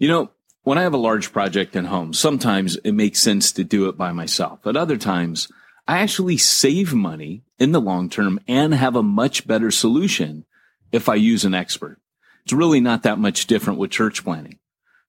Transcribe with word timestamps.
You 0.00 0.08
know, 0.08 0.30
when 0.62 0.78
I 0.78 0.82
have 0.82 0.94
a 0.94 0.98
large 0.98 1.30
project 1.30 1.76
at 1.76 1.84
home, 1.84 2.14
sometimes 2.14 2.76
it 2.76 2.92
makes 2.92 3.20
sense 3.20 3.52
to 3.52 3.64
do 3.64 3.86
it 3.90 3.98
by 3.98 4.12
myself. 4.12 4.66
At 4.66 4.74
other 4.74 4.96
times, 4.96 5.52
I 5.86 5.98
actually 5.98 6.38
save 6.38 6.94
money 6.94 7.44
in 7.58 7.72
the 7.72 7.82
long 7.82 8.08
term 8.08 8.40
and 8.48 8.72
have 8.72 8.96
a 8.96 9.02
much 9.02 9.46
better 9.46 9.70
solution 9.70 10.46
if 10.90 11.10
I 11.10 11.16
use 11.16 11.44
an 11.44 11.52
expert. 11.52 12.00
It's 12.44 12.54
really 12.54 12.80
not 12.80 13.02
that 13.02 13.18
much 13.18 13.46
different 13.46 13.78
with 13.78 13.90
church 13.90 14.24
planting. 14.24 14.58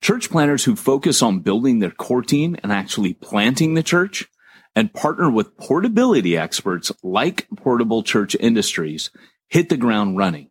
Church 0.02 0.30
planners 0.30 0.66
who 0.66 0.76
focus 0.76 1.22
on 1.22 1.40
building 1.40 1.80
their 1.80 1.92
core 1.92 2.22
team 2.22 2.58
and 2.62 2.74
actually 2.74 3.14
planting 3.14 3.76
the 3.76 3.84
church 3.84 4.28
and 4.76 4.94
partner 4.94 5.32
with 5.32 5.56
portability 5.56 6.36
experts 6.36 6.92
like 7.02 7.48
Portable 7.56 8.04
Church 8.04 8.36
Industries 8.42 9.10
hit 9.48 9.70
the 9.70 9.78
ground 9.78 10.18
running. 10.18 10.51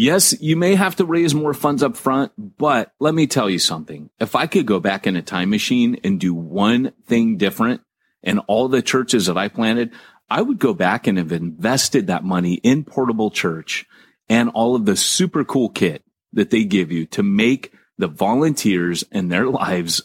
Yes, 0.00 0.32
you 0.40 0.56
may 0.56 0.76
have 0.76 0.94
to 0.96 1.04
raise 1.04 1.34
more 1.34 1.52
funds 1.52 1.82
up 1.82 1.96
front, 1.96 2.30
but 2.38 2.92
let 3.00 3.16
me 3.16 3.26
tell 3.26 3.50
you 3.50 3.58
something. 3.58 4.10
If 4.20 4.36
I 4.36 4.46
could 4.46 4.64
go 4.64 4.78
back 4.78 5.08
in 5.08 5.16
a 5.16 5.22
time 5.22 5.50
machine 5.50 5.98
and 6.04 6.20
do 6.20 6.32
one 6.32 6.92
thing 7.06 7.36
different 7.36 7.80
in 8.22 8.38
all 8.38 8.68
the 8.68 8.80
churches 8.80 9.26
that 9.26 9.36
I 9.36 9.48
planted, 9.48 9.90
I 10.30 10.40
would 10.40 10.60
go 10.60 10.72
back 10.72 11.08
and 11.08 11.18
have 11.18 11.32
invested 11.32 12.06
that 12.06 12.22
money 12.22 12.60
in 12.62 12.84
portable 12.84 13.32
church 13.32 13.86
and 14.28 14.50
all 14.50 14.76
of 14.76 14.84
the 14.84 14.94
super 14.94 15.44
cool 15.44 15.68
kit 15.68 16.04
that 16.32 16.50
they 16.50 16.62
give 16.62 16.92
you 16.92 17.04
to 17.06 17.24
make 17.24 17.72
the 17.96 18.06
volunteers 18.06 19.02
and 19.10 19.32
their 19.32 19.48
lives 19.48 20.00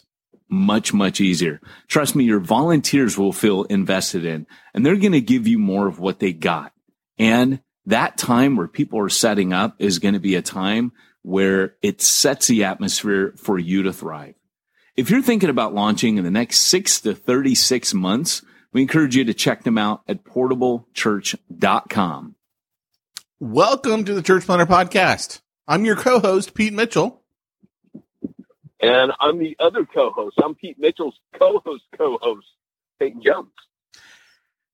much, 0.48 0.92
much 0.92 1.20
easier. 1.20 1.60
Trust 1.86 2.16
me, 2.16 2.24
your 2.24 2.40
volunteers 2.40 3.16
will 3.16 3.32
feel 3.32 3.62
invested 3.62 4.24
in 4.24 4.48
and 4.74 4.84
they're 4.84 4.96
going 4.96 5.12
to 5.12 5.20
give 5.20 5.46
you 5.46 5.60
more 5.60 5.86
of 5.86 6.00
what 6.00 6.18
they 6.18 6.32
got. 6.32 6.72
And 7.16 7.60
that 7.86 8.16
time 8.16 8.56
where 8.56 8.68
people 8.68 8.98
are 8.98 9.08
setting 9.08 9.52
up 9.52 9.76
is 9.78 9.98
going 9.98 10.14
to 10.14 10.20
be 10.20 10.34
a 10.34 10.42
time 10.42 10.92
where 11.22 11.76
it 11.82 12.00
sets 12.00 12.46
the 12.46 12.64
atmosphere 12.64 13.34
for 13.36 13.58
you 13.58 13.82
to 13.82 13.92
thrive. 13.92 14.34
If 14.96 15.10
you're 15.10 15.22
thinking 15.22 15.50
about 15.50 15.74
launching 15.74 16.18
in 16.18 16.24
the 16.24 16.30
next 16.30 16.60
six 16.60 17.00
to 17.00 17.14
36 17.14 17.94
months, 17.94 18.42
we 18.72 18.82
encourage 18.82 19.16
you 19.16 19.24
to 19.24 19.34
check 19.34 19.64
them 19.64 19.78
out 19.78 20.02
at 20.06 20.24
portablechurch.com. 20.24 22.34
Welcome 23.40 24.04
to 24.04 24.14
the 24.14 24.22
Church 24.22 24.44
Planter 24.44 24.66
Podcast. 24.66 25.40
I'm 25.66 25.84
your 25.84 25.96
co-host, 25.96 26.54
Pete 26.54 26.72
Mitchell. 26.72 27.22
And 28.80 29.12
I'm 29.18 29.38
the 29.38 29.56
other 29.58 29.84
co-host. 29.84 30.36
I'm 30.42 30.54
Pete 30.54 30.78
Mitchell's 30.78 31.18
co-host, 31.38 31.84
co-host, 31.96 32.46
Peyton 32.98 33.22
Jones. 33.22 33.50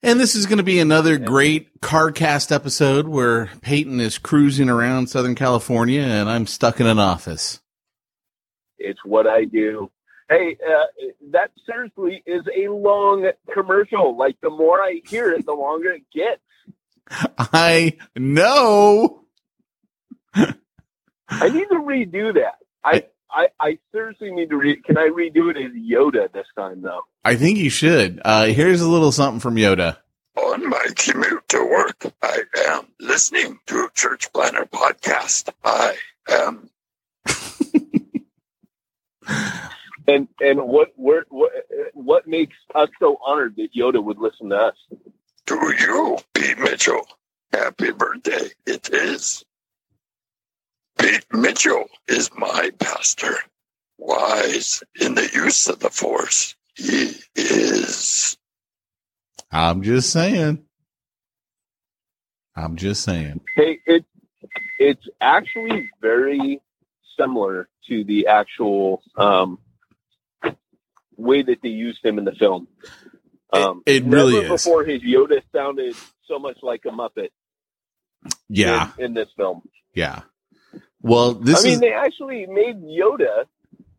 And 0.03 0.19
this 0.19 0.35
is 0.35 0.47
going 0.47 0.59
to 0.59 0.65
be 0.65 0.81
another 0.81 1.19
great 1.19 1.79
CarCast 1.81 2.51
episode 2.55 3.07
where 3.07 3.51
Peyton 3.61 4.01
is 4.01 4.17
cruising 4.17 4.71
around 4.71 5.09
Southern 5.09 5.35
California 5.35 6.01
and 6.01 6.29
I'm 6.29 6.47
stuck 6.47 6.81
in 6.81 6.87
an 6.87 6.99
office. 6.99 7.61
It's 8.79 9.01
what 9.05 9.27
I 9.27 9.45
do. 9.45 9.91
Hey, 10.31 10.57
uh, 10.67 10.85
that 11.33 11.51
seriously 11.67 12.23
is 12.25 12.43
a 12.57 12.69
long 12.69 13.31
commercial. 13.53 14.17
Like 14.17 14.41
the 14.41 14.49
more 14.49 14.81
I 14.81 15.03
hear 15.07 15.33
it, 15.33 15.45
the 15.45 15.53
longer 15.53 15.91
it 15.91 16.05
gets. 16.15 16.41
I 17.39 17.99
know. 18.17 19.25
I 20.35 21.49
need 21.49 21.69
to 21.69 21.75
redo 21.75 22.35
that. 22.35 22.55
I, 22.83 23.05
I, 23.33 23.49
I 23.59 23.79
seriously 23.93 24.33
need 24.33 24.51
to 24.51 24.57
read. 24.57 24.85
Can 24.85 24.99
I 24.99 25.09
redo 25.09 25.51
it 25.51 25.57
as 25.57 25.73
Yoda 25.73 26.31
this 26.33 26.47
time, 26.57 26.83
though? 26.83 27.01
I 27.25 27.37
think 27.37 27.59
you 27.59 27.71
should. 27.71 28.21
Uh, 28.25 28.47
here's 28.47 28.81
a 28.81 28.89
little 28.89 29.13
something 29.13 29.41
from 29.41 29.57
Yoda. 29.57 29.99
On 30.37 30.69
my 30.69 30.87
commute 30.97 31.49
to 31.49 31.65
work, 31.65 32.07
I 32.23 32.43
am 32.69 32.87
listening 32.99 33.59
to 33.67 33.89
Church 33.95 34.33
Planter 34.33 34.67
podcast. 34.67 35.51
I 35.65 35.97
am. 36.29 36.71
and 40.07 40.29
and 40.41 40.63
what 40.63 40.93
what 40.97 41.25
what 41.29 41.53
what 41.95 42.27
makes 42.27 42.57
us 42.75 42.89
so 42.99 43.19
honored 43.25 43.57
that 43.57 43.69
Yoda 43.77 44.03
would 44.03 44.19
listen 44.19 44.51
to 44.51 44.57
us? 44.57 44.77
To 45.47 45.75
you, 45.79 46.19
Pete 46.35 46.59
Mitchell. 46.59 47.07
Happy 47.53 47.91
birthday! 47.91 48.51
It 48.67 48.91
is. 48.93 49.45
Pete 51.01 51.25
Mitchell 51.33 51.87
is 52.09 52.31
my 52.37 52.71
pastor. 52.79 53.35
Wise 53.99 54.83
in 55.01 55.15
the 55.15 55.29
use 55.33 55.69
of 55.69 55.79
the 55.81 55.91
force. 55.91 56.55
He 56.75 57.13
is. 57.35 58.37
I'm 59.51 59.83
just 59.83 60.11
saying. 60.11 60.65
I'm 62.57 62.77
just 62.77 63.03
saying. 63.03 63.41
Hey, 63.57 63.79
it 63.87 64.05
it's 64.79 65.07
actually 65.21 65.91
very 66.01 66.61
similar 67.19 67.69
to 67.89 68.05
the 68.05 68.27
actual 68.27 69.03
um, 69.17 69.59
way 71.17 71.43
that 71.43 71.59
they 71.63 71.69
used 71.69 72.05
him 72.05 72.19
in 72.19 72.25
the 72.25 72.33
film. 72.33 72.69
Um, 73.53 73.83
it, 73.85 74.05
it 74.05 74.05
really 74.07 74.37
is. 74.37 74.49
Before 74.49 74.85
his 74.85 75.03
Yoda 75.03 75.43
sounded 75.55 75.97
so 76.27 76.39
much 76.39 76.59
like 76.63 76.83
a 76.87 76.91
Muppet. 76.91 77.31
Yeah. 78.49 78.93
In, 78.99 79.07
in 79.07 79.15
this 79.15 79.29
film. 79.37 79.63
Yeah. 79.95 80.23
Well, 81.03 81.35
this 81.35 81.61
I 81.61 81.65
mean, 81.65 81.75
is... 81.75 81.81
they 81.81 81.93
actually 81.93 82.47
made 82.47 82.83
Yoda 82.83 83.45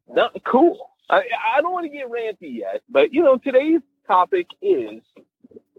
not 0.08 0.36
cool. 0.46 0.92
I, 1.10 1.24
I 1.56 1.62
don't 1.62 1.74
want 1.74 1.86
to 1.86 1.98
get 1.98 2.10
ranty 2.10 2.58
yet, 2.60 2.82
but 2.90 3.14
you 3.14 3.24
know, 3.24 3.38
today's 3.38 3.82
topic 4.08 4.48
is 4.62 5.02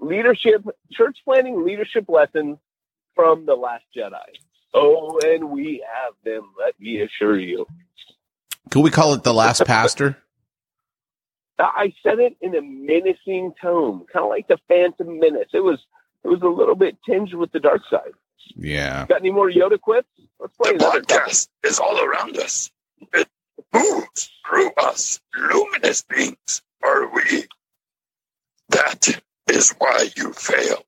leadership, 0.00 0.64
church 0.92 1.18
planting 1.24 1.64
leadership 1.64 2.06
lessons 2.08 2.58
from 3.14 3.46
the 3.46 3.54
Last 3.54 3.84
Jedi. 3.96 4.18
Oh, 4.74 5.18
and 5.24 5.50
we 5.50 5.84
have 5.94 6.14
them. 6.24 6.50
Let 6.58 6.78
me 6.80 7.02
assure 7.02 7.38
you. 7.38 7.66
Can 8.70 8.82
we 8.82 8.90
call 8.90 9.14
it 9.14 9.22
the 9.22 9.34
Last 9.34 9.64
Pastor? 9.66 10.16
I 11.58 11.92
said 12.02 12.18
it 12.18 12.36
in 12.40 12.54
a 12.56 12.62
menacing 12.62 13.52
tone, 13.60 14.04
kind 14.12 14.24
of 14.24 14.30
like 14.30 14.48
the 14.48 14.58
Phantom 14.68 15.20
Menace. 15.20 15.50
It 15.52 15.60
was 15.60 15.78
it 16.24 16.28
was 16.28 16.42
a 16.42 16.48
little 16.48 16.74
bit 16.74 16.96
tinged 17.08 17.34
with 17.34 17.52
the 17.52 17.60
dark 17.60 17.82
side. 17.90 18.12
Yeah. 18.56 19.06
Got 19.08 19.20
any 19.20 19.30
more 19.30 19.50
Yoda 19.50 19.80
quips? 19.80 20.08
Let's 20.40 20.56
play 20.56 20.70
The 20.72 20.76
another 20.76 21.00
couple. 21.02 21.16
podcast 21.26 21.48
is 21.64 21.78
all 21.78 22.00
around 22.02 22.36
us. 22.38 22.70
It 23.12 23.28
moves 23.72 24.30
through 24.48 24.70
us. 24.78 25.20
Luminous 25.36 26.02
beings 26.02 26.62
are 26.82 27.08
we. 27.14 27.44
That 28.70 29.20
is 29.50 29.74
why 29.78 30.08
you 30.16 30.32
fail. 30.32 30.84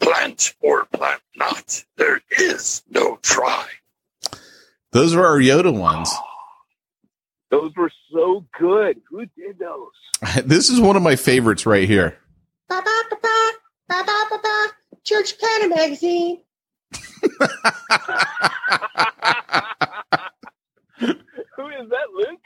Plant 0.00 0.54
or 0.60 0.86
plant 0.86 1.20
not. 1.36 1.84
There 1.96 2.20
is 2.38 2.82
no 2.90 3.18
try. 3.22 3.66
Those 4.92 5.14
were 5.14 5.26
our 5.26 5.38
Yoda 5.38 5.76
ones. 5.76 6.10
Those 7.50 7.72
were 7.76 7.92
so 8.12 8.46
good. 8.58 9.00
Who 9.10 9.26
did 9.26 9.58
those? 9.58 9.90
This 10.46 10.70
is 10.70 10.80
one 10.80 10.96
of 10.96 11.02
my 11.02 11.16
favorites 11.16 11.66
right 11.66 11.86
here. 11.86 12.16
Ba-ba-ba-ba, 12.68 13.52
ba-ba-ba-ba, 13.88 14.68
Church 15.04 15.38
Planter 15.38 15.68
Magazine. 15.68 16.40
Who 21.56 21.68
is 21.68 21.88
that, 21.90 22.08
Luke? 22.14 22.40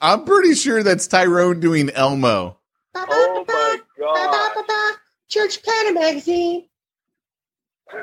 I'm 0.00 0.24
pretty 0.24 0.54
sure 0.54 0.82
that's 0.82 1.06
Tyrone 1.06 1.60
doing 1.60 1.90
Elmo. 1.90 2.58
Oh 2.94 3.44
my 3.48 3.78
god! 3.98 4.14
ba-ba-ba-ba, 4.14 4.92
Church 5.28 5.62
Planter 5.62 5.92
Magazine. 5.94 6.66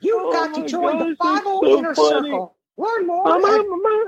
You've 0.00 0.22
Oh 0.24 0.32
got 0.32 0.54
to 0.54 0.64
join 0.66 0.98
the 0.98 1.04
gosh, 1.04 1.10
it's 1.10 1.18
Bible 1.18 1.60
so 1.62 1.78
Inner 1.78 1.94
funny. 1.94 2.30
Circle. 2.30 2.56
Learn 2.76 3.06
more 3.06 3.24
Mama, 3.24 3.48
at 3.48 3.66
mama. 3.68 4.04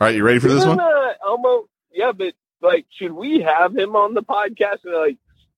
All 0.00 0.06
right, 0.06 0.14
you 0.14 0.24
ready 0.24 0.38
for 0.40 0.48
this 0.48 0.64
one? 0.64 0.80
Uh, 0.80 1.12
Elmo, 1.26 1.68
yeah, 1.92 2.12
but 2.12 2.34
like, 2.62 2.86
should 2.90 3.12
we 3.12 3.40
have 3.40 3.76
him 3.76 3.96
on 3.96 4.14
the 4.14 4.22
podcast? 4.22 4.84
And, 4.84 4.94
like, 4.94 5.16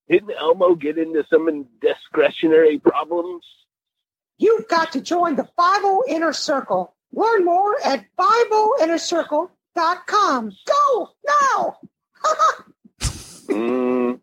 didn't 0.08 0.32
Elmo 0.38 0.74
get 0.74 0.96
into 0.98 1.24
some 1.30 1.66
discretionary 1.80 2.78
problems? 2.78 3.44
You've 4.38 4.66
got 4.68 4.92
to 4.92 5.00
join 5.00 5.36
the 5.36 5.48
Bible 5.56 6.04
Inner 6.08 6.32
Circle. 6.32 6.94
Learn 7.12 7.44
more 7.44 7.76
at 7.84 8.04
BibleInnerCircle.com. 8.18 10.52
Go 10.66 11.08
now! 11.26 11.76
Mm, 13.48 14.20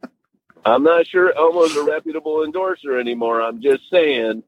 I'm 0.66 0.84
not 0.84 1.06
sure 1.06 1.38
Elmo's 1.38 1.76
a 1.76 1.84
reputable 1.84 2.44
endorser 2.44 2.98
anymore. 3.00 3.42
I'm 3.42 3.62
just 3.62 3.82
saying. 3.92 4.42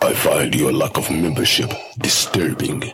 I 0.00 0.12
find 0.14 0.54
your 0.54 0.72
lack 0.72 0.96
of 0.96 1.10
membership 1.10 1.70
disturbing. 1.98 2.84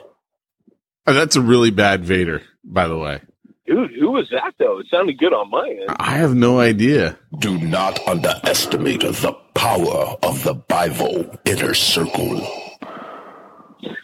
Oh, 1.06 1.14
that's 1.14 1.36
a 1.36 1.40
really 1.40 1.70
bad 1.70 2.04
Vader, 2.04 2.42
by 2.64 2.88
the 2.88 2.96
way. 2.96 3.20
Dude, 3.66 3.92
who 3.98 4.10
was 4.10 4.28
that 4.30 4.54
though? 4.58 4.78
It 4.80 4.86
sounded 4.90 5.18
good 5.18 5.32
on 5.32 5.50
my 5.50 5.68
end. 5.68 5.96
I 5.98 6.12
have 6.16 6.34
no 6.34 6.58
idea. 6.60 7.18
Do 7.38 7.56
not 7.58 8.00
underestimate 8.08 9.00
the 9.02 9.36
power 9.54 10.16
of 10.22 10.42
the 10.42 10.54
Bible 10.54 11.38
inner 11.44 11.74
circle. 11.74 12.40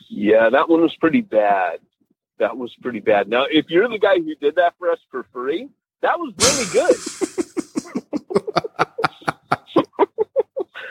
Yeah, 0.09 0.51
that 0.51 0.69
one 0.69 0.83
was 0.83 0.95
pretty 0.97 1.21
bad. 1.21 1.81
That 2.39 2.57
was 2.57 2.75
pretty 2.81 3.01
bad. 3.01 3.29
Now, 3.29 3.47
if 3.51 3.67
you're 3.69 3.89
the 3.89 3.99
guy 3.99 4.17
who 4.17 4.35
did 4.37 4.55
that 4.57 4.75
for 4.79 4.91
us 4.91 4.99
for 5.11 5.27
free, 5.33 5.69
that 6.03 6.19
was 6.19 6.33
really 6.39 6.73
good. 6.73 6.97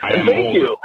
Thank 0.02 0.28
alter- 0.28 0.58
you. 0.58 0.76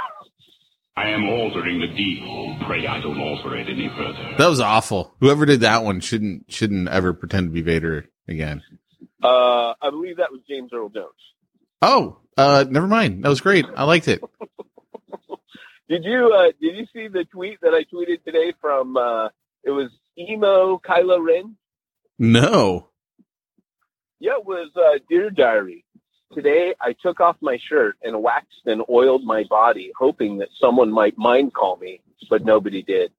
I 0.96 1.08
am 1.08 1.24
altering 1.28 1.80
the 1.80 1.88
deal. 1.88 2.56
Pray 2.66 2.86
I 2.86 3.00
don't 3.00 3.18
alter 3.18 3.56
it 3.56 3.66
any 3.68 3.88
further. 3.96 4.36
That 4.36 4.48
was 4.48 4.60
awful. 4.60 5.14
Whoever 5.20 5.46
did 5.46 5.60
that 5.60 5.84
one 5.84 6.00
shouldn't 6.00 6.52
shouldn't 6.52 6.88
ever 6.88 7.14
pretend 7.14 7.48
to 7.48 7.50
be 7.52 7.62
Vader 7.62 8.06
again. 8.28 8.62
Uh, 9.22 9.72
I 9.80 9.90
believe 9.90 10.18
that 10.18 10.30
was 10.30 10.40
James 10.48 10.70
Earl 10.72 10.90
Jones. 10.90 11.08
Oh, 11.80 12.18
uh, 12.36 12.64
never 12.68 12.86
mind. 12.86 13.24
That 13.24 13.28
was 13.28 13.40
great. 13.40 13.64
I 13.74 13.84
liked 13.84 14.08
it. 14.08 14.22
Did 15.88 16.04
you 16.04 16.32
uh, 16.34 16.52
did 16.58 16.76
you 16.76 16.86
see 16.90 17.08
the 17.08 17.26
tweet 17.30 17.60
that 17.60 17.74
I 17.74 17.84
tweeted 17.84 18.24
today 18.24 18.54
from 18.62 18.96
uh, 18.96 19.26
it 19.62 19.70
was 19.70 19.90
emo 20.18 20.78
Kylo 20.78 21.22
Ren? 21.22 21.56
No. 22.18 22.88
Yeah, 24.18 24.38
it 24.38 24.46
was 24.46 24.70
uh, 24.74 25.00
Dear 25.10 25.28
Diary. 25.28 25.84
Today 26.34 26.74
I 26.80 26.94
took 26.94 27.20
off 27.20 27.36
my 27.40 27.58
shirt 27.68 27.96
and 28.02 28.22
waxed 28.22 28.66
and 28.66 28.82
oiled 28.88 29.24
my 29.24 29.44
body, 29.50 29.92
hoping 29.98 30.38
that 30.38 30.48
someone 30.58 30.90
might 30.90 31.18
mind 31.18 31.52
call 31.52 31.76
me, 31.76 32.00
but 32.30 32.44
nobody 32.44 32.82
did. 32.82 33.12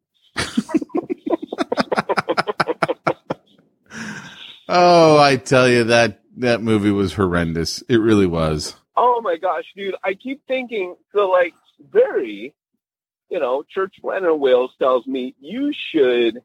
Oh, 4.75 5.19
I 5.19 5.36
tell 5.36 5.69
you 5.69 5.83
that 5.86 6.21
that 6.38 6.62
movie 6.63 6.89
was 6.89 7.13
horrendous. 7.13 7.83
It 7.88 7.98
really 7.98 8.25
was. 8.25 8.75
Oh 8.98 9.21
my 9.21 9.38
gosh, 9.38 9.65
dude! 9.75 9.94
I 10.04 10.15
keep 10.15 10.42
thinking 10.48 10.95
so. 11.13 11.30
Like 11.30 11.54
Barry, 11.80 12.56
you 13.30 13.39
know, 13.39 13.63
Church 13.69 13.94
Planner 14.01 14.33
Wales 14.33 14.71
tells 14.80 15.06
me 15.06 15.36
you 15.39 15.71
should 15.92 16.39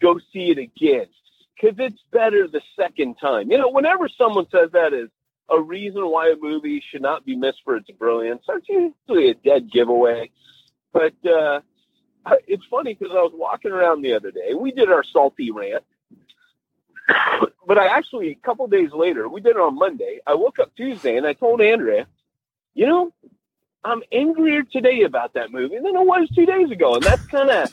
go 0.00 0.18
see 0.32 0.50
it 0.50 0.58
again 0.58 1.06
because 1.54 1.76
it's 1.78 2.00
better 2.12 2.48
the 2.48 2.62
second 2.78 3.16
time. 3.20 3.50
You 3.50 3.58
know, 3.58 3.68
whenever 3.68 4.08
someone 4.08 4.46
says 4.50 4.70
that 4.72 4.94
is 4.94 5.10
a 5.50 5.60
reason 5.60 6.02
why 6.10 6.30
a 6.30 6.36
movie 6.36 6.82
should 6.90 7.02
not 7.02 7.24
be 7.24 7.36
missed 7.36 7.62
for 7.64 7.76
its 7.76 7.90
brilliance, 7.90 8.42
that's 8.46 8.68
usually 8.68 9.30
a 9.30 9.34
dead 9.34 9.70
giveaway. 9.70 10.30
But 10.92 11.14
uh, 11.24 11.60
it's 12.46 12.64
funny 12.70 12.94
because 12.94 13.14
I 13.14 13.20
was 13.20 13.32
walking 13.34 13.72
around 13.72 14.02
the 14.02 14.14
other 14.14 14.30
day. 14.30 14.54
We 14.54 14.72
did 14.72 14.90
our 14.90 15.04
salty 15.04 15.50
rant. 15.50 15.84
but 17.66 17.78
I 17.78 17.86
actually, 17.86 18.30
a 18.30 18.34
couple 18.34 18.66
days 18.66 18.92
later, 18.92 19.28
we 19.28 19.40
did 19.40 19.50
it 19.50 19.60
on 19.60 19.78
Monday. 19.78 20.20
I 20.26 20.34
woke 20.34 20.58
up 20.58 20.74
Tuesday 20.76 21.16
and 21.16 21.26
I 21.26 21.34
told 21.34 21.60
Andrea, 21.60 22.06
you 22.74 22.86
know, 22.86 23.12
I'm 23.84 24.02
angrier 24.10 24.64
today 24.64 25.02
about 25.02 25.34
that 25.34 25.52
movie 25.52 25.78
than 25.78 25.96
I 25.96 26.02
was 26.02 26.28
two 26.34 26.46
days 26.46 26.70
ago. 26.70 26.94
And 26.96 27.04
that's 27.04 27.24
kind 27.26 27.50
of, 27.50 27.72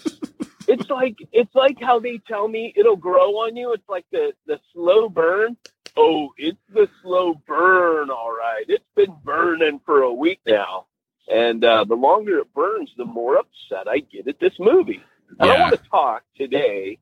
it's 0.68 0.90
like, 0.90 1.18
it's 1.32 1.54
like 1.56 1.82
how 1.82 2.00
they 2.00 2.20
tell 2.20 2.48
me 2.48 2.72
it'll 2.76 2.96
grow 2.96 3.32
on 3.38 3.56
you. 3.56 3.74
It's 3.74 3.90
like 3.90 4.06
the, 4.12 4.34
the 4.46 4.60
slow 4.74 5.10
burn. 5.10 5.58
Oh, 5.96 6.30
it's 6.38 6.58
the 6.74 6.88
slow 7.02 7.36
burn. 7.48 8.10
All 8.10 8.32
right. 8.32 8.66
It's 8.68 8.84
been 8.96 9.16
burning 9.24 9.80
for 9.86 10.02
a 10.02 10.14
week 10.14 10.40
now. 10.46 10.88
And 11.28 11.64
uh, 11.64 11.86
the 11.86 11.96
longer 11.96 12.40
it 12.40 12.54
burns, 12.54 12.92
the 12.98 13.06
more 13.06 13.38
upset 13.38 13.88
I 13.88 14.00
get 14.00 14.28
at 14.28 14.40
this 14.40 14.54
movie. 14.60 15.02
And 15.40 15.50
I 15.50 15.60
want 15.60 15.76
to 15.76 15.90
talk 15.90 16.24
today 16.36 17.00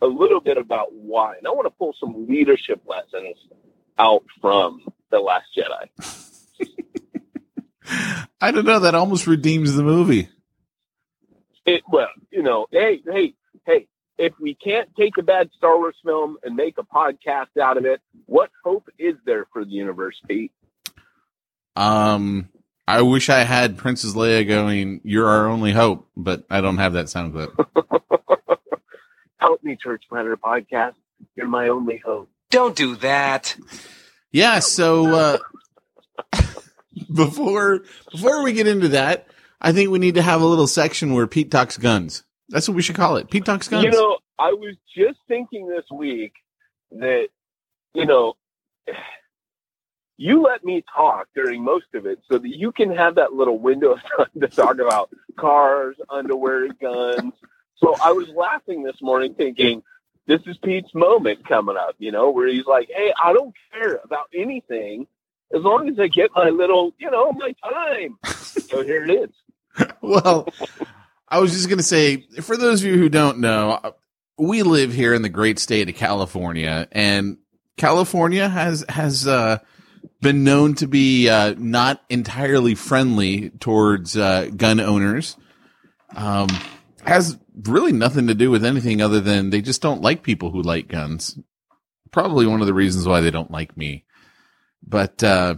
a 0.00 0.06
little 0.06 0.40
bit 0.40 0.58
about 0.58 0.92
why. 0.92 1.36
And 1.36 1.46
I 1.46 1.50
want 1.50 1.66
to 1.66 1.70
pull 1.70 1.94
some 1.98 2.26
leadership 2.28 2.82
lessons 2.86 3.36
out 3.98 4.24
from 4.40 4.86
The 5.10 5.18
Last 5.18 5.46
Jedi. 5.56 5.88
I 8.40 8.50
don't 8.50 8.64
know. 8.64 8.80
That 8.80 8.94
almost 8.94 9.26
redeems 9.26 9.74
the 9.74 9.82
movie. 9.82 10.28
It, 11.66 11.82
well, 11.90 12.08
you 12.30 12.42
know, 12.42 12.66
hey, 12.70 13.00
hey, 13.10 13.34
hey, 13.66 13.86
if 14.18 14.32
we 14.40 14.54
can't 14.54 14.88
take 14.96 15.16
a 15.18 15.22
bad 15.22 15.50
Star 15.56 15.76
Wars 15.78 15.96
film 16.04 16.36
and 16.42 16.54
make 16.56 16.78
a 16.78 16.82
podcast 16.82 17.56
out 17.60 17.76
of 17.76 17.84
it, 17.84 18.00
what 18.26 18.50
hope 18.64 18.88
is 18.98 19.14
there 19.26 19.46
for 19.52 19.64
the 19.64 19.70
universe, 19.70 20.20
Pete? 20.28 20.52
Um, 21.76 22.48
I 22.86 23.02
wish 23.02 23.28
I 23.28 23.40
had 23.40 23.78
Princess 23.78 24.14
Leia 24.14 24.46
going, 24.46 25.00
"You're 25.04 25.28
our 25.28 25.48
only 25.48 25.72
hope," 25.72 26.08
but 26.16 26.44
I 26.50 26.60
don't 26.60 26.78
have 26.78 26.92
that 26.92 27.08
sound 27.08 27.32
clip. 27.32 27.52
Help 29.38 29.62
me, 29.62 29.76
Church 29.76 30.04
Planter 30.08 30.36
Podcast. 30.36 30.94
You're 31.34 31.48
my 31.48 31.68
only 31.68 31.98
hope. 31.98 32.28
Don't 32.50 32.76
do 32.76 32.96
that. 32.96 33.56
Yeah. 34.30 34.60
So 34.60 35.38
uh, 36.32 36.40
before 37.12 37.82
before 38.12 38.42
we 38.44 38.52
get 38.52 38.66
into 38.66 38.88
that, 38.88 39.26
I 39.60 39.72
think 39.72 39.90
we 39.90 39.98
need 39.98 40.14
to 40.14 40.22
have 40.22 40.40
a 40.40 40.46
little 40.46 40.66
section 40.66 41.14
where 41.14 41.26
Pete 41.26 41.50
talks 41.50 41.76
guns. 41.76 42.22
That's 42.48 42.68
what 42.68 42.74
we 42.74 42.82
should 42.82 42.96
call 42.96 43.16
it. 43.16 43.30
Pete 43.30 43.44
talks 43.44 43.68
guns. 43.68 43.84
You 43.84 43.90
know, 43.90 44.18
I 44.38 44.52
was 44.52 44.76
just 44.96 45.18
thinking 45.28 45.68
this 45.68 45.84
week 45.92 46.34
that, 46.92 47.28
you 47.94 48.06
know, 48.06 48.34
you 50.16 50.42
let 50.42 50.64
me 50.64 50.84
talk 50.94 51.28
during 51.34 51.62
most 51.62 51.86
of 51.94 52.06
it 52.06 52.20
so 52.30 52.38
that 52.38 52.48
you 52.48 52.72
can 52.72 52.94
have 52.94 53.16
that 53.16 53.32
little 53.32 53.58
window 53.58 53.92
of 53.92 54.00
time 54.16 54.40
to 54.40 54.48
talk 54.48 54.78
about 54.78 55.10
cars, 55.36 55.96
underwear, 56.10 56.68
guns. 56.68 57.32
So 57.76 57.96
I 58.02 58.12
was 58.12 58.28
laughing 58.28 58.82
this 58.82 59.00
morning 59.02 59.34
thinking, 59.34 59.82
this 60.26 60.40
is 60.46 60.56
Pete's 60.58 60.94
moment 60.94 61.46
coming 61.46 61.76
up, 61.76 61.96
you 61.98 62.12
know, 62.12 62.30
where 62.30 62.48
he's 62.48 62.66
like, 62.66 62.88
hey, 62.94 63.12
I 63.22 63.32
don't 63.32 63.54
care 63.72 64.00
about 64.02 64.28
anything 64.34 65.06
as 65.54 65.62
long 65.62 65.88
as 65.88 65.98
I 65.98 66.08
get 66.08 66.30
my 66.34 66.48
little, 66.48 66.94
you 66.98 67.10
know, 67.10 67.32
my 67.32 67.54
time. 67.62 68.18
so 68.34 68.82
here 68.82 69.04
it 69.04 69.10
is. 69.10 69.86
well, 70.00 70.48
I 71.28 71.40
was 71.40 71.52
just 71.52 71.68
going 71.68 71.78
to 71.78 71.84
say, 71.84 72.26
for 72.42 72.56
those 72.56 72.82
of 72.82 72.86
you 72.86 72.98
who 72.98 73.08
don't 73.08 73.38
know, 73.38 73.80
we 74.38 74.62
live 74.62 74.92
here 74.92 75.14
in 75.14 75.22
the 75.22 75.28
great 75.28 75.58
state 75.58 75.88
of 75.88 75.94
California, 75.94 76.88
and 76.92 77.38
California 77.76 78.48
has 78.48 78.84
has 78.88 79.26
uh, 79.26 79.58
been 80.20 80.44
known 80.44 80.74
to 80.76 80.86
be 80.86 81.28
uh, 81.28 81.54
not 81.56 82.02
entirely 82.08 82.74
friendly 82.74 83.50
towards 83.50 84.16
uh, 84.16 84.50
gun 84.56 84.80
owners. 84.80 85.36
Um, 86.14 86.48
has 87.04 87.38
really 87.54 87.92
nothing 87.92 88.28
to 88.28 88.34
do 88.34 88.50
with 88.50 88.64
anything 88.64 89.02
other 89.02 89.20
than 89.20 89.50
they 89.50 89.60
just 89.60 89.82
don't 89.82 90.02
like 90.02 90.22
people 90.22 90.50
who 90.50 90.62
like 90.62 90.88
guns. 90.88 91.38
Probably 92.10 92.46
one 92.46 92.60
of 92.60 92.66
the 92.66 92.74
reasons 92.74 93.06
why 93.06 93.20
they 93.20 93.30
don't 93.30 93.50
like 93.50 93.76
me. 93.76 94.04
But 94.86 95.22
uh, 95.22 95.56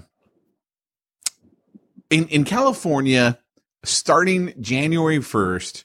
in 2.10 2.28
in 2.28 2.44
California, 2.44 3.38
starting 3.86 4.52
January 4.60 5.20
first, 5.20 5.84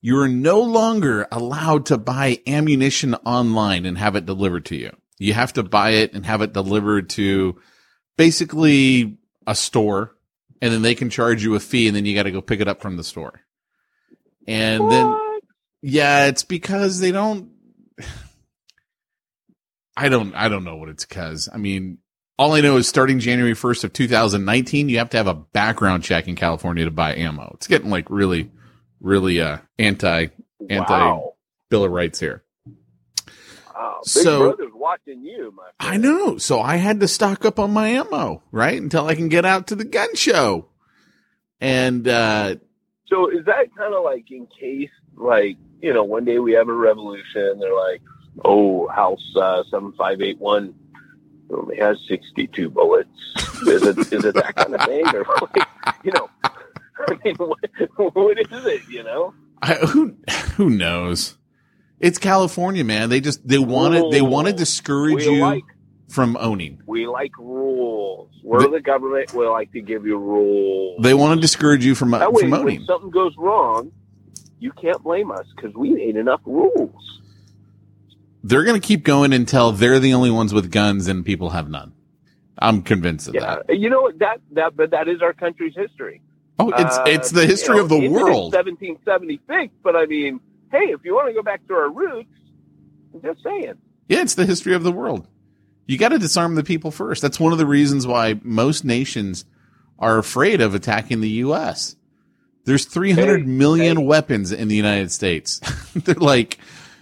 you 0.00 0.18
are 0.18 0.28
no 0.28 0.60
longer 0.60 1.26
allowed 1.32 1.86
to 1.86 1.98
buy 1.98 2.40
ammunition 2.46 3.14
online 3.14 3.86
and 3.86 3.98
have 3.98 4.16
it 4.16 4.26
delivered 4.26 4.64
to 4.66 4.76
you. 4.76 4.94
You 5.18 5.32
have 5.34 5.52
to 5.54 5.62
buy 5.62 5.90
it 5.90 6.14
and 6.14 6.24
have 6.26 6.42
it 6.42 6.52
delivered 6.52 7.10
to 7.10 7.60
basically 8.16 9.18
a 9.46 9.54
store, 9.54 10.14
and 10.60 10.72
then 10.72 10.82
they 10.82 10.94
can 10.94 11.10
charge 11.10 11.42
you 11.42 11.54
a 11.54 11.60
fee, 11.60 11.88
and 11.88 11.96
then 11.96 12.04
you 12.04 12.14
got 12.14 12.24
to 12.24 12.30
go 12.30 12.40
pick 12.40 12.60
it 12.60 12.68
up 12.68 12.80
from 12.80 12.96
the 12.96 13.04
store. 13.04 13.40
And 14.46 14.90
then, 14.90 15.18
yeah, 15.82 16.26
it's 16.26 16.44
because 16.44 17.00
they 17.00 17.12
don't. 17.12 17.50
I 19.96 20.08
don't. 20.08 20.34
I 20.34 20.48
don't 20.48 20.64
know 20.64 20.76
what 20.76 20.88
it's 20.88 21.04
because. 21.04 21.48
I 21.52 21.56
mean, 21.56 21.98
all 22.38 22.52
I 22.54 22.60
know 22.60 22.76
is 22.76 22.86
starting 22.88 23.18
January 23.18 23.54
first 23.54 23.84
of 23.84 23.92
2019, 23.92 24.88
you 24.88 24.98
have 24.98 25.10
to 25.10 25.16
have 25.16 25.26
a 25.26 25.34
background 25.34 26.04
check 26.04 26.28
in 26.28 26.36
California 26.36 26.84
to 26.84 26.90
buy 26.90 27.14
ammo. 27.16 27.50
It's 27.54 27.66
getting 27.66 27.90
like 27.90 28.08
really, 28.10 28.50
really 29.00 29.40
uh 29.40 29.58
anti 29.78 30.28
anti 30.70 30.92
Wow. 30.98 31.34
Bill 31.70 31.84
of 31.84 31.90
Rights 31.90 32.20
here. 32.20 32.44
Wow. 33.74 34.00
Big 34.04 34.08
So- 34.10 34.38
Brother's 34.54 34.72
watching 34.74 35.24
you, 35.24 35.52
my 35.56 35.64
friend. 35.78 35.94
I 35.94 35.96
know. 35.96 36.38
So 36.38 36.60
I 36.60 36.76
had 36.76 37.00
to 37.00 37.08
stock 37.08 37.44
up 37.44 37.58
on 37.58 37.72
my 37.72 37.88
ammo, 37.88 38.42
right? 38.52 38.80
Until 38.80 39.06
I 39.06 39.14
can 39.14 39.28
get 39.28 39.44
out 39.44 39.66
to 39.68 39.74
the 39.74 39.84
gun 39.84 40.14
show. 40.14 40.68
And 41.60 42.06
uh 42.06 42.56
So 43.06 43.28
is 43.28 43.44
that 43.46 43.74
kind 43.76 43.94
of 43.94 44.04
like 44.04 44.30
in 44.30 44.46
case, 44.46 44.90
like 45.16 45.56
you 45.82 45.92
know, 45.92 46.04
one 46.04 46.24
day 46.24 46.38
we 46.38 46.52
have 46.52 46.68
a 46.68 46.72
revolution? 46.72 47.58
They're 47.60 47.74
like, 47.74 48.00
"Oh, 48.44 48.88
House 48.88 49.22
uh, 49.36 49.62
seven 49.70 49.92
five 49.92 50.20
eight 50.20 50.38
one 50.38 50.74
only 51.50 51.76
has 51.78 51.98
sixty 52.08 52.46
two 52.46 52.70
bullets." 52.70 53.08
Is 53.66 53.82
it 53.82 53.98
is 53.98 54.24
it 54.24 54.34
that 54.34 54.54
kind 54.56 54.74
of 54.74 54.80
thing, 54.82 55.04
or 55.14 55.24
like, 55.40 55.68
you 56.04 56.12
know? 56.12 56.28
I 56.44 57.18
mean, 57.24 57.34
what, 57.36 57.58
what 58.14 58.38
is 58.38 58.66
it? 58.66 58.82
You 58.88 59.02
know? 59.04 59.34
I, 59.62 59.74
who 59.74 60.16
who 60.56 60.70
knows? 60.70 61.36
It's 62.00 62.18
California, 62.18 62.84
man. 62.84 63.08
They 63.10 63.20
just 63.20 63.46
they 63.46 63.58
want 63.58 63.94
to 63.94 64.08
they 64.10 64.22
want 64.22 64.46
to 64.46 64.52
discourage 64.52 65.26
We 65.26 65.36
you 65.36 65.40
like 65.40 65.64
from 66.08 66.36
owning. 66.40 66.80
we 66.86 67.06
like 67.06 67.36
rules. 67.38 68.30
We're 68.42 68.68
the 68.70 68.80
government. 68.80 69.34
We 69.34 69.46
like 69.46 69.72
to 69.72 69.80
give 69.80 70.06
you 70.06 70.16
rules. 70.16 71.02
They 71.02 71.12
want 71.14 71.36
to 71.36 71.40
discourage 71.40 71.84
you 71.84 71.94
from 71.94 72.12
That 72.12 72.32
way, 72.32 72.42
from 72.42 72.50
when 72.52 72.60
owning. 72.60 72.84
something 72.84 73.10
goes 73.10 73.34
wrong, 73.36 73.90
you 74.58 74.72
can't 74.72 75.02
blame 75.02 75.30
us 75.30 75.46
because 75.54 75.74
we 75.74 75.90
made 75.90 76.16
enough 76.16 76.40
rules. 76.46 77.20
They're 78.48 78.64
going 78.64 78.80
to 78.80 78.86
keep 78.86 79.04
going 79.04 79.32
until 79.32 79.72
they're 79.72 79.98
the 79.98 80.14
only 80.14 80.30
ones 80.30 80.54
with 80.54 80.70
guns 80.72 81.06
and 81.06 81.24
people 81.24 81.50
have 81.50 81.68
none. 81.68 81.92
I'm 82.58 82.82
convinced 82.82 83.28
of 83.28 83.34
Yeah, 83.34 83.58
that. 83.66 83.78
you 83.78 83.90
know? 83.90 84.10
That 84.16 84.40
that 84.52 84.74
but 84.74 84.90
that 84.92 85.06
is 85.06 85.20
our 85.22 85.32
country's 85.34 85.74
history. 85.76 86.22
Oh, 86.58 86.70
it's 86.70 86.96
Uh, 86.98 87.04
it's 87.06 87.30
the 87.30 87.46
history 87.46 87.76
you 87.76 87.80
know, 87.80 87.84
of 87.84 87.88
the 87.90 88.08
world. 88.08 88.52
1776. 88.54 89.74
But 89.82 89.96
I 89.96 90.06
mean, 90.06 90.40
hey, 90.72 90.86
if 90.90 91.04
you 91.04 91.14
want 91.14 91.28
to 91.28 91.34
go 91.34 91.42
back 91.42 91.66
to 91.68 91.74
our 91.74 91.90
roots, 91.90 92.28
I'm 93.14 93.20
just 93.22 93.42
saying. 93.44 93.74
Yeah, 94.08 94.22
it's 94.22 94.34
the 94.34 94.46
history 94.46 94.74
of 94.74 94.82
the 94.82 94.92
world. 94.92 95.28
You 95.86 95.98
got 95.98 96.08
to 96.08 96.18
disarm 96.18 96.54
the 96.54 96.64
people 96.64 96.90
first. 96.90 97.20
That's 97.22 97.38
one 97.38 97.52
of 97.52 97.58
the 97.58 97.66
reasons 97.66 98.06
why 98.06 98.40
most 98.42 98.84
nations 98.84 99.44
are 99.98 100.18
afraid 100.18 100.60
of 100.60 100.74
attacking 100.74 101.20
the 101.20 101.28
U.S. 101.46 101.96
There's 102.64 102.86
three 102.86 103.12
hundred 103.12 103.46
million 103.46 104.04
weapons 104.04 104.52
in 104.52 104.68
the 104.68 104.76
United 104.76 105.12
States. 105.12 105.60
They're 105.94 106.14
like 106.16 106.58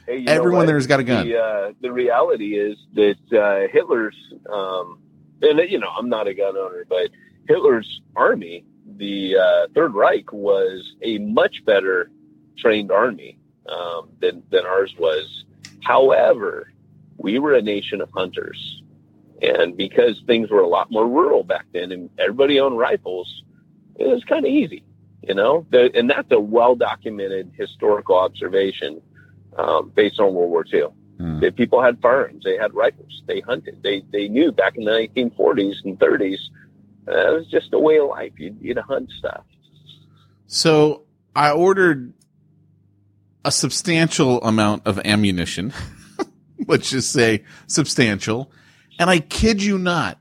Hey, 0.06 0.24
everyone 0.26 0.60
what? 0.60 0.66
there's 0.66 0.86
got 0.86 1.00
a 1.00 1.04
gun. 1.04 1.26
The, 1.26 1.38
uh, 1.38 1.72
the 1.80 1.90
reality 1.90 2.56
is 2.56 2.78
that 2.94 3.16
uh, 3.32 3.72
Hitler's, 3.72 4.16
um, 4.50 5.00
and 5.42 5.58
you 5.68 5.80
know, 5.80 5.88
I'm 5.88 6.08
not 6.08 6.28
a 6.28 6.34
gun 6.34 6.56
owner, 6.56 6.86
but 6.88 7.10
Hitler's 7.48 8.00
army, 8.14 8.64
the 8.96 9.36
uh, 9.36 9.66
Third 9.74 9.94
Reich, 9.94 10.32
was 10.32 10.94
a 11.02 11.18
much 11.18 11.64
better 11.64 12.10
trained 12.56 12.92
army 12.92 13.38
um, 13.68 14.10
than 14.20 14.44
than 14.50 14.64
ours 14.64 14.94
was. 14.96 15.44
However, 15.82 16.72
we 17.16 17.40
were 17.40 17.54
a 17.54 17.62
nation 17.62 18.00
of 18.00 18.08
hunters, 18.12 18.82
and 19.42 19.76
because 19.76 20.22
things 20.26 20.50
were 20.50 20.60
a 20.60 20.68
lot 20.68 20.88
more 20.90 21.08
rural 21.08 21.42
back 21.42 21.66
then, 21.72 21.90
and 21.90 22.10
everybody 22.18 22.60
owned 22.60 22.78
rifles, 22.78 23.42
it 23.96 24.06
was 24.06 24.22
kind 24.22 24.46
of 24.46 24.52
easy, 24.52 24.84
you 25.22 25.34
know. 25.34 25.66
The, 25.70 25.90
and 25.96 26.08
that's 26.08 26.30
a 26.30 26.38
well 26.38 26.76
documented 26.76 27.52
historical 27.56 28.16
observation 28.16 29.02
um, 29.58 29.92
based 29.94 30.20
on 30.20 30.34
World 30.34 30.50
War 30.50 30.64
II. 30.72 30.88
That 31.40 31.56
people 31.56 31.82
had 31.82 31.98
firearms, 32.02 32.44
they 32.44 32.58
had 32.58 32.74
rifles, 32.74 33.22
they 33.26 33.40
hunted, 33.40 33.82
they 33.82 34.02
they 34.12 34.28
knew 34.28 34.52
back 34.52 34.76
in 34.76 34.84
the 34.84 34.90
1940s 34.90 35.76
and 35.84 35.98
30s. 35.98 36.36
Uh, 37.08 37.32
it 37.32 37.38
was 37.38 37.46
just 37.46 37.72
a 37.72 37.78
way 37.78 37.98
of 37.98 38.08
life. 38.08 38.32
You'd, 38.36 38.58
you'd 38.60 38.76
hunt 38.76 39.10
stuff. 39.18 39.44
So 40.46 41.04
I 41.34 41.52
ordered 41.52 42.12
a 43.46 43.50
substantial 43.50 44.42
amount 44.42 44.86
of 44.86 44.98
ammunition. 45.06 45.72
Let's 46.66 46.90
just 46.90 47.12
say 47.12 47.44
substantial. 47.66 48.50
And 48.98 49.08
I 49.08 49.20
kid 49.20 49.62
you 49.62 49.78
not, 49.78 50.18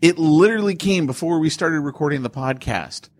it 0.00 0.18
literally 0.18 0.74
came 0.74 1.06
before 1.06 1.38
we 1.38 1.50
started 1.50 1.80
recording 1.80 2.22
the 2.22 2.30
podcast. 2.30 3.10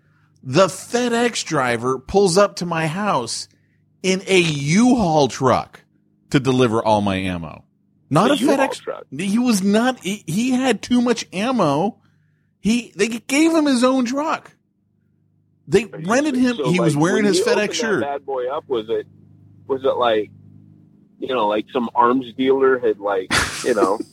The 0.43 0.67
FedEx 0.67 1.45
driver 1.45 1.99
pulls 1.99 2.37
up 2.39 2.57
to 2.57 2.67
my 2.67 2.87
house 2.87 3.47
in 4.03 4.23
a 4.27 4.39
U-Haul 4.39 5.29
truck 5.29 5.85
to 6.31 6.41
deliver 6.41 6.83
all 6.83 7.01
my 7.01 7.17
ammo. 7.17 7.65
Not 8.11 8.31
A 8.31 8.35
a, 8.35 8.37
U-Haul 8.37 8.57
FedEx 8.57 8.81
truck? 8.81 9.07
He 9.11 9.39
was 9.39 9.63
not, 9.63 10.01
he, 10.01 10.25
he 10.27 10.51
had 10.51 10.83
too 10.83 11.01
much 11.01 11.27
ammo. 11.33 11.99
He, 12.61 12.93
they 12.97 13.09
gave 13.09 13.53
him 13.53 13.67
his 13.67 13.83
own 13.85 14.05
truck. 14.05 14.53
They 15.67 15.85
rented 15.85 16.35
him. 16.37 16.57
So, 16.57 16.71
he 16.71 16.81
was 16.81 16.97
wearing 16.97 17.25
his 17.25 17.41
FedEx 17.41 17.75
shirt. 17.75 18.03
Bad 18.03 18.27
boy 18.27 18.49
up. 18.49 18.69
Was 18.69 18.87
it? 18.89 19.07
Was 19.67 19.85
it 19.85 19.97
like? 19.97 20.31
You 21.19 21.29
know, 21.29 21.47
like 21.47 21.67
some 21.73 21.89
arms 21.95 22.27
dealer 22.37 22.79
had 22.79 22.99
like, 22.99 23.33
you 23.65 23.75
know. 23.75 23.99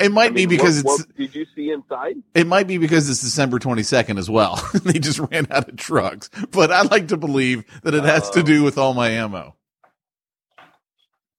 It 0.00 0.10
might 0.12 0.30
I 0.30 0.34
be 0.34 0.46
because 0.46 0.82
what, 0.82 1.00
it's 1.00 1.08
what 1.08 1.16
did 1.16 1.34
you 1.34 1.46
see 1.54 1.70
inside? 1.70 2.16
it 2.34 2.46
might 2.46 2.66
be 2.66 2.78
because 2.78 3.08
it's 3.08 3.20
December 3.22 3.58
22nd 3.58 4.18
as 4.18 4.28
well. 4.28 4.56
they 4.84 4.98
just 4.98 5.18
ran 5.18 5.46
out 5.50 5.68
of 5.68 5.76
trucks. 5.76 6.28
But 6.50 6.70
I 6.72 6.82
like 6.82 7.08
to 7.08 7.16
believe 7.16 7.64
that 7.82 7.94
it 7.94 8.04
has 8.04 8.28
to 8.30 8.40
Oh. 8.40 8.42
do 8.42 8.62
with 8.62 8.76
all 8.78 8.94
my 8.94 9.10
ammo. 9.10 9.54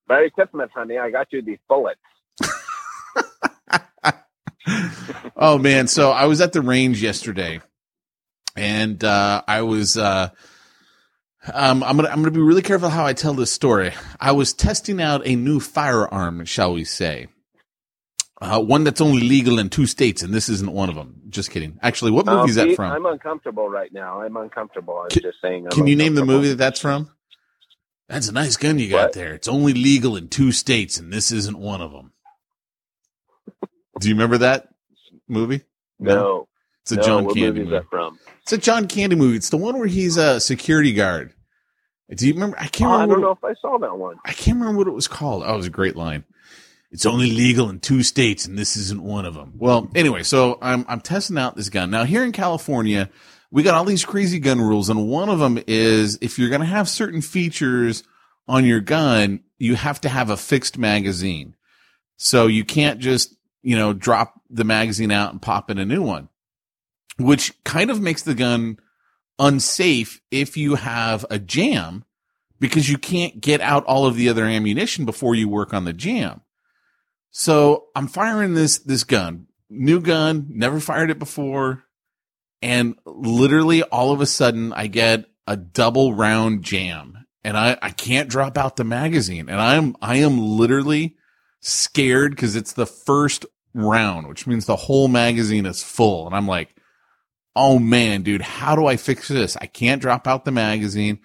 Merry 0.08 0.30
Christmas, 0.30 0.70
honey. 0.74 0.98
I 0.98 1.10
got 1.10 1.28
you 1.34 1.42
these 1.42 1.60
bullets. 1.68 2.00
Oh 5.38 5.58
man, 5.60 5.88
so 5.88 6.12
I 6.12 6.26
was 6.26 6.42
at 6.42 6.54
the 6.54 6.62
range 6.62 7.04
yesterday 7.04 7.62
and 8.56 9.04
uh 9.04 9.44
I 9.48 9.62
was 9.62 9.98
uh 9.98 10.30
um 11.54 11.84
I'm 11.84 11.98
to 11.98 12.10
I'm 12.10 12.22
going 12.22 12.26
to 12.26 12.32
be 12.32 12.40
really 12.42 12.62
careful 12.64 12.90
how 12.90 13.06
I 13.06 13.14
tell 13.14 13.34
this 13.34 13.52
story. 13.52 13.92
I 14.20 14.32
was 14.32 14.54
testing 14.54 15.02
out 15.02 15.22
a 15.28 15.36
new 15.36 15.60
firearm, 15.60 16.46
shall 16.46 16.74
we 16.74 16.84
say. 16.86 17.28
Uh, 18.46 18.60
one 18.62 18.84
that's 18.84 19.02
only 19.02 19.22
legal 19.22 19.58
in 19.60 19.70
two 19.70 19.86
states, 19.88 20.22
and 20.22 20.34
this 20.34 20.50
isn't 20.50 20.72
one 20.72 20.90
of 20.90 20.96
them. 20.96 21.22
Just 21.30 21.50
kidding. 21.52 21.80
Actually, 21.82 22.12
what 22.12 22.26
movie 22.26 22.38
Um, 22.42 22.50
is 22.50 22.56
that 22.56 22.76
from? 22.76 22.92
I'm 22.92 23.06
uncomfortable 23.06 23.70
right 23.70 23.92
now. 23.92 24.22
I'm 24.22 24.38
uncomfortable. 24.38 24.98
I'm 25.04 25.10
Can- 25.10 25.22
just 25.24 25.42
saying. 25.42 25.66
I'm 25.66 25.72
Can 25.72 25.88
you 25.88 25.96
name 25.96 26.14
the 26.16 26.26
movie 26.26 26.50
that 26.50 26.56
that's 26.58 26.80
from? 26.80 27.10
That's 28.08 28.28
a 28.30 28.32
nice 28.32 28.56
gun 28.56 28.78
you 28.78 28.90
got 28.90 29.06
What? 29.06 29.14
there. 29.14 29.34
It's 29.34 29.48
only 29.48 29.74
legal 29.74 30.16
in 30.16 30.28
two 30.28 30.52
states, 30.52 31.00
and 31.00 31.12
this 31.12 31.32
isn't 31.32 31.58
one 31.58 31.82
of 31.82 31.92
them. 31.92 32.12
Do 34.00 34.08
you 34.10 34.14
remember 34.14 34.38
that 34.40 34.68
movie? 35.28 35.62
No. 36.00 36.48
It's 36.84 36.92
a 36.92 36.98
no, 36.98 37.02
John 37.02 37.34
Candy 37.34 37.64
movie 37.64 37.86
from? 37.90 38.20
It's 38.44 38.54
a 38.54 38.58
John 38.60 38.88
Candy 38.88 39.16
movie. 39.16 39.38
It's 39.38 39.50
the 39.50 39.58
one 39.58 39.80
where 39.80 39.88
he's 39.88 40.18
a 40.18 40.40
security 40.40 40.94
guard. 40.94 41.34
Do 42.14 42.28
you 42.28 42.34
remember? 42.34 42.58
I 42.60 42.68
can't 42.68 42.92
Oh, 42.92 42.94
I 42.96 43.06
don't 43.08 43.22
know 43.22 43.30
what, 43.30 43.38
if 43.52 43.58
I 43.58 43.60
saw 43.60 43.80
that 43.80 43.98
one. 43.98 44.18
I 44.24 44.34
can't 44.34 44.60
remember 44.60 44.78
what 44.78 44.88
it 44.88 44.92
was 44.94 45.08
called. 45.08 45.42
Oh, 45.44 45.54
it 45.54 45.58
was 45.58 45.66
a 45.66 45.72
great 45.72 45.96
line. 45.96 46.24
It's 46.96 47.06
only 47.06 47.30
legal 47.30 47.70
in 47.70 47.82
two 47.82 48.04
states, 48.04 48.46
and 48.46 48.58
this 48.58 48.78
isn't 48.78 49.04
one 49.04 49.26
of 49.26 49.34
them. 49.34 49.56
Well, 49.58 49.92
anyway, 49.94 50.24
so 50.24 50.58
I'm 50.62 50.86
I'm 50.88 51.02
testing 51.02 51.38
out 51.38 51.58
this 51.58 51.68
gun 51.68 51.92
now. 51.92 52.06
Here 52.06 52.24
in 52.24 52.32
California, 52.32 53.10
we 53.52 53.64
got 53.64 53.76
all 53.76 53.84
these 53.84 54.06
crazy 54.06 54.40
gun 54.40 54.62
rules, 54.62 54.88
and 54.88 55.10
one 55.10 55.28
of 55.28 55.40
them 55.40 55.62
is 55.68 56.18
if 56.22 56.40
you're 56.40 56.48
going 56.48 56.62
to 56.62 56.68
have 56.68 56.88
certain 56.88 57.20
features 57.20 58.04
on 58.48 58.64
your 58.64 58.80
gun, 58.80 59.42
you 59.58 59.76
have 59.76 60.00
to 60.02 60.10
have 60.10 60.30
a 60.30 60.38
fixed 60.38 60.78
magazine. 60.78 61.58
So 62.16 62.48
you 62.48 62.64
can't 62.64 63.02
just 63.02 63.36
you 63.62 63.76
know 63.76 63.92
drop 63.92 64.40
the 64.50 64.64
magazine 64.64 65.12
out 65.12 65.34
and 65.34 65.42
pop 65.42 65.70
in 65.70 65.78
a 65.78 65.86
new 65.86 66.02
one, 66.02 66.30
which 67.18 67.62
kind 67.66 67.92
of 67.92 68.00
makes 68.00 68.24
the 68.24 68.36
gun 68.36 68.80
unsafe 69.38 70.22
if 70.32 70.56
you 70.56 70.76
have 70.76 71.26
a 71.30 71.40
jam 71.40 72.06
because 72.62 72.90
you 72.90 72.98
can't 72.98 73.42
get 73.42 73.60
out 73.60 73.84
all 73.84 74.06
of 74.06 74.16
the 74.16 74.30
other 74.30 74.46
ammunition 74.46 75.04
before 75.04 75.36
you 75.36 75.50
work 75.50 75.74
on 75.74 75.84
the 75.84 75.92
jam. 75.92 76.40
So 77.38 77.88
I'm 77.94 78.08
firing 78.08 78.54
this, 78.54 78.78
this 78.78 79.04
gun, 79.04 79.48
new 79.70 80.00
gun, 80.00 80.48
never 80.52 80.80
fired 80.80 81.10
it 81.10 81.20
before. 81.20 81.84
And 82.62 82.96
literally 83.06 83.84
all 83.84 84.14
of 84.14 84.22
a 84.22 84.26
sudden 84.26 84.72
I 84.72 84.88
get 84.88 85.26
a 85.46 85.58
double 85.58 86.14
round 86.14 86.64
jam 86.64 87.26
and 87.44 87.58
I, 87.58 87.78
I 87.82 87.90
can't 87.90 88.30
drop 88.30 88.58
out 88.58 88.78
the 88.78 88.86
magazine 88.86 89.50
and 89.50 89.60
I'm, 89.60 89.98
I 90.02 90.16
am 90.20 90.40
literally 90.40 91.18
scared 91.60 92.32
because 92.32 92.56
it's 92.56 92.72
the 92.72 92.86
first 92.86 93.46
round, 93.74 94.30
which 94.30 94.48
means 94.48 94.66
the 94.66 94.78
whole 94.78 95.10
magazine 95.10 95.66
is 95.66 95.84
full. 95.84 96.28
And 96.28 96.36
I'm 96.38 96.48
like, 96.48 96.74
oh 97.54 97.80
man, 97.80 98.22
dude, 98.22 98.44
how 98.44 98.78
do 98.78 98.86
I 98.86 98.96
fix 98.96 99.28
this? 99.28 99.58
I 99.58 99.66
can't 99.66 100.02
drop 100.02 100.26
out 100.26 100.46
the 100.46 100.54
magazine. 100.54 101.20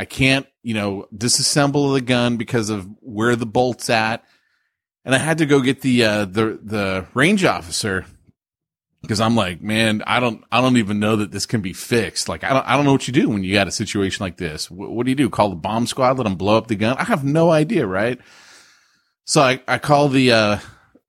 I 0.00 0.04
can't, 0.04 0.48
you 0.64 0.74
know, 0.74 1.06
disassemble 1.14 1.94
the 1.94 2.00
gun 2.00 2.38
because 2.38 2.70
of 2.70 2.88
where 2.98 3.36
the 3.36 3.46
bolt's 3.46 3.88
at. 3.88 4.24
And 5.04 5.14
I 5.14 5.18
had 5.18 5.38
to 5.38 5.46
go 5.46 5.60
get 5.60 5.82
the, 5.82 6.04
uh, 6.04 6.24
the, 6.24 6.58
the 6.62 7.06
range 7.14 7.44
officer 7.44 8.06
because 9.02 9.20
I'm 9.20 9.36
like, 9.36 9.60
man, 9.60 10.02
I 10.06 10.18
don't, 10.18 10.42
I 10.50 10.62
don't 10.62 10.78
even 10.78 10.98
know 10.98 11.16
that 11.16 11.30
this 11.30 11.44
can 11.44 11.60
be 11.60 11.74
fixed. 11.74 12.28
Like, 12.28 12.42
I 12.42 12.54
don't, 12.54 12.66
I 12.66 12.74
don't 12.74 12.86
know 12.86 12.92
what 12.92 13.06
you 13.06 13.12
do 13.12 13.28
when 13.28 13.44
you 13.44 13.52
got 13.52 13.68
a 13.68 13.72
situation 13.72 14.24
like 14.24 14.38
this. 14.38 14.70
What, 14.70 14.90
what 14.90 15.04
do 15.04 15.10
you 15.10 15.16
do? 15.16 15.28
Call 15.28 15.50
the 15.50 15.56
bomb 15.56 15.86
squad, 15.86 16.16
let 16.16 16.24
them 16.24 16.36
blow 16.36 16.56
up 16.56 16.68
the 16.68 16.76
gun? 16.76 16.96
I 16.96 17.04
have 17.04 17.22
no 17.22 17.50
idea, 17.50 17.86
right? 17.86 18.18
So 19.26 19.42
I, 19.42 19.60
I 19.68 19.78
call 19.78 20.08
the, 20.08 20.32
uh, 20.32 20.58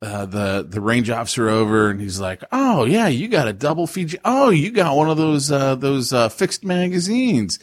uh, 0.01 0.25
the 0.25 0.65
the 0.69 0.81
range 0.81 1.09
officer 1.09 1.49
over 1.49 1.89
and 1.89 1.99
he's 1.99 2.19
like, 2.19 2.43
"Oh 2.51 2.85
yeah, 2.85 3.07
you 3.07 3.27
got 3.27 3.47
a 3.47 3.53
double 3.53 3.87
feature. 3.87 4.19
Oh, 4.23 4.49
you 4.49 4.71
got 4.71 4.95
one 4.95 5.09
of 5.09 5.17
those 5.17 5.51
uh, 5.51 5.75
those 5.75 6.13
uh, 6.13 6.29
fixed 6.29 6.63
magazines." 6.63 7.59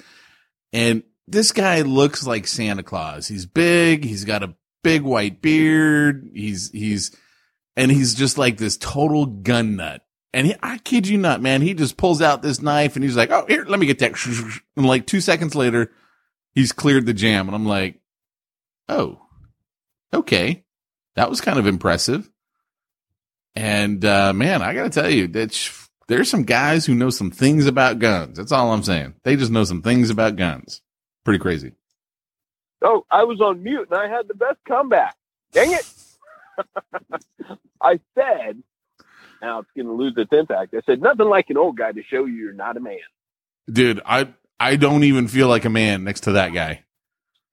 And 0.73 1.03
this 1.29 1.53
guy 1.53 1.83
looks 1.83 2.27
like 2.27 2.47
Santa 2.47 2.83
Claus. 2.83 3.29
He's 3.29 3.47
big. 3.47 4.05
He's 4.05 4.25
got 4.25 4.43
a 4.43 4.55
big 4.83 5.03
white 5.03 5.43
beard. 5.43 6.31
He's 6.35 6.71
he's 6.71 7.15
and 7.77 7.91
he's 7.91 8.15
just 8.15 8.39
like 8.39 8.57
this 8.57 8.77
total 8.77 9.27
gun 9.27 9.77
nut. 9.77 10.05
And 10.35 10.47
he, 10.47 10.55
I 10.63 10.79
kid 10.79 11.07
you 11.07 11.19
not, 11.19 11.43
man, 11.43 11.61
he 11.61 11.75
just 11.75 11.97
pulls 11.99 12.23
out 12.23 12.41
this 12.43 12.63
knife 12.63 12.97
and 12.97 13.05
he's 13.05 13.17
like, 13.17 13.31
"Oh, 13.31 13.45
here, 13.47 13.65
let 13.67 13.79
me 13.79 13.87
get 13.87 13.99
that." 13.99 14.63
And 14.77 14.87
like 14.87 15.07
two 15.07 15.21
seconds 15.21 15.55
later, 15.55 15.91
he's 16.55 16.73
cleared 16.73 17.07
the 17.07 17.13
jam, 17.13 17.49
and 17.49 17.55
I'm 17.55 17.67
like, 17.67 18.01
"Oh, 18.89 19.21
okay." 20.13 20.65
That 21.17 21.29
was 21.29 21.43
kind 21.43 21.59
of 21.59 21.67
impressive. 21.67 22.31
And 23.55 24.03
uh, 24.05 24.33
man, 24.33 24.63
I 24.63 24.75
got 24.75 24.85
to 24.85 24.91
tell 24.91 25.11
you 25.11 25.29
that 25.29 25.71
there's 26.09 26.31
some 26.31 26.45
guys 26.45 26.87
who 26.87 26.95
know 26.95 27.11
some 27.11 27.31
things 27.31 27.67
about 27.67 27.99
guns. 27.99 28.39
That's 28.39 28.53
all 28.53 28.73
I'm 28.73 28.83
saying. 28.83 29.15
They 29.25 29.37
just 29.37 29.53
know 29.53 29.65
some 29.65 29.83
things 29.83 30.09
about 30.11 30.37
guns. 30.37 30.81
Pretty 31.25 31.39
crazy. 31.39 31.73
Oh, 32.83 33.07
I 33.11 33.25
was 33.25 33.41
on 33.41 33.63
mute 33.63 33.89
and 33.91 33.99
I 33.99 34.09
had 34.09 34.29
the 34.29 34.35
best 34.35 34.59
comeback. 34.67 35.17
Dang 35.53 35.73
it. 35.73 35.87
I 37.81 38.01
said, 38.15 38.63
now 39.41 39.61
it's 39.61 39.71
going 39.77 39.87
to 39.87 39.93
lose 39.93 40.15
its 40.17 40.33
impact. 40.33 40.75
I 40.75 40.81
said, 40.87 41.01
nothing 41.01 41.27
like 41.27 41.51
an 41.51 41.57
old 41.57 41.77
guy 41.77 41.93
to 41.93 42.03
show 42.03 42.25
you 42.25 42.35
you're 42.35 42.53
not 42.53 42.77
a 42.77 42.81
man. 42.81 42.99
Dude, 43.71 44.01
I 44.05 44.29
I 44.59 44.77
don't 44.77 45.05
even 45.05 45.29
feel 45.29 45.49
like 45.49 45.65
a 45.65 45.71
man 45.71 46.05
next 46.05 46.23
to 46.23 46.33
that 46.33 46.53
guy. 46.53 46.85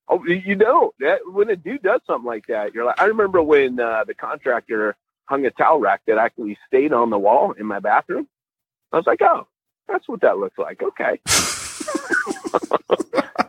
Oh, 0.08 0.24
you 0.26 0.56
know, 0.56 0.94
that, 1.00 1.20
when 1.32 1.50
a 1.50 1.56
dude 1.56 1.84
does 1.84 2.02
something 2.08 2.26
like 2.26 2.48
that, 2.48 2.74
you're 2.74 2.86
like, 2.86 3.00
I 3.00 3.06
remember 3.06 3.44
when 3.44 3.80
uh, 3.80 4.06
the 4.06 4.16
contractor 4.16 4.96
hung 5.26 5.46
a 5.46 5.52
towel 5.52 5.80
rack 5.80 6.02
that 6.08 6.18
actually 6.18 6.58
stayed 6.68 6.94
on 6.94 7.12
the 7.12 7.20
wall 7.20 7.52
in 7.52 7.68
my 7.68 7.80
bathroom. 7.80 8.28
I 8.92 8.98
was 8.98 9.06
like, 9.06 9.22
oh, 9.22 9.48
that's 9.88 10.08
what 10.08 10.22
that 10.22 10.40
looks 10.40 10.58
like. 10.58 10.82
Okay. 10.82 11.20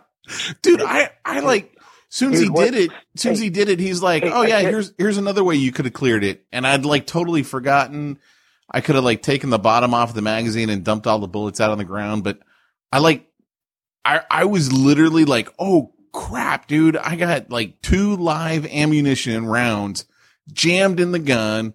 Dude, 0.62 0.82
I, 0.82 1.10
I 1.24 1.40
like, 1.40 1.76
soon 2.08 2.32
as 2.32 2.40
he 2.40 2.48
did 2.48 2.74
it, 2.74 2.90
soon 3.16 3.32
as 3.32 3.40
he 3.40 3.50
did 3.50 3.68
it, 3.68 3.78
he's 3.78 4.02
like, 4.02 4.24
oh 4.24 4.42
yeah, 4.42 4.60
here's, 4.60 4.92
here's 4.98 5.16
another 5.16 5.44
way 5.44 5.54
you 5.54 5.72
could 5.72 5.84
have 5.84 5.94
cleared 5.94 6.24
it. 6.24 6.44
And 6.52 6.66
I'd 6.66 6.84
like 6.84 7.06
totally 7.06 7.42
forgotten. 7.42 8.18
I 8.70 8.80
could 8.80 8.94
have 8.94 9.04
like 9.04 9.22
taken 9.22 9.50
the 9.50 9.58
bottom 9.58 9.94
off 9.94 10.14
the 10.14 10.22
magazine 10.22 10.70
and 10.70 10.84
dumped 10.84 11.06
all 11.06 11.18
the 11.18 11.28
bullets 11.28 11.60
out 11.60 11.70
on 11.70 11.78
the 11.78 11.84
ground, 11.84 12.24
but 12.24 12.38
I 12.92 12.98
like, 12.98 13.26
I, 14.04 14.22
I 14.30 14.44
was 14.46 14.72
literally 14.72 15.24
like, 15.24 15.52
oh 15.58 15.92
crap, 16.12 16.66
dude, 16.66 16.96
I 16.96 17.16
got 17.16 17.50
like 17.50 17.82
two 17.82 18.16
live 18.16 18.66
ammunition 18.66 19.46
rounds 19.46 20.04
jammed 20.52 21.00
in 21.00 21.12
the 21.12 21.18
gun. 21.18 21.74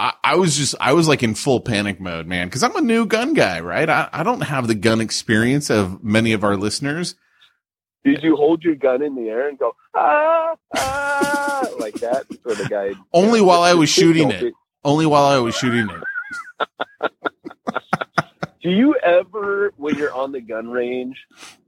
I, 0.00 0.12
I 0.22 0.36
was 0.36 0.56
just, 0.56 0.74
I 0.80 0.92
was 0.92 1.08
like 1.08 1.22
in 1.22 1.34
full 1.34 1.60
panic 1.60 2.00
mode, 2.00 2.26
man, 2.26 2.48
cause 2.50 2.62
I'm 2.62 2.76
a 2.76 2.80
new 2.80 3.06
gun 3.06 3.34
guy, 3.34 3.60
right? 3.60 3.88
I, 3.88 4.08
I 4.12 4.22
don't 4.22 4.42
have 4.42 4.68
the 4.68 4.74
gun 4.74 5.00
experience 5.00 5.70
of 5.70 6.02
many 6.02 6.32
of 6.32 6.44
our 6.44 6.56
listeners. 6.56 7.14
Did 8.08 8.22
you 8.22 8.36
hold 8.36 8.64
your 8.64 8.74
gun 8.74 9.02
in 9.02 9.14
the 9.14 9.28
air 9.28 9.48
and 9.48 9.58
go, 9.58 9.76
ah, 9.94 10.54
ah, 10.74 11.68
like 11.78 11.94
that? 11.94 12.24
So 12.42 12.54
the 12.54 12.66
guy. 12.68 12.92
Only 13.12 13.42
while 13.42 13.62
I 13.62 13.74
was 13.74 13.90
shooting 13.90 14.30
it. 14.30 14.54
Only 14.82 15.04
while 15.04 15.24
I 15.24 15.38
was 15.38 15.54
shooting 15.54 15.90
it. 15.90 17.12
Do 18.62 18.70
you 18.70 18.94
ever, 19.04 19.72
when 19.76 19.96
you're 19.96 20.14
on 20.14 20.32
the 20.32 20.40
gun 20.40 20.68
range, 20.68 21.16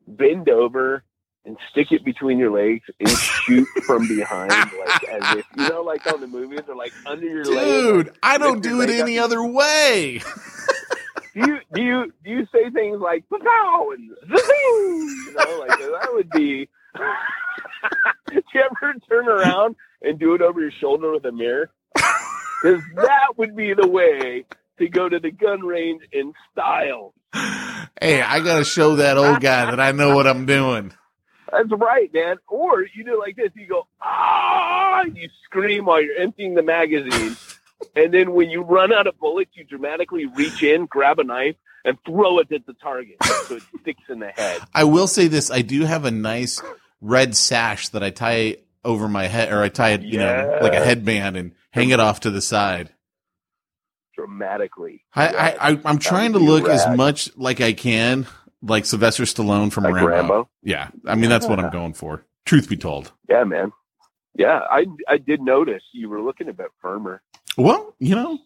bend 0.09 0.48
over 0.48 1.05
and 1.44 1.59
stick 1.70 1.92
it 1.92 2.05
between 2.05 2.38
your 2.38 2.50
legs 2.50 2.85
and 2.98 3.09
shoot 3.11 3.68
from 3.85 4.09
behind, 4.09 4.50
like 4.50 5.05
as 5.09 5.37
if 5.37 5.46
you 5.57 5.68
know, 5.68 5.83
like 5.83 6.07
on 6.12 6.20
the 6.20 6.26
movies, 6.26 6.61
or 6.68 6.74
like 6.74 6.92
under 7.07 7.26
your 7.26 7.44
leg? 7.44 7.64
Dude, 7.64 8.14
I 8.22 8.38
don't 8.38 8.62
do 8.62 8.81
it 8.81 8.88
up? 8.88 8.96
any 8.96 9.18
other 9.18 9.44
way. 9.44 10.20
Do 11.40 11.50
you 11.50 11.61
do 11.72 11.83
you 11.83 12.12
do 12.24 12.31
you 12.31 12.46
say 12.53 12.70
things 12.70 13.00
like 13.00 13.24
"pow" 13.31 13.90
and 13.92 14.11
"zing"? 14.29 15.16
You 15.26 15.35
know, 15.35 15.59
like 15.61 15.79
that 15.79 16.11
would 16.12 16.31
be. 16.31 16.68
do 18.29 18.42
you 18.55 18.61
ever 18.61 18.94
turn 19.09 19.29
around 19.29 19.76
and 20.03 20.18
do 20.18 20.35
it 20.35 20.42
over 20.42 20.61
your 20.61 20.72
shoulder 20.72 21.12
with 21.12 21.24
a 21.24 21.33
mirror? 21.33 21.70
Because 21.94 22.83
that 22.96 23.38
would 23.38 23.57
be 23.57 23.74
the 23.74 23.88
way 23.88 24.44
to 24.79 24.88
go 24.88 25.09
to 25.09 25.18
the 25.18 25.31
gun 25.31 25.61
range 25.61 26.03
in 26.12 26.33
style. 26.53 27.14
Hey, 28.00 28.22
I 28.22 28.40
gotta 28.40 28.64
show 28.64 28.96
that 28.96 29.16
old 29.16 29.40
guy 29.40 29.70
that 29.70 29.81
I 29.81 29.92
know 29.92 30.14
what 30.14 30.26
I'm 30.26 30.46
doing. 30.46 30.92
That's 31.50 31.70
right, 31.70 32.12
man. 32.12 32.37
Or 32.48 32.83
you 32.83 33.05
do 33.05 33.14
it 33.14 33.18
like 33.18 33.37
this: 33.37 33.50
you 33.55 33.66
go 33.66 33.87
ah, 34.00 35.03
you 35.05 35.29
scream 35.44 35.87
while 35.87 36.03
you're 36.03 36.16
emptying 36.16 36.55
the 36.55 36.62
magazine, 36.62 37.37
and 37.96 38.12
then 38.14 38.33
when 38.33 38.50
you 38.50 38.62
run 38.62 38.92
out 38.92 39.07
of 39.07 39.18
bullets, 39.18 39.50
you 39.55 39.64
dramatically 39.64 40.26
reach 40.26 40.62
in, 40.62 40.87
grab 40.87 41.18
a 41.18 41.24
knife, 41.24 41.57
and 41.85 41.96
throw 42.07 42.38
it 42.40 42.50
at 42.53 42.66
the 42.66 42.74
target 42.74 43.16
so 43.46 43.57
it 43.57 43.62
sticks 43.81 44.03
in 44.09 44.18
the 44.20 44.29
head. 44.29 44.61
I 44.74 44.85
will 44.85 45.07
say 45.07 45.29
this: 45.29 45.50
I 45.50 45.62
do 45.62 45.85
have 45.85 46.05
a 46.05 46.11
nice 46.11 46.61
red 47.00 47.35
sash 47.37 47.88
that 47.90 48.03
I 48.03 48.11
tie 48.11 48.57
over 48.85 49.09
my 49.09 49.26
head, 49.26 49.53
or 49.53 49.62
I 49.62 49.68
tie 49.68 49.90
it, 49.90 50.03
you 50.03 50.18
know, 50.18 50.59
like 50.62 50.72
a 50.72 50.85
headband 50.85 51.37
and 51.37 51.53
hang 51.70 51.90
it 51.90 52.00
off 52.00 52.20
to 52.20 52.31
the 52.31 52.40
side. 52.40 52.90
dramatically. 54.14 55.05
I, 55.14 55.29
I, 55.29 55.70
I 55.70 55.81
I'm 55.85 55.98
trying 55.98 56.33
to 56.35 56.38
look 56.38 56.68
as 56.68 56.96
much 56.96 57.37
like 57.37 57.61
I 57.61 57.72
can, 57.72 58.26
like 58.62 58.85
Sylvester 58.85 59.24
Stallone 59.24 59.72
from 59.72 59.85
Like 59.85 59.94
Rambo. 59.94 60.09
Rambo? 60.09 60.48
Yeah, 60.62 60.90
I 61.07 61.14
mean 61.14 61.31
that's 61.31 61.46
what 61.46 61.59
I'm 61.59 61.70
going 61.70 61.94
for. 61.94 62.24
Truth 62.44 62.68
be 62.68 62.76
told. 62.76 63.12
Yeah, 63.29 63.44
man. 63.44 63.72
Yeah, 64.35 64.61
I 64.70 64.87
I 65.09 65.18
did 65.18 65.40
notice 65.40 65.83
you 65.92 66.09
were 66.09 66.20
looking 66.22 66.48
a 66.48 66.53
bit 66.53 66.68
firmer. 66.81 67.22
Well, 67.56 67.94
you 67.98 68.14
know, 68.14 68.38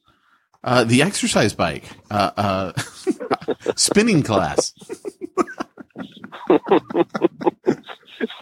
uh, 0.62 0.84
the 0.84 1.02
exercise 1.02 1.52
bike, 1.52 1.84
uh, 2.10 2.30
uh, 2.36 2.72
spinning 3.76 4.22
class. 4.22 4.72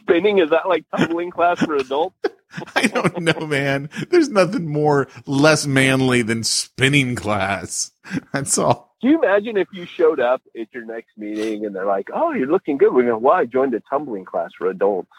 Spinning 0.01 0.39
is 0.39 0.51
that 0.51 0.69
like 0.69 0.85
tumbling 0.97 1.31
class 1.31 1.59
for 1.61 1.75
adults? 1.77 2.17
I 2.77 2.87
don't 2.87 3.19
know, 3.23 3.47
man. 3.47 3.89
There's 4.11 4.29
nothing 4.29 4.69
more 4.69 5.09
less 5.27 5.67
manly 5.67 6.23
than 6.23 6.45
spinning 6.45 7.15
class. 7.15 7.91
That's 8.33 8.59
all. 8.59 8.95
Can 9.01 9.11
you 9.11 9.23
imagine 9.23 9.57
if 9.57 9.69
you 9.73 9.87
showed 9.87 10.21
up 10.21 10.43
at 10.59 10.69
your 10.73 10.85
next 10.85 11.17
meeting 11.17 11.65
and 11.65 11.75
they're 11.75 11.87
like, 11.87 12.09
"Oh, 12.13 12.33
you're 12.33 12.51
looking 12.51 12.77
good." 12.77 12.93
We 12.93 13.05
go, 13.05 13.17
"Well, 13.17 13.35
I 13.35 13.47
joined 13.47 13.75
a 13.75 13.81
tumbling 13.89 14.25
class 14.25 14.51
for 14.57 14.69
adults." 14.69 15.11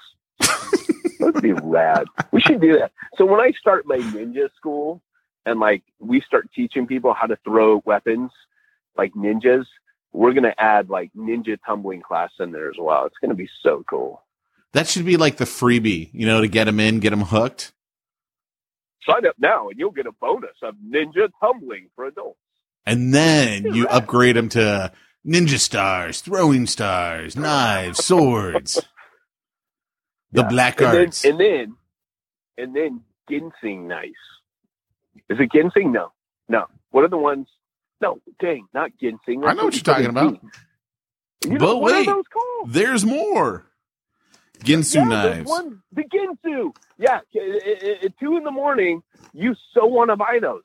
That'd 1.20 1.42
be 1.42 1.54
rad. 1.54 2.06
We 2.32 2.42
should 2.42 2.62
do 2.62 2.78
that. 2.78 2.92
So 3.18 3.26
when 3.26 3.40
I 3.40 3.52
start 3.60 3.86
my 3.88 3.98
ninja 3.98 4.54
school 4.56 5.02
and 5.46 5.60
like 5.60 5.84
we 6.00 6.22
start 6.22 6.50
teaching 6.56 6.88
people 6.88 7.14
how 7.14 7.28
to 7.28 7.38
throw 7.44 7.82
weapons 7.86 8.32
like 8.98 9.14
ninjas, 9.14 9.66
we're 10.12 10.34
gonna 10.34 10.54
add 10.58 10.90
like 10.90 11.12
ninja 11.18 11.58
tumbling 11.66 12.02
class 12.02 12.32
in 12.40 12.52
there 12.52 12.70
as 12.70 12.76
well. 12.80 13.06
It's 13.06 13.18
gonna 13.22 13.36
be 13.36 13.50
so 13.62 13.84
cool. 13.90 14.22
That 14.74 14.88
should 14.88 15.06
be 15.06 15.18
like 15.18 15.38
the 15.38 15.46
freebie, 15.46 16.10
you 16.14 16.26
know, 16.26 16.42
to 16.42 16.48
get 16.48 16.66
them 16.66 16.80
in, 16.80 17.00
get 17.00 17.12
them 17.12 17.22
hooked. 17.22 17.72
Sign 19.08 19.26
up 19.26 19.36
now 19.38 19.70
and 19.70 19.78
you'll 19.78 19.92
get 19.92 20.06
a 20.08 20.12
bonus 20.14 20.56
of 20.62 20.76
ninja 20.76 21.30
tumbling 21.42 21.90
for 21.96 22.06
adults. 22.06 22.40
And 22.86 23.14
then 23.14 23.74
you 23.74 23.88
upgrade 23.88 24.36
them 24.36 24.50
to 24.50 24.92
ninja 25.26 25.60
stars, 25.60 26.22
throwing 26.22 26.68
stars, 26.68 27.36
knives, 27.36 28.04
swords, 28.06 28.76
the 30.32 30.42
Yeah. 30.42 30.48
black 30.50 30.82
and 30.82 30.98
arts. 30.98 31.22
Then, 31.22 31.32
and 31.32 31.40
then, 31.40 31.76
and 32.58 32.76
then 32.76 33.02
ginseng 33.30 33.88
nice. 33.88 34.12
Is 35.30 35.38
it 35.40 35.52
ginseng? 35.54 35.92
No, 35.92 36.12
no. 36.50 36.66
What 36.92 37.04
are 37.06 37.10
the 37.10 37.18
ones? 37.18 37.48
No, 38.02 38.20
dang, 38.42 38.68
not 38.74 38.92
ginseng. 39.02 39.44
I 39.46 39.54
know 39.54 39.66
what 39.66 39.74
you're 39.76 39.84
talking 39.84 40.08
about. 40.08 40.40
You 41.46 41.54
know, 41.54 41.60
But 41.60 41.82
wait, 41.82 42.08
there's 42.68 43.06
more. 43.06 43.66
Ginsu 44.64 44.96
yeah, 44.96 45.04
knives. 45.06 45.50
one, 45.50 45.82
the 45.94 46.04
ginsu. 46.04 46.74
Yeah, 46.98 47.20
i- 47.36 47.40
i- 47.40 48.06
at 48.06 48.18
two 48.20 48.38
in 48.38 48.44
the 48.44 48.52
morning, 48.52 49.04
you 49.34 49.56
so 49.74 49.86
want 49.86 50.10
to 50.10 50.16
buy 50.16 50.40
those. 50.42 50.64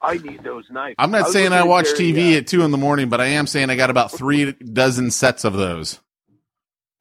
I 0.00 0.18
need 0.18 0.42
those 0.42 0.64
knives. 0.70 0.96
I'm 0.98 1.12
not 1.12 1.24
was 1.26 1.32
saying 1.32 1.52
I 1.52 1.62
watch 1.64 1.86
TV 1.94 2.34
uh, 2.34 2.38
at 2.38 2.48
two 2.48 2.62
in 2.62 2.72
the 2.72 2.78
morning, 2.78 3.08
but 3.08 3.20
I 3.20 3.26
am 3.26 3.46
saying 3.46 3.70
I 3.70 3.76
got 3.76 3.90
about 3.90 4.10
three 4.10 4.52
dozen 4.52 5.10
sets 5.12 5.44
of 5.44 5.52
those. 5.54 6.00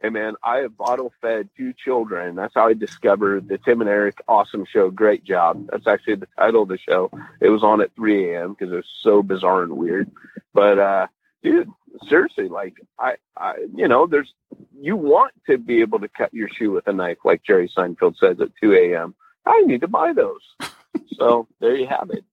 Hey 0.01 0.09
man, 0.09 0.33
I 0.43 0.57
have 0.59 0.75
bottle 0.75 1.13
fed 1.21 1.49
two 1.55 1.73
children. 1.73 2.35
That's 2.35 2.55
how 2.55 2.67
I 2.67 2.73
discovered 2.73 3.47
the 3.47 3.59
Tim 3.59 3.81
and 3.81 3.89
Eric 3.89 4.19
awesome 4.27 4.65
show. 4.65 4.89
Great 4.89 5.23
job. 5.23 5.67
That's 5.71 5.85
actually 5.85 6.15
the 6.15 6.27
title 6.37 6.63
of 6.63 6.69
the 6.69 6.79
show. 6.79 7.11
It 7.39 7.49
was 7.49 7.63
on 7.63 7.81
at 7.81 7.93
3 7.95 8.33
a.m. 8.33 8.53
because 8.53 8.73
it 8.73 8.77
was 8.77 8.89
so 9.01 9.21
bizarre 9.21 9.61
and 9.61 9.77
weird. 9.77 10.09
But 10.55 10.79
uh, 10.79 11.07
dude, 11.43 11.69
seriously, 12.09 12.47
like 12.47 12.77
I, 12.97 13.13
I, 13.37 13.57
you 13.75 13.87
know, 13.87 14.07
there's 14.07 14.33
you 14.79 14.95
want 14.95 15.33
to 15.47 15.59
be 15.59 15.81
able 15.81 15.99
to 15.99 16.07
cut 16.07 16.33
your 16.33 16.49
shoe 16.49 16.71
with 16.71 16.87
a 16.87 16.93
knife, 16.93 17.19
like 17.23 17.43
Jerry 17.43 17.69
Seinfeld 17.69 18.17
says 18.17 18.41
at 18.41 18.49
2 18.59 18.73
a.m. 18.73 19.13
I 19.45 19.61
need 19.67 19.81
to 19.81 19.87
buy 19.87 20.13
those. 20.13 20.41
so 21.13 21.47
there 21.59 21.75
you 21.75 21.85
have 21.85 22.09
it. 22.09 22.25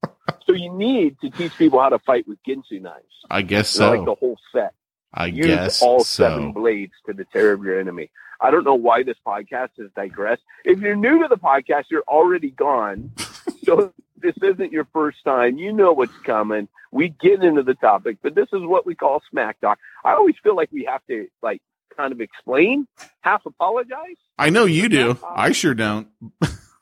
So 0.46 0.54
you 0.54 0.72
need 0.72 1.18
to 1.20 1.28
teach 1.28 1.56
people 1.58 1.80
how 1.80 1.90
to 1.90 1.98
fight 1.98 2.26
with 2.26 2.42
Ginsu 2.44 2.80
knives. 2.80 3.04
I 3.30 3.42
guess 3.42 3.68
so. 3.68 3.90
like 3.90 4.06
the 4.06 4.14
whole 4.14 4.38
set. 4.52 4.72
I 5.12 5.26
Use 5.26 5.46
guess 5.46 5.82
all 5.82 6.00
so. 6.00 6.24
seven 6.24 6.52
blades 6.52 6.92
to 7.06 7.12
the 7.12 7.24
terror 7.26 7.52
of 7.52 7.62
your 7.62 7.78
enemy. 7.78 8.10
I 8.40 8.50
don't 8.50 8.64
know 8.64 8.74
why 8.74 9.02
this 9.02 9.16
podcast 9.26 9.70
has 9.78 9.90
digressed. 9.96 10.42
If 10.64 10.80
you're 10.80 10.96
new 10.96 11.22
to 11.22 11.28
the 11.28 11.36
podcast, 11.36 11.84
you're 11.90 12.04
already 12.06 12.50
gone. 12.50 13.12
so 13.64 13.92
this 14.16 14.34
isn't 14.42 14.72
your 14.72 14.86
first 14.92 15.18
time. 15.24 15.58
You 15.58 15.72
know 15.72 15.92
what's 15.92 16.16
coming. 16.24 16.68
We 16.92 17.08
get 17.20 17.42
into 17.42 17.62
the 17.62 17.74
topic, 17.74 18.18
but 18.22 18.34
this 18.34 18.48
is 18.52 18.60
what 18.62 18.86
we 18.86 18.94
call 18.94 19.22
smack 19.30 19.60
talk. 19.60 19.78
I 20.04 20.12
always 20.12 20.36
feel 20.42 20.54
like 20.56 20.70
we 20.72 20.84
have 20.84 21.02
to 21.08 21.26
like 21.42 21.60
kind 21.96 22.12
of 22.12 22.20
explain, 22.20 22.86
half 23.20 23.44
apologize. 23.44 24.16
I 24.38 24.50
know 24.50 24.64
you 24.64 24.88
do. 24.88 25.18
I 25.28 25.52
sure 25.52 25.74
don't. 25.74 26.08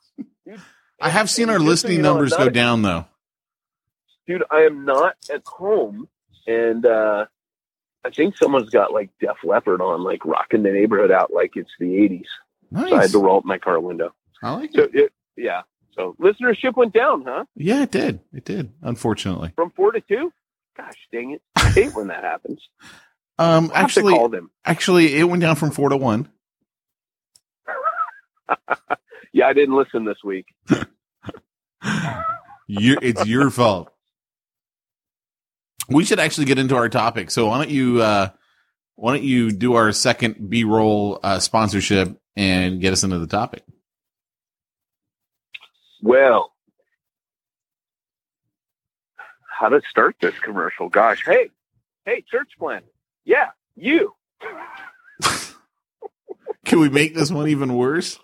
I 1.01 1.09
have 1.09 1.29
seen 1.29 1.49
our 1.49 1.59
so 1.59 1.63
listening 1.63 1.97
you 1.97 2.01
know, 2.01 2.13
numbers 2.13 2.33
go 2.33 2.49
down 2.49 2.83
though. 2.83 3.05
Dude, 4.27 4.43
I 4.51 4.61
am 4.61 4.85
not 4.85 5.15
at 5.33 5.43
home 5.45 6.07
and 6.45 6.85
uh 6.85 7.25
I 8.07 8.11
think 8.11 8.37
someone's 8.37 8.69
got 8.69 8.93
like 8.93 9.09
Def 9.19 9.37
Leppard 9.43 9.81
on, 9.81 10.03
like 10.03 10.25
rocking 10.25 10.63
the 10.63 10.71
neighborhood 10.71 11.11
out 11.11 11.33
like 11.33 11.51
it's 11.55 11.71
the 11.79 11.85
80s. 11.85 12.25
So 12.89 12.95
I 12.95 13.01
had 13.01 13.11
to 13.11 13.19
roll 13.19 13.37
up 13.39 13.45
my 13.45 13.57
car 13.57 13.79
window. 13.79 14.13
I 14.41 14.51
like 14.53 14.71
So 14.73 14.83
it. 14.83 14.95
it, 14.95 15.13
yeah. 15.35 15.61
So 15.93 16.15
listenership 16.21 16.75
went 16.77 16.93
down, 16.93 17.23
huh? 17.27 17.45
Yeah, 17.55 17.83
it 17.83 17.91
did. 17.91 18.19
It 18.33 18.45
did. 18.45 18.71
Unfortunately. 18.81 19.51
From 19.55 19.71
four 19.71 19.91
to 19.91 20.01
two. 20.01 20.31
Gosh 20.77 20.93
dang 21.11 21.31
it! 21.31 21.41
I 21.55 21.69
hate 21.71 21.95
when 21.95 22.07
that 22.07 22.23
happens. 22.23 22.61
Um, 23.39 23.69
I'll 23.71 23.83
actually, 23.83 24.13
call 24.15 24.29
them. 24.29 24.49
actually, 24.65 25.15
it 25.19 25.23
went 25.25 25.41
down 25.43 25.55
from 25.57 25.69
four 25.69 25.89
to 25.89 25.95
one. 25.97 26.27
Yeah, 29.31 29.45
I 29.45 29.53
didn't 29.53 29.75
listen 29.75 30.05
this 30.05 30.17
week. 30.23 30.47
Your, 32.67 32.97
it's 33.01 33.25
your 33.27 33.49
fault. 33.51 33.93
We 35.89 36.03
should 36.03 36.19
actually 36.19 36.45
get 36.45 36.57
into 36.57 36.75
our 36.75 36.89
topic. 36.89 37.31
So 37.31 37.47
why 37.47 37.57
don't 37.57 37.69
you, 37.69 38.01
uh, 38.01 38.29
why 38.95 39.13
don't 39.13 39.23
you 39.23 39.51
do 39.51 39.75
our 39.75 39.91
second 39.91 40.49
B 40.49 40.63
roll 40.63 41.19
uh, 41.23 41.39
sponsorship 41.39 42.19
and 42.35 42.81
get 42.81 42.93
us 42.93 43.03
into 43.03 43.19
the 43.19 43.27
topic? 43.27 43.63
Well, 46.01 46.53
how 49.49 49.69
to 49.69 49.81
start 49.89 50.15
this 50.21 50.37
commercial? 50.39 50.89
Gosh, 50.89 51.23
hey, 51.25 51.49
hey, 52.05 52.23
church 52.29 52.49
plan. 52.59 52.81
Yeah, 53.25 53.49
you. 53.75 54.13
Can 56.65 56.79
we 56.79 56.89
make 56.89 57.15
this 57.15 57.31
one 57.31 57.47
even 57.47 57.73
worse? 57.73 58.19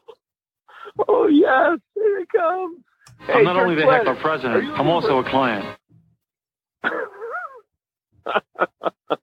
Oh 1.08 1.28
yes, 1.28 1.80
here 1.96 2.20
it 2.20 2.30
comes. 2.30 2.84
Hey, 3.22 3.34
I'm 3.34 3.44
not 3.46 3.58
only 3.58 3.76
the 3.76 3.82
heckler 3.82 4.04
planner, 4.04 4.12
are 4.12 4.22
president, 4.22 4.80
I'm 4.80 4.88
also 4.88 5.20
a 5.20 5.24
client. 5.24 5.66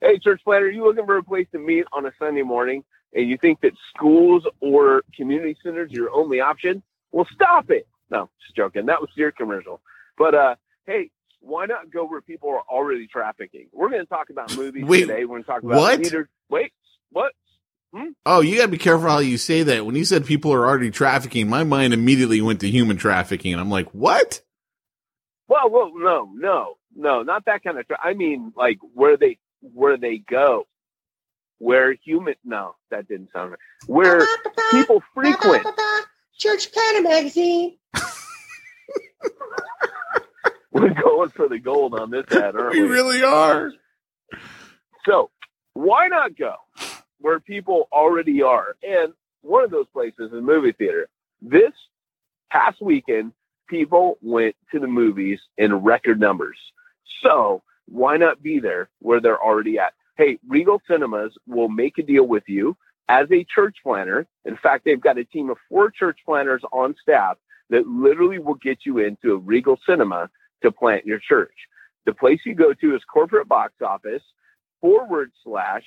hey, 0.00 0.18
church 0.18 0.40
planner, 0.44 0.66
are 0.66 0.70
you 0.70 0.84
looking 0.84 1.06
for 1.06 1.16
a 1.16 1.22
place 1.22 1.46
to 1.52 1.58
meet 1.58 1.84
on 1.92 2.06
a 2.06 2.12
Sunday 2.18 2.42
morning 2.42 2.84
and 3.14 3.28
you 3.28 3.38
think 3.38 3.60
that 3.60 3.72
schools 3.94 4.44
or 4.60 5.02
community 5.14 5.56
centers 5.62 5.90
are 5.90 5.94
your 5.94 6.12
only 6.12 6.40
option? 6.40 6.82
Well, 7.12 7.26
stop 7.32 7.70
it. 7.70 7.86
No, 8.10 8.30
just 8.44 8.56
joking. 8.56 8.86
That 8.86 9.00
was 9.00 9.10
your 9.14 9.32
commercial. 9.32 9.80
But, 10.18 10.34
uh, 10.34 10.54
hey, 10.86 11.10
why 11.40 11.66
not 11.66 11.90
go 11.90 12.04
where 12.04 12.20
people 12.20 12.50
are 12.50 12.62
already 12.62 13.06
trafficking? 13.06 13.68
We're 13.72 13.90
going 13.90 14.02
to 14.02 14.06
talk 14.06 14.30
about 14.30 14.56
movies 14.56 14.84
Wait, 14.84 15.00
today. 15.02 15.24
We're 15.24 15.38
going 15.38 15.44
to 15.44 15.48
talk 15.48 15.62
about 15.62 15.76
what? 15.76 15.98
leaders. 16.00 16.28
Wait, 16.48 16.72
what? 17.10 17.32
Oh, 18.24 18.40
you 18.40 18.56
gotta 18.56 18.68
be 18.68 18.78
careful 18.78 19.08
how 19.08 19.18
you 19.18 19.38
say 19.38 19.62
that. 19.62 19.86
When 19.86 19.94
you 19.94 20.04
said 20.04 20.26
people 20.26 20.52
are 20.52 20.66
already 20.66 20.90
trafficking, 20.90 21.48
my 21.48 21.64
mind 21.64 21.94
immediately 21.94 22.40
went 22.40 22.60
to 22.60 22.68
human 22.68 22.96
trafficking. 22.96 23.52
And 23.52 23.60
I'm 23.60 23.70
like, 23.70 23.88
what? 23.90 24.42
Well, 25.48 25.70
well, 25.70 25.92
no, 25.94 26.28
no, 26.34 26.76
no, 26.96 27.22
not 27.22 27.44
that 27.44 27.62
kind 27.62 27.78
of. 27.78 27.86
Tra- 27.86 28.00
I 28.02 28.14
mean, 28.14 28.52
like 28.56 28.78
where 28.94 29.16
they 29.16 29.38
where 29.60 29.96
they 29.96 30.18
go, 30.18 30.66
where 31.58 31.94
human. 32.04 32.34
No, 32.44 32.74
that 32.90 33.06
didn't 33.08 33.30
sound 33.32 33.50
right. 33.50 33.60
Where 33.86 34.26
people 34.70 35.02
frequent. 35.14 35.66
Church 36.38 36.72
Planter 36.72 37.02
Magazine. 37.02 37.76
We're 40.72 40.94
going 40.94 41.30
for 41.30 41.48
the 41.48 41.58
gold 41.58 41.94
on 41.98 42.10
this 42.10 42.26
ad, 42.32 42.54
aren't 42.54 42.72
we? 42.74 42.82
We 42.82 42.88
really 42.88 43.22
are. 43.22 43.72
So 45.06 45.30
why 45.72 46.08
not 46.08 46.36
go 46.36 46.54
where 47.20 47.40
people 47.40 47.88
already 47.92 48.42
are? 48.42 48.76
And 48.82 49.14
one 49.40 49.64
of 49.64 49.70
those 49.70 49.86
places 49.92 50.32
is 50.32 50.42
movie 50.42 50.72
theater. 50.72 51.08
This 51.40 51.72
past 52.50 52.80
weekend, 52.82 53.32
people 53.68 54.18
went 54.20 54.54
to 54.72 54.80
the 54.80 54.86
movies 54.86 55.40
in 55.56 55.74
record 55.74 56.20
numbers. 56.20 56.58
So 57.22 57.62
why 57.86 58.16
not 58.16 58.42
be 58.42 58.58
there 58.58 58.88
where 59.00 59.20
they're 59.20 59.42
already 59.42 59.78
at? 59.78 59.94
Hey, 60.16 60.38
Regal 60.48 60.80
Cinemas 60.88 61.32
will 61.46 61.68
make 61.68 61.98
a 61.98 62.02
deal 62.02 62.26
with 62.26 62.44
you 62.46 62.76
as 63.08 63.26
a 63.30 63.44
church 63.44 63.76
planner. 63.82 64.26
In 64.44 64.56
fact, 64.56 64.84
they've 64.84 65.00
got 65.00 65.18
a 65.18 65.24
team 65.24 65.50
of 65.50 65.58
four 65.68 65.90
church 65.90 66.18
planners 66.24 66.62
on 66.72 66.94
staff 67.00 67.36
that 67.70 67.86
literally 67.86 68.38
will 68.38 68.54
get 68.54 68.78
you 68.84 68.98
into 68.98 69.32
a 69.32 69.38
Regal 69.38 69.78
Cinema 69.86 70.30
to 70.62 70.72
plant 70.72 71.06
your 71.06 71.18
church. 71.18 71.54
The 72.06 72.14
place 72.14 72.40
you 72.44 72.54
go 72.54 72.72
to 72.72 72.94
is 72.94 73.02
corporate 73.12 73.48
box 73.48 73.74
office 73.84 74.22
forward 74.80 75.32
slash 75.44 75.84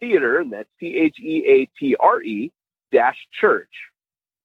theater, 0.00 0.38
and 0.38 0.52
that's 0.52 0.68
T 0.78 0.96
H 0.96 1.16
E 1.20 1.44
A 1.46 1.68
T 1.78 1.96
R 1.98 2.22
E 2.22 2.52
dash 2.92 3.16
church. 3.40 3.70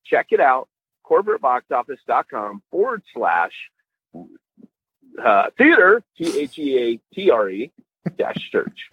Check 0.05 0.27
it 0.31 0.39
out, 0.39 0.67
corporateboxoffice.com 1.05 2.63
forward 2.71 3.03
slash 3.13 3.51
uh, 5.23 5.45
theater, 5.57 6.03
T 6.17 6.39
H 6.39 6.57
E 6.57 6.77
A 6.77 7.15
T 7.15 7.29
R 7.29 7.49
E 7.49 7.71
dash 8.17 8.49
church. 8.51 8.89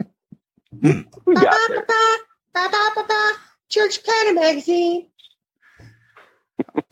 we 0.73 1.35
got 1.35 1.57
there. 1.69 1.87
Church 3.69 4.03
Planter 4.03 4.35
Magazine. 4.35 5.07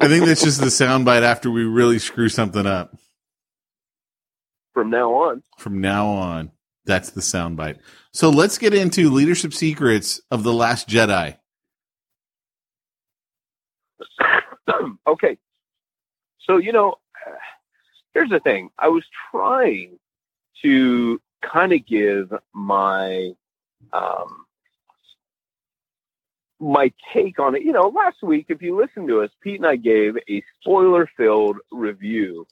I 0.01 0.09
think 0.09 0.25
that's 0.25 0.43
just 0.43 0.61
the 0.61 0.67
soundbite 0.67 1.23
after 1.23 1.51
we 1.51 1.65
really 1.65 1.99
screw 1.99 2.29
something 2.29 2.67
up. 2.67 2.97
From 4.73 4.91
now 4.91 5.13
on, 5.13 5.43
From 5.59 5.81
now 5.81 6.07
on, 6.07 6.53
that's 6.85 7.11
the 7.11 7.21
soundbite. 7.21 7.79
So 8.13 8.31
let's 8.31 8.59
get 8.59 8.75
into 8.75 9.11
leadership 9.11 9.53
secrets 9.53 10.21
of 10.31 10.45
the 10.45 10.53
Last 10.53 10.89
Jedi. 10.89 11.37
okay. 15.07 15.37
So, 16.41 16.59
you 16.59 16.73
know, 16.73 16.95
here's 18.19 18.31
the 18.31 18.41
thing. 18.41 18.71
I 18.79 18.89
was 18.89 19.05
trying 19.31 19.99
to 20.63 21.21
kind 21.41 21.73
of 21.73 21.87
give 21.87 22.33
my 22.53 23.31
um 23.93 24.45
my 26.61 26.93
take 27.13 27.39
on 27.39 27.55
it. 27.55 27.63
You 27.63 27.73
know, 27.73 27.89
last 27.89 28.23
week 28.23 28.47
if 28.49 28.61
you 28.61 28.77
listened 28.77 29.07
to 29.09 29.23
us, 29.23 29.31
Pete 29.41 29.57
and 29.61 29.67
I 29.67 29.77
gave 29.77 30.17
a 30.29 30.43
spoiler-filled 30.61 31.59
review 31.71 32.47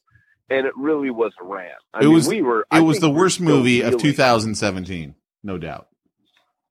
and 0.48 0.64
it 0.66 0.76
really 0.76 1.10
was 1.10 1.32
a 1.40 1.44
rant. 1.44 1.72
I 1.92 2.00
it 2.00 2.04
mean, 2.04 2.12
was 2.12 2.28
we 2.28 2.42
were 2.42 2.60
it 2.60 2.66
I 2.70 2.80
was 2.80 3.00
the 3.00 3.10
worst 3.10 3.40
movie 3.40 3.80
of 3.80 3.98
2017, 3.98 5.16
no 5.42 5.58
doubt. 5.58 5.88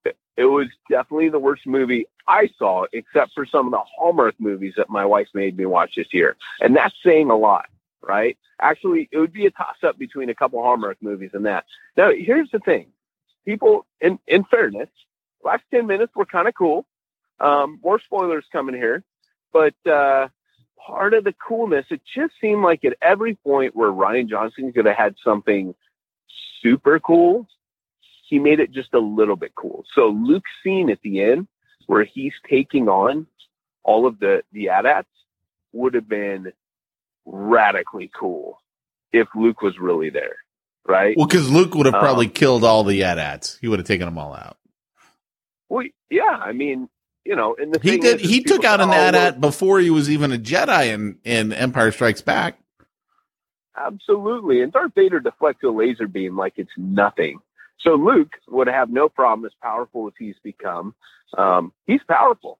it 0.06 0.46
was 0.46 0.68
definitely 0.90 1.30
the 1.30 1.40
worst 1.40 1.68
movie 1.68 2.08
I 2.28 2.50
saw, 2.58 2.86
except 2.94 3.34
for 3.34 3.46
some 3.46 3.68
of 3.68 3.72
the 3.72 3.82
Hallmark 3.98 4.36
movies 4.40 4.74
that 4.78 4.90
my 4.90 5.06
wife 5.06 5.28
made 5.34 5.58
me 5.58 5.66
watch 5.66 5.96
this 5.96 6.14
year. 6.14 6.38
And 6.62 6.76
that's 6.76 6.96
saying 7.04 7.30
a 7.30 7.36
lot, 7.36 7.66
right? 8.06 8.38
Actually, 8.62 9.10
it 9.12 9.18
would 9.18 9.34
be 9.34 9.46
a 9.46 9.52
toss 9.52 9.78
up 9.84 9.98
between 9.98 10.30
a 10.30 10.36
couple 10.36 10.62
Hallmark 10.62 10.98
movies 11.02 11.32
and 11.34 11.46
that. 11.46 11.66
Now, 11.98 12.12
here's 12.12 12.50
the 12.52 12.60
thing 12.60 12.88
people, 13.46 13.86
in, 14.02 14.20
in 14.28 14.44
fairness, 14.46 14.90
last 15.44 15.64
10 15.72 15.88
minutes 15.88 16.14
were 16.16 16.26
kind 16.26 16.48
of 16.48 16.56
cool. 16.56 16.86
Um, 17.40 17.80
more 17.84 18.00
spoilers 18.00 18.46
coming 18.52 18.76
here. 18.76 19.04
But 19.52 19.76
uh, 19.90 20.30
part 20.86 21.14
of 21.14 21.24
the 21.24 21.34
coolness, 21.34 21.86
it 21.90 22.02
just 22.16 22.34
seemed 22.42 22.64
like 22.64 22.84
at 22.86 22.98
every 23.02 23.36
point 23.36 23.76
where 23.76 23.90
Rian 23.90 24.30
Johnson 24.30 24.72
could 24.74 24.86
have 24.86 24.98
had 24.98 25.16
something 25.24 25.76
super 26.62 27.00
cool, 27.00 27.48
he 28.28 28.40
made 28.40 28.60
it 28.60 28.72
just 28.72 28.94
a 28.94 29.00
little 29.00 29.36
bit 29.36 29.54
cool. 29.56 29.86
So 29.94 30.10
Luke's 30.10 30.50
scene 30.64 30.90
at 30.90 31.02
the 31.02 31.22
end 31.22 31.48
where 31.88 32.04
he's 32.04 32.34
taking 32.50 32.90
on 32.90 33.28
all 33.84 34.08
of 34.08 34.20
the 34.20 34.42
the 34.52 34.70
AT-ATs 34.70 35.08
would 35.72 35.94
have 35.94 36.10
been 36.10 36.52
radically 37.26 38.10
cool 38.18 38.60
if 39.14 39.28
Luke 39.36 39.62
was 39.62 39.78
really 39.80 40.10
there, 40.10 40.38
right? 40.88 41.16
Well, 41.18 41.28
because 41.28 41.50
Luke 41.50 41.74
would 41.76 41.86
have 41.86 41.96
Um, 41.96 42.02
probably 42.02 42.28
killed 42.28 42.64
all 42.64 42.84
the 42.84 43.04
AT-ATs. 43.04 43.58
He 43.62 43.68
would 43.68 43.80
have 43.80 43.88
taken 43.88 44.06
them 44.06 44.18
all 44.18 44.34
out. 44.34 44.58
Well, 45.70 45.86
yeah, 46.10 46.24
I 46.42 46.52
mean, 46.52 46.90
you 47.26 47.36
know, 47.36 47.56
and 47.60 47.74
the 47.74 47.80
He 47.82 47.92
thing 47.92 48.02
did. 48.02 48.20
He 48.20 48.44
took 48.44 48.64
out 48.64 48.82
an 48.82 48.92
say, 48.92 48.96
"Oh, 48.98 49.08
AT-AT 49.08 49.42
before 49.42 49.80
he 49.80 49.90
was 49.90 50.10
even 50.10 50.32
a 50.32 50.38
Jedi 50.38 50.94
in 50.94 51.18
in 51.24 51.54
Empire 51.54 51.92
Strikes 51.92 52.22
Back. 52.22 52.60
Absolutely. 53.78 54.62
And 54.62 54.72
Darth 54.72 54.94
Vader 54.96 55.20
deflects 55.20 55.64
a 55.64 55.70
laser 55.70 56.08
beam 56.08 56.38
like 56.38 56.54
it's 56.58 56.72
nothing. 56.78 57.40
So 57.80 57.96
Luke 57.96 58.32
would 58.48 58.68
have 58.68 58.90
no 58.90 59.10
problem 59.10 59.46
as 59.46 59.52
powerful 59.62 60.08
as 60.08 60.14
he's 60.18 60.36
become. 60.44 60.96
Um, 61.38 61.74
he's 61.86 62.02
powerful. 62.08 62.60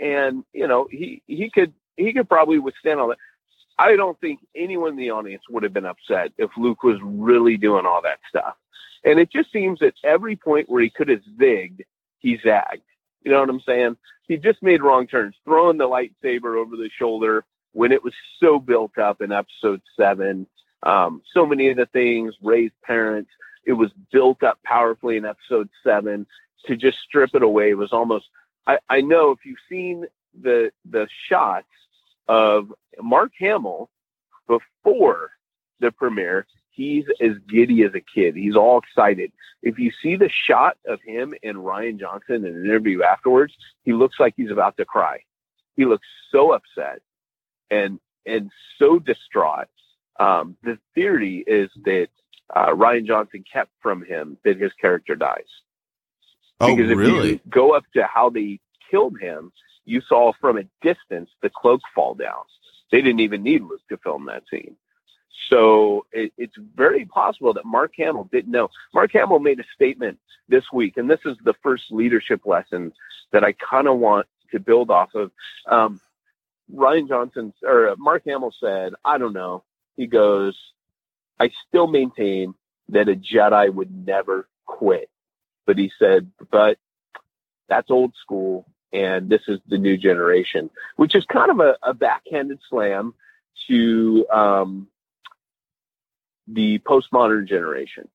And, 0.00 0.44
you 0.52 0.66
know, 0.66 0.88
he, 0.90 1.22
he 1.26 1.50
could, 1.50 1.74
he 1.96 2.12
could 2.12 2.28
probably 2.28 2.58
withstand 2.58 2.98
all 2.98 3.08
that. 3.08 3.18
I 3.78 3.96
don't 3.96 4.18
think 4.20 4.40
anyone 4.54 4.90
in 4.90 4.96
the 4.96 5.10
audience 5.10 5.42
would 5.50 5.62
have 5.62 5.72
been 5.72 5.86
upset 5.86 6.32
if 6.38 6.50
Luke 6.56 6.82
was 6.82 6.98
really 7.02 7.56
doing 7.56 7.86
all 7.86 8.02
that 8.02 8.20
stuff. 8.28 8.54
And 9.04 9.18
it 9.18 9.30
just 9.30 9.52
seems 9.52 9.82
at 9.82 9.94
every 10.02 10.36
point 10.36 10.68
where 10.68 10.82
he 10.82 10.90
could 10.90 11.08
have 11.08 11.22
zigged, 11.38 11.80
he 12.20 12.38
zagged. 12.42 12.82
You 13.22 13.32
know 13.32 13.40
what 13.40 13.50
I'm 13.50 13.60
saying? 13.60 13.96
He 14.28 14.36
just 14.36 14.62
made 14.62 14.82
wrong 14.82 15.06
turns, 15.06 15.34
throwing 15.44 15.78
the 15.78 15.88
lightsaber 15.88 16.56
over 16.56 16.76
the 16.76 16.90
shoulder 16.98 17.44
when 17.72 17.92
it 17.92 18.02
was 18.02 18.14
so 18.40 18.58
built 18.58 18.96
up 18.96 19.20
in 19.20 19.32
episode 19.32 19.82
seven. 19.98 20.46
Um, 20.82 21.22
so 21.32 21.44
many 21.44 21.68
of 21.70 21.76
the 21.76 21.86
things, 21.86 22.34
Rey's 22.42 22.70
parents, 22.82 23.30
it 23.66 23.72
was 23.72 23.90
built 24.12 24.42
up 24.42 24.58
powerfully 24.62 25.16
in 25.16 25.24
episode 25.24 25.68
seven. 25.82 26.26
To 26.66 26.76
just 26.76 26.98
strip 27.06 27.34
it 27.34 27.42
away 27.42 27.74
was 27.74 27.92
almost. 27.92 28.24
I, 28.66 28.78
I 28.88 29.02
know 29.02 29.32
if 29.32 29.40
you've 29.44 29.58
seen 29.68 30.06
the 30.40 30.70
the 30.90 31.06
shots 31.28 31.66
of 32.28 32.72
Mark 33.00 33.32
Hamill 33.38 33.90
before 34.46 35.30
the 35.80 35.90
premiere, 35.90 36.46
he's 36.70 37.04
as 37.20 37.32
giddy 37.48 37.82
as 37.82 37.94
a 37.94 38.00
kid. 38.00 38.36
He's 38.36 38.56
all 38.56 38.78
excited. 38.78 39.32
If 39.62 39.78
you 39.78 39.90
see 40.02 40.16
the 40.16 40.30
shot 40.46 40.76
of 40.86 41.00
him 41.02 41.34
and 41.42 41.58
Rian 41.58 41.98
Johnson 41.98 42.44
in 42.44 42.56
an 42.56 42.64
interview 42.64 43.02
afterwards, 43.02 43.54
he 43.82 43.92
looks 43.92 44.16
like 44.18 44.34
he's 44.36 44.50
about 44.50 44.76
to 44.76 44.84
cry. 44.84 45.20
He 45.76 45.84
looks 45.84 46.06
so 46.30 46.52
upset 46.52 47.00
and 47.70 47.98
and 48.26 48.50
so 48.78 48.98
distraught. 48.98 49.68
Um, 50.18 50.56
the 50.62 50.78
theory 50.94 51.44
is 51.46 51.70
that 51.84 52.08
uh, 52.54 52.68
Rian 52.68 53.06
Johnson 53.06 53.44
kept 53.50 53.70
from 53.80 54.04
him 54.04 54.38
that 54.44 54.60
his 54.60 54.72
character 54.80 55.16
dies. 55.16 55.42
Oh, 56.60 56.74
because 56.74 56.90
if 56.90 56.96
really? 56.96 57.32
you 57.32 57.40
go 57.48 57.74
up 57.74 57.84
to 57.94 58.04
how 58.04 58.30
they 58.30 58.60
killed 58.90 59.18
him, 59.20 59.52
you 59.84 60.00
saw 60.08 60.32
from 60.40 60.58
a 60.58 60.64
distance 60.82 61.30
the 61.42 61.50
cloak 61.50 61.80
fall 61.94 62.14
down. 62.14 62.44
They 62.90 63.00
didn't 63.00 63.20
even 63.20 63.42
need 63.42 63.62
Luke 63.62 63.82
to 63.88 63.96
film 63.98 64.26
that 64.26 64.44
scene. 64.50 64.76
So 65.48 66.06
it, 66.12 66.32
it's 66.38 66.54
very 66.74 67.04
possible 67.04 67.52
that 67.54 67.64
Mark 67.64 67.92
Hamill 67.98 68.28
didn't 68.30 68.52
know. 68.52 68.68
Mark 68.94 69.12
Hamill 69.12 69.40
made 69.40 69.60
a 69.60 69.64
statement 69.74 70.18
this 70.48 70.64
week, 70.72 70.96
and 70.96 71.10
this 71.10 71.20
is 71.24 71.36
the 71.44 71.54
first 71.62 71.84
leadership 71.90 72.42
lesson 72.46 72.92
that 73.32 73.44
I 73.44 73.52
kind 73.52 73.88
of 73.88 73.98
want 73.98 74.26
to 74.52 74.60
build 74.60 74.90
off 74.90 75.14
of. 75.14 75.32
Um, 75.66 76.00
Rian 76.72 77.08
Johnson 77.08 77.52
or 77.62 77.90
uh, 77.90 77.96
Mark 77.98 78.22
Hamill 78.26 78.54
said, 78.58 78.94
I 79.04 79.18
don't 79.18 79.34
know. 79.34 79.64
He 79.96 80.06
goes, 80.06 80.56
I 81.38 81.50
still 81.68 81.86
maintain 81.86 82.54
that 82.88 83.08
a 83.08 83.14
Jedi 83.14 83.72
would 83.72 84.06
never 84.06 84.48
quit. 84.66 85.10
But 85.66 85.78
he 85.78 85.90
said, 85.98 86.30
but 86.50 86.78
that's 87.68 87.90
old 87.90 88.14
school 88.22 88.66
and 88.94 89.28
this 89.28 89.42
is 89.48 89.58
the 89.66 89.76
new 89.76 89.96
generation, 89.96 90.70
which 90.96 91.14
is 91.14 91.24
kind 91.26 91.50
of 91.50 91.58
a, 91.60 91.76
a 91.82 91.92
backhanded 91.92 92.60
slam 92.70 93.12
to 93.66 94.26
um, 94.32 94.86
the 96.46 96.78
postmodern 96.78 97.46
generation, 97.46 98.08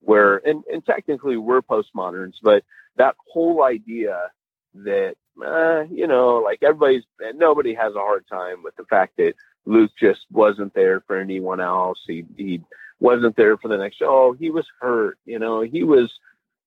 where 0.00 0.36
and, 0.36 0.62
and 0.70 0.84
technically 0.84 1.36
we're 1.36 1.62
postmoderns, 1.62 2.34
but 2.42 2.62
that 2.96 3.16
whole 3.26 3.62
idea 3.62 4.30
that 4.74 5.14
uh, 5.44 5.84
you 5.90 6.06
know, 6.06 6.42
like 6.44 6.62
everybody's 6.62 7.04
nobody 7.34 7.72
has 7.74 7.94
a 7.94 8.00
hard 8.00 8.26
time 8.28 8.62
with 8.62 8.76
the 8.76 8.84
fact 8.84 9.16
that 9.16 9.34
Luke 9.64 9.92
just 9.98 10.20
wasn't 10.30 10.74
there 10.74 11.00
for 11.06 11.16
anyone 11.16 11.60
else. 11.60 12.00
He 12.06 12.26
he 12.36 12.60
wasn't 13.00 13.36
there 13.36 13.56
for 13.56 13.68
the 13.68 13.78
next. 13.78 14.02
Oh, 14.02 14.32
he 14.32 14.50
was 14.50 14.66
hurt. 14.80 15.18
You 15.24 15.38
know, 15.38 15.62
he 15.62 15.84
was. 15.84 16.12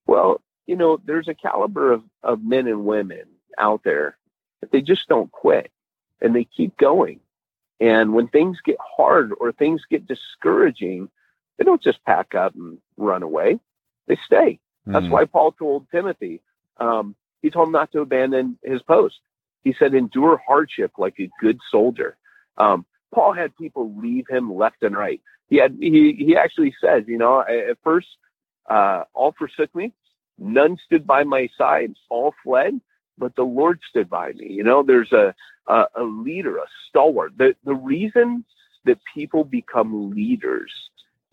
Well, 0.07 0.41
you 0.65 0.75
know, 0.75 0.99
there's 1.05 1.27
a 1.27 1.35
caliber 1.35 1.91
of 1.91 2.03
of 2.23 2.43
men 2.43 2.67
and 2.67 2.85
women 2.85 3.25
out 3.57 3.81
there 3.83 4.17
that 4.61 4.71
they 4.71 4.81
just 4.81 5.07
don't 5.07 5.31
quit 5.31 5.71
and 6.21 6.35
they 6.35 6.43
keep 6.45 6.75
going. 6.77 7.19
And 7.79 8.13
when 8.13 8.27
things 8.27 8.59
get 8.63 8.77
hard 8.79 9.31
or 9.39 9.51
things 9.51 9.81
get 9.89 10.07
discouraging, 10.07 11.09
they 11.57 11.63
don't 11.63 11.81
just 11.81 12.03
pack 12.05 12.35
up 12.35 12.53
and 12.55 12.77
run 12.97 13.23
away. 13.23 13.59
They 14.07 14.17
stay. 14.25 14.59
That's 14.85 15.05
Mhm. 15.05 15.11
why 15.11 15.25
Paul 15.25 15.51
told 15.53 15.89
Timothy, 15.89 16.41
um, 16.77 17.15
he 17.41 17.49
told 17.49 17.67
him 17.67 17.71
not 17.71 17.91
to 17.91 18.01
abandon 18.01 18.57
his 18.63 18.81
post. 18.83 19.19
He 19.63 19.73
said, 19.73 19.93
endure 19.93 20.37
hardship 20.37 20.91
like 20.97 21.19
a 21.19 21.29
good 21.39 21.59
soldier. 21.69 22.17
Um, 22.57 22.85
Paul 23.13 23.33
had 23.33 23.55
people 23.57 23.93
leave 23.95 24.27
him 24.27 24.53
left 24.53 24.83
and 24.83 24.95
right. 24.95 25.21
He 25.49 25.57
had, 25.57 25.75
he, 25.79 26.13
he 26.13 26.35
actually 26.35 26.73
says, 26.79 27.07
you 27.07 27.17
know, 27.17 27.41
at 27.41 27.77
first, 27.83 28.07
uh, 28.69 29.03
all 29.13 29.33
forsook 29.33 29.73
me. 29.75 29.91
None 30.37 30.77
stood 30.85 31.05
by 31.05 31.23
my 31.23 31.47
side. 31.57 31.95
All 32.09 32.33
fled, 32.43 32.79
but 33.17 33.35
the 33.35 33.43
Lord 33.43 33.79
stood 33.89 34.09
by 34.09 34.31
me. 34.33 34.47
You 34.47 34.63
know, 34.63 34.83
there's 34.83 35.11
a, 35.11 35.33
a, 35.67 35.85
a 35.95 36.03
leader, 36.03 36.57
a 36.57 36.65
stalwart. 36.89 37.37
The, 37.37 37.55
the 37.63 37.75
reason 37.75 38.45
that 38.85 38.99
people 39.13 39.43
become 39.43 40.11
leaders 40.11 40.71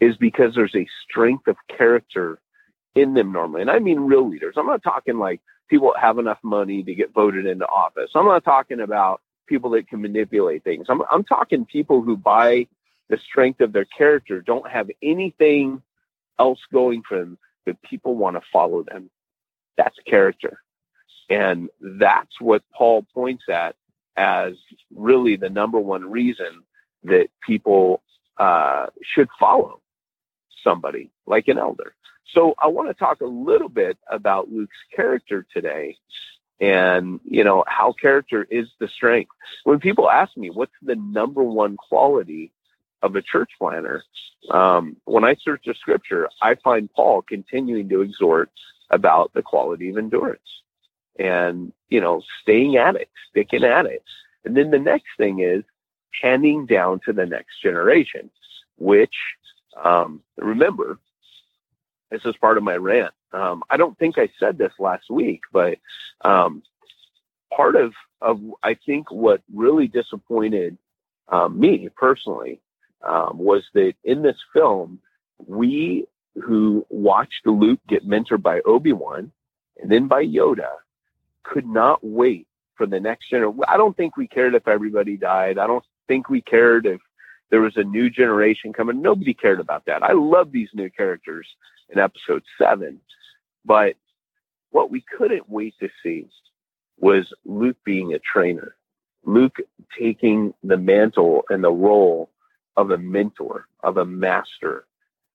is 0.00 0.16
because 0.16 0.54
there's 0.54 0.74
a 0.76 0.86
strength 1.08 1.46
of 1.48 1.56
character 1.76 2.38
in 2.94 3.14
them 3.14 3.32
normally. 3.32 3.62
And 3.62 3.70
I 3.70 3.78
mean 3.78 4.00
real 4.00 4.28
leaders. 4.28 4.54
I'm 4.56 4.66
not 4.66 4.82
talking 4.82 5.18
like 5.18 5.40
people 5.68 5.92
that 5.94 6.00
have 6.00 6.18
enough 6.18 6.38
money 6.42 6.82
to 6.82 6.94
get 6.94 7.12
voted 7.12 7.46
into 7.46 7.66
office. 7.66 8.10
I'm 8.14 8.26
not 8.26 8.44
talking 8.44 8.80
about 8.80 9.20
people 9.46 9.70
that 9.70 9.88
can 9.88 10.02
manipulate 10.02 10.64
things. 10.64 10.86
I'm, 10.88 11.02
I'm 11.10 11.24
talking 11.24 11.64
people 11.64 12.02
who, 12.02 12.16
by 12.16 12.66
the 13.08 13.18
strength 13.18 13.60
of 13.60 13.72
their 13.72 13.86
character, 13.86 14.40
don't 14.40 14.68
have 14.70 14.90
anything 15.02 15.82
else 16.38 16.60
going 16.72 17.02
for 17.08 17.18
them, 17.18 17.38
but 17.64 17.80
people 17.82 18.14
want 18.14 18.36
to 18.36 18.42
follow 18.52 18.82
them. 18.82 19.10
That's 19.76 19.96
character. 20.06 20.60
And 21.28 21.68
that's 21.80 22.40
what 22.40 22.62
Paul 22.72 23.04
points 23.14 23.44
at 23.50 23.76
as 24.16 24.54
really 24.94 25.36
the 25.36 25.50
number 25.50 25.78
one 25.78 26.10
reason 26.10 26.62
that 27.04 27.28
people 27.46 28.02
uh, 28.38 28.86
should 29.02 29.28
follow 29.38 29.80
somebody 30.64 31.10
like 31.26 31.48
an 31.48 31.58
elder. 31.58 31.94
So 32.34 32.54
I 32.58 32.68
want 32.68 32.88
to 32.88 32.94
talk 32.94 33.20
a 33.20 33.26
little 33.26 33.68
bit 33.68 33.96
about 34.10 34.50
Luke's 34.50 34.76
character 34.94 35.46
today 35.52 35.96
and, 36.60 37.20
you 37.24 37.44
know, 37.44 37.64
how 37.66 37.92
character 37.92 38.46
is 38.50 38.66
the 38.80 38.88
strength. 38.88 39.30
When 39.64 39.78
people 39.78 40.10
ask 40.10 40.36
me 40.36 40.50
what's 40.50 40.72
the 40.82 40.96
number 40.96 41.42
one 41.42 41.76
quality 41.76 42.52
of 43.02 43.14
a 43.14 43.22
church 43.22 43.50
planner, 43.58 44.02
um, 44.50 44.96
when 45.04 45.24
I 45.24 45.36
search 45.42 45.62
the 45.64 45.74
scripture, 45.74 46.28
I 46.42 46.56
find 46.56 46.92
Paul 46.92 47.22
continuing 47.22 47.88
to 47.90 48.02
exhort 48.02 48.50
about 48.90 49.32
the 49.34 49.42
quality 49.42 49.90
of 49.90 49.98
endurance 49.98 50.40
and, 51.18 51.72
you 51.88 52.00
know, 52.00 52.22
staying 52.42 52.76
at 52.76 52.96
it, 52.96 53.08
sticking 53.30 53.64
at 53.64 53.86
it. 53.86 54.02
And 54.44 54.56
then 54.56 54.70
the 54.70 54.78
next 54.78 55.08
thing 55.16 55.40
is 55.40 55.64
handing 56.22 56.66
down 56.66 57.00
to 57.04 57.12
the 57.12 57.26
next 57.26 57.60
generation, 57.62 58.30
which, 58.76 59.14
um, 59.82 60.22
remember, 60.36 60.98
this 62.10 62.24
is 62.24 62.36
part 62.36 62.56
of 62.56 62.62
my 62.62 62.76
rant. 62.76 63.12
Um, 63.32 63.62
I 63.68 63.76
don't 63.76 63.98
think 63.98 64.16
I 64.16 64.30
said 64.38 64.56
this 64.56 64.72
last 64.78 65.10
week, 65.10 65.42
but 65.52 65.78
um, 66.24 66.62
part 67.54 67.76
of, 67.76 67.92
of 68.22 68.40
I 68.62 68.74
think 68.74 69.10
what 69.10 69.42
really 69.52 69.88
disappointed 69.88 70.78
um, 71.28 71.60
me 71.60 71.90
personally 71.94 72.60
um, 73.06 73.38
was 73.38 73.64
that 73.74 73.94
in 74.04 74.22
this 74.22 74.38
film, 74.52 75.00
we 75.46 76.06
who 76.42 76.86
watched 76.88 77.46
Luke 77.46 77.80
get 77.88 78.08
mentored 78.08 78.42
by 78.42 78.60
Obi 78.60 78.92
Wan 78.92 79.32
and 79.80 79.90
then 79.90 80.08
by 80.08 80.24
Yoda 80.24 80.70
could 81.44 81.66
not 81.66 82.00
wait 82.02 82.46
for 82.76 82.86
the 82.86 83.00
next 83.00 83.30
generation. 83.30 83.60
I 83.66 83.76
don't 83.76 83.96
think 83.96 84.16
we 84.16 84.26
cared 84.26 84.54
if 84.54 84.68
everybody 84.68 85.16
died. 85.16 85.58
I 85.58 85.66
don't 85.66 85.84
think 86.06 86.28
we 86.28 86.40
cared 86.40 86.86
if 86.86 87.00
there 87.50 87.60
was 87.60 87.76
a 87.76 87.84
new 87.84 88.10
generation 88.10 88.72
coming. 88.72 89.02
Nobody 89.02 89.34
cared 89.34 89.60
about 89.60 89.84
that. 89.86 90.02
I 90.02 90.12
love 90.12 90.52
these 90.52 90.68
new 90.74 90.90
characters 90.90 91.46
in 91.88 91.98
episode 91.98 92.42
seven. 92.58 93.00
But 93.64 93.96
what 94.70 94.90
we 94.90 95.04
couldn't 95.16 95.48
wait 95.48 95.74
to 95.80 95.88
see 96.02 96.26
was 96.98 97.32
Luke 97.44 97.76
being 97.84 98.14
a 98.14 98.18
trainer, 98.18 98.76
Luke 99.24 99.56
taking 99.98 100.52
the 100.62 100.76
mantle 100.76 101.42
and 101.48 101.62
the 101.62 101.70
role 101.70 102.30
of 102.76 102.90
a 102.90 102.98
mentor, 102.98 103.66
of 103.82 103.96
a 103.96 104.04
master, 104.04 104.86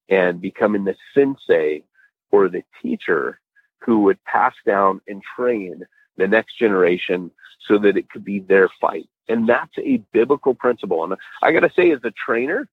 and 0.10 0.42
becoming 0.42 0.84
the 0.84 0.96
sensei 1.14 1.84
or 2.32 2.50
the 2.50 2.64
teacher 2.82 3.40
who 3.86 4.00
would 4.00 4.24
pass 4.26 4.54
down 4.66 5.02
and 5.08 5.22
train 5.36 5.84
the 6.18 6.28
next 6.28 6.58
generation 6.58 7.32
so 7.68 7.78
that 7.78 7.98
it 7.98 8.10
could 8.10 8.24
be 8.24 8.40
their 8.40 8.70
fight. 8.80 9.08
And 9.30 9.48
that's 9.48 9.78
a 9.78 9.98
biblical 10.12 10.54
principle. 10.54 11.04
And 11.04 11.16
I 11.42 11.52
got 11.52 11.62
to 11.62 11.72
say, 11.76 11.92
as 11.92 12.00
a 12.04 12.12
trainer, 12.12 12.68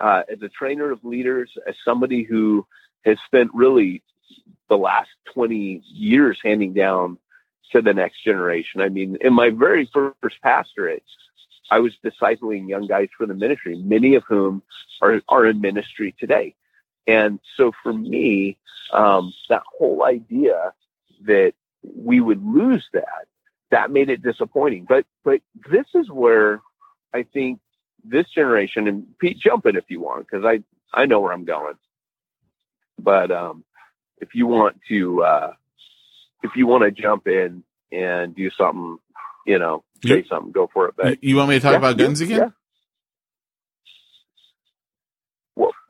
uh, 0.00 0.22
as 0.30 0.40
a 0.42 0.48
trainer 0.48 0.90
of 0.90 1.04
leaders, 1.04 1.50
as 1.68 1.74
somebody 1.84 2.22
who 2.22 2.66
has 3.04 3.18
spent 3.26 3.50
really 3.54 4.02
the 4.68 4.76
last 4.76 5.10
20 5.34 5.82
years 5.92 6.38
handing 6.42 6.74
down 6.74 7.18
to 7.72 7.82
the 7.82 7.94
next 7.94 8.22
generation. 8.24 8.80
I 8.80 8.88
mean, 8.88 9.16
in 9.20 9.32
my 9.32 9.50
very 9.50 9.88
first 9.92 10.40
pastorate, 10.42 11.02
I 11.70 11.80
was 11.80 11.92
discipling 12.04 12.68
young 12.68 12.86
guys 12.86 13.08
for 13.16 13.26
the 13.26 13.34
ministry, 13.34 13.76
many 13.76 14.14
of 14.14 14.22
whom 14.28 14.62
are, 15.02 15.20
are 15.28 15.46
in 15.46 15.60
ministry 15.60 16.14
today. 16.18 16.54
And 17.06 17.40
so 17.56 17.72
for 17.82 17.92
me, 17.92 18.56
um, 18.92 19.32
that 19.48 19.62
whole 19.78 20.04
idea 20.04 20.72
that 21.26 21.52
we 21.82 22.20
would 22.20 22.44
lose 22.44 22.84
that, 22.92 23.26
that 23.70 23.90
made 23.90 24.10
it 24.10 24.22
disappointing. 24.22 24.86
But, 24.88 25.04
but 25.24 25.40
this 25.70 25.86
is 25.94 26.10
where 26.10 26.60
I 27.14 27.22
think 27.22 27.60
this 28.04 28.26
generation 28.34 28.88
and 28.88 29.06
Pete, 29.18 29.38
jump 29.38 29.66
in 29.66 29.76
if 29.76 29.84
you 29.88 30.00
want, 30.00 30.26
because 30.26 30.44
I, 30.44 30.62
I 30.92 31.06
know 31.06 31.20
where 31.20 31.32
I'm 31.32 31.44
going. 31.44 31.74
But, 32.98 33.30
um, 33.30 33.64
if 34.18 34.34
you 34.34 34.46
want 34.46 34.80
to, 34.88 35.22
uh, 35.22 35.52
if 36.42 36.52
you 36.56 36.66
want 36.66 36.84
to 36.84 36.90
jump 36.90 37.26
in 37.26 37.62
and 37.92 38.34
do 38.34 38.50
something, 38.50 38.98
you 39.46 39.58
know, 39.58 39.84
say 40.04 40.24
something, 40.28 40.52
go 40.52 40.68
for 40.72 40.88
it. 40.88 40.94
But 40.96 41.22
You, 41.22 41.30
you 41.30 41.36
want 41.36 41.50
me 41.50 41.56
to 41.56 41.60
talk 41.60 41.72
Yeah, 41.72 41.78
about 41.78 41.98
guns 41.98 42.20
again? 42.20 42.38
yeah. 42.38 42.48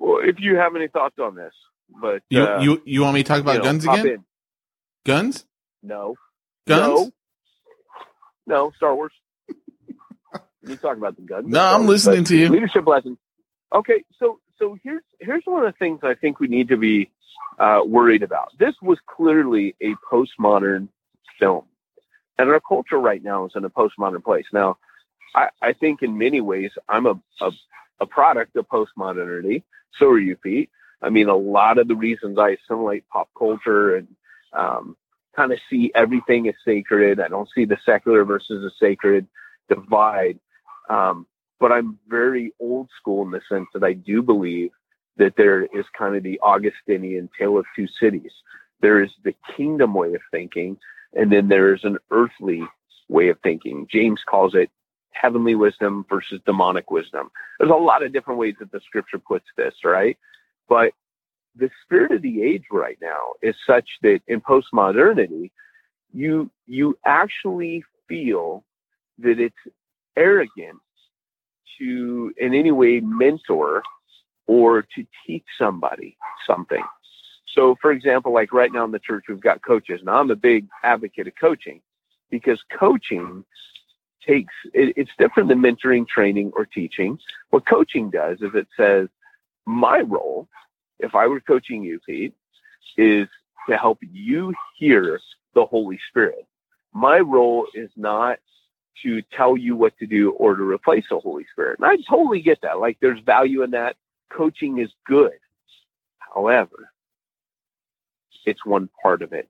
Well, 0.06 0.20
if 0.22 0.36
you 0.38 0.56
have 0.56 0.76
any 0.76 0.86
thoughts 0.86 1.16
on 1.20 1.34
this, 1.34 1.52
but 2.00 2.22
You, 2.30 2.44
uh, 2.44 2.60
you 2.60 2.82
you 2.84 3.02
want 3.02 3.14
me 3.14 3.22
to 3.24 3.28
talk 3.28 3.40
about 3.40 3.52
you 3.54 3.58
know, 3.58 3.64
guns 3.64 3.84
again? 3.84 4.06
in. 4.06 4.24
Guns? 5.04 5.44
No, 5.82 6.14
Guns? 6.66 6.82
no, 6.86 7.10
no, 8.46 8.72
Star 8.76 8.94
Wars. 8.94 9.12
you 10.62 10.76
talk 10.76 10.96
about 10.96 11.16
the 11.16 11.22
guns. 11.22 11.46
No, 11.48 11.60
I'm 11.60 11.86
listening 11.86 12.24
to 12.24 12.36
you. 12.36 12.48
Leadership 12.48 12.86
lessons. 12.86 13.18
Okay, 13.74 14.04
so 14.18 14.38
so 14.58 14.78
here's 14.84 15.02
here's 15.20 15.42
one 15.44 15.64
of 15.64 15.72
the 15.72 15.76
things 15.78 16.00
I 16.02 16.14
think 16.14 16.38
we 16.40 16.46
need 16.46 16.68
to 16.68 16.76
be 16.76 17.10
uh, 17.58 17.80
worried 17.84 18.22
about. 18.22 18.52
This 18.58 18.74
was 18.80 18.98
clearly 19.06 19.74
a 19.80 19.94
postmodern 20.10 20.88
film, 21.40 21.64
and 22.38 22.48
our 22.48 22.60
culture 22.60 22.98
right 22.98 23.22
now 23.22 23.46
is 23.46 23.52
in 23.56 23.64
a 23.64 23.70
postmodern 23.70 24.22
place. 24.22 24.46
Now, 24.52 24.78
I, 25.34 25.48
I 25.60 25.72
think 25.72 26.02
in 26.02 26.16
many 26.16 26.40
ways 26.40 26.70
I'm 26.88 27.06
a, 27.06 27.20
a 27.40 27.50
a 28.00 28.06
product 28.06 28.56
of 28.56 28.68
postmodernity. 28.68 29.62
So 29.98 30.06
are 30.08 30.18
you, 30.18 30.36
Pete. 30.36 30.70
I 31.02 31.10
mean, 31.10 31.28
a 31.28 31.36
lot 31.36 31.78
of 31.78 31.88
the 31.88 31.94
reasons 31.94 32.38
I 32.38 32.50
assimilate 32.50 33.08
pop 33.08 33.28
culture 33.38 33.96
and 33.96 34.08
um, 34.52 34.96
kind 35.34 35.52
of 35.52 35.58
see 35.68 35.92
everything 35.94 36.48
as 36.48 36.54
sacred. 36.64 37.20
I 37.20 37.28
don't 37.28 37.48
see 37.54 37.64
the 37.64 37.78
secular 37.84 38.24
versus 38.24 38.62
the 38.62 38.70
sacred 38.80 39.26
divide. 39.68 40.38
Um, 40.88 41.26
but 41.60 41.72
I'm 41.72 41.98
very 42.08 42.52
old 42.60 42.88
school 42.98 43.24
in 43.24 43.30
the 43.30 43.40
sense 43.48 43.66
that 43.74 43.84
I 43.84 43.92
do 43.94 44.22
believe 44.22 44.70
that 45.16 45.34
there 45.36 45.64
is 45.64 45.84
kind 45.96 46.16
of 46.16 46.22
the 46.22 46.40
Augustinian 46.40 47.28
tale 47.38 47.58
of 47.58 47.64
two 47.74 47.86
cities. 48.00 48.32
There 48.80 49.02
is 49.02 49.10
the 49.24 49.34
kingdom 49.56 49.94
way 49.94 50.14
of 50.14 50.20
thinking, 50.30 50.76
and 51.14 51.32
then 51.32 51.48
there 51.48 51.74
is 51.74 51.80
an 51.84 51.96
earthly 52.10 52.62
way 53.08 53.28
of 53.28 53.38
thinking. 53.42 53.86
James 53.90 54.20
calls 54.28 54.54
it 54.54 54.70
heavenly 55.20 55.54
wisdom 55.54 56.04
versus 56.08 56.40
demonic 56.46 56.90
wisdom. 56.90 57.30
There's 57.58 57.70
a 57.70 57.74
lot 57.74 58.02
of 58.02 58.12
different 58.12 58.38
ways 58.38 58.54
that 58.60 58.70
the 58.72 58.80
scripture 58.80 59.18
puts 59.18 59.46
this, 59.56 59.74
right? 59.84 60.16
But 60.68 60.92
the 61.54 61.70
spirit 61.82 62.12
of 62.12 62.22
the 62.22 62.42
age 62.42 62.64
right 62.70 62.98
now 63.00 63.32
is 63.42 63.54
such 63.66 63.88
that 64.02 64.20
in 64.28 64.40
postmodernity, 64.40 65.50
you 66.12 66.50
you 66.66 66.98
actually 67.04 67.84
feel 68.08 68.64
that 69.18 69.40
it's 69.40 69.54
arrogant 70.16 70.78
to 71.78 72.32
in 72.38 72.54
any 72.54 72.72
way 72.72 73.00
mentor 73.00 73.82
or 74.46 74.82
to 74.82 75.06
teach 75.26 75.44
somebody 75.58 76.16
something. 76.46 76.82
So 77.54 77.76
for 77.80 77.90
example, 77.90 78.32
like 78.32 78.52
right 78.52 78.72
now 78.72 78.84
in 78.84 78.92
the 78.92 78.98
church 78.98 79.24
we've 79.28 79.40
got 79.40 79.64
coaches. 79.64 80.00
Now 80.04 80.20
I'm 80.20 80.30
a 80.30 80.36
big 80.36 80.66
advocate 80.82 81.26
of 81.26 81.34
coaching 81.40 81.80
because 82.30 82.60
coaching 82.78 83.44
takes 84.26 84.54
it, 84.74 84.94
it's 84.96 85.10
different 85.18 85.48
than 85.48 85.60
mentoring, 85.60 86.06
training, 86.06 86.52
or 86.56 86.66
teaching. 86.66 87.18
What 87.50 87.66
coaching 87.66 88.10
does 88.10 88.38
is 88.40 88.50
it 88.54 88.68
says 88.76 89.08
my 89.66 90.00
role, 90.00 90.48
if 90.98 91.14
I 91.14 91.26
were 91.26 91.40
coaching 91.40 91.82
you, 91.82 92.00
Pete, 92.06 92.34
is 92.96 93.28
to 93.68 93.76
help 93.76 93.98
you 94.00 94.54
hear 94.78 95.20
the 95.54 95.64
Holy 95.64 95.98
Spirit. 96.08 96.46
My 96.92 97.18
role 97.18 97.66
is 97.74 97.90
not 97.96 98.38
to 99.02 99.22
tell 99.36 99.56
you 99.56 99.76
what 99.76 99.96
to 99.98 100.06
do 100.06 100.30
or 100.32 100.56
to 100.56 100.62
replace 100.62 101.04
the 101.10 101.18
Holy 101.18 101.44
Spirit. 101.52 101.78
And 101.78 101.86
I 101.86 101.96
totally 102.08 102.40
get 102.40 102.60
that. 102.62 102.78
Like 102.78 102.96
there's 103.00 103.20
value 103.20 103.62
in 103.62 103.72
that. 103.72 103.96
Coaching 104.30 104.78
is 104.78 104.90
good. 105.06 105.32
However, 106.18 106.90
it's 108.46 108.64
one 108.64 108.88
part 109.02 109.22
of 109.22 109.32
it. 109.32 109.48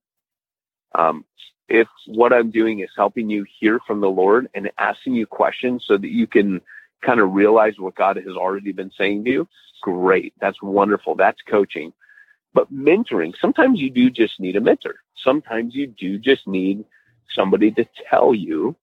Um, 0.95 1.25
if 1.69 1.89
what 2.07 2.33
I'm 2.33 2.51
doing 2.51 2.81
is 2.81 2.91
helping 2.97 3.29
you 3.29 3.45
hear 3.61 3.81
from 3.87 4.01
the 4.01 4.11
Lord 4.11 4.49
and 4.55 4.71
asking 4.79 5.15
you 5.15 5.27
questions 5.27 5.85
so 5.87 5.97
that 5.97 6.11
you 6.11 6.27
can 6.27 6.61
kind 7.05 7.21
of 7.21 7.33
realize 7.33 7.75
what 7.79 7.95
God 7.95 8.17
has 8.17 8.37
already 8.37 8.73
been 8.73 8.91
saying 8.97 9.25
to 9.25 9.31
you, 9.31 9.49
great. 9.83 10.35
That's 10.41 10.61
wonderful. 10.63 11.15
That's 11.15 11.41
coaching. 11.49 11.93
But 12.55 12.73
mentoring, 12.73 13.35
sometimes 13.41 13.81
you 13.81 13.91
do 13.91 14.11
just 14.11 14.41
need 14.41 14.57
a 14.57 14.61
mentor. 14.61 14.97
Sometimes 15.23 15.75
you 15.75 15.89
do 15.89 16.19
just 16.19 16.47
need 16.47 16.85
somebody 17.35 17.71
to 17.73 17.87
tell 18.09 18.35
you 18.35 18.77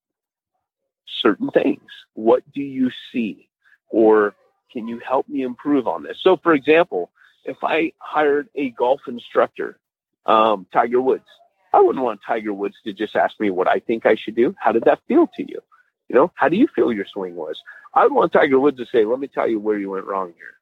certain 1.22 1.50
things. 1.50 1.90
What 2.14 2.42
do 2.52 2.62
you 2.62 2.90
see? 3.12 3.48
Or 3.88 4.34
can 4.72 4.86
you 4.86 5.00
help 5.06 5.28
me 5.28 5.42
improve 5.42 5.86
on 5.86 6.02
this? 6.02 6.18
So, 6.22 6.36
for 6.42 6.54
example, 6.54 7.10
if 7.44 7.56
I 7.62 7.92
hired 7.98 8.48
a 8.54 8.70
golf 8.70 9.00
instructor, 9.08 9.78
um, 10.26 10.66
Tiger 10.72 11.00
Woods, 11.00 11.24
I 11.74 11.80
wouldn't 11.80 12.04
want 12.04 12.20
Tiger 12.24 12.52
Woods 12.52 12.76
to 12.84 12.92
just 12.92 13.16
ask 13.16 13.38
me 13.40 13.50
what 13.50 13.66
I 13.66 13.80
think 13.80 14.06
I 14.06 14.14
should 14.14 14.36
do. 14.36 14.54
How 14.60 14.70
did 14.70 14.84
that 14.84 15.00
feel 15.08 15.28
to 15.36 15.42
you? 15.42 15.60
You 16.08 16.14
know, 16.14 16.30
how 16.36 16.48
do 16.48 16.56
you 16.56 16.68
feel 16.72 16.92
your 16.92 17.06
swing 17.12 17.34
was? 17.34 17.60
I 17.94 18.04
would 18.04 18.12
want 18.12 18.32
Tiger 18.32 18.60
Woods 18.60 18.78
to 18.78 18.86
say, 18.92 19.04
let 19.04 19.18
me 19.18 19.26
tell 19.26 19.48
you 19.48 19.58
where 19.58 19.76
you 19.76 19.90
went 19.90 20.06
wrong 20.06 20.34
here. 20.36 20.54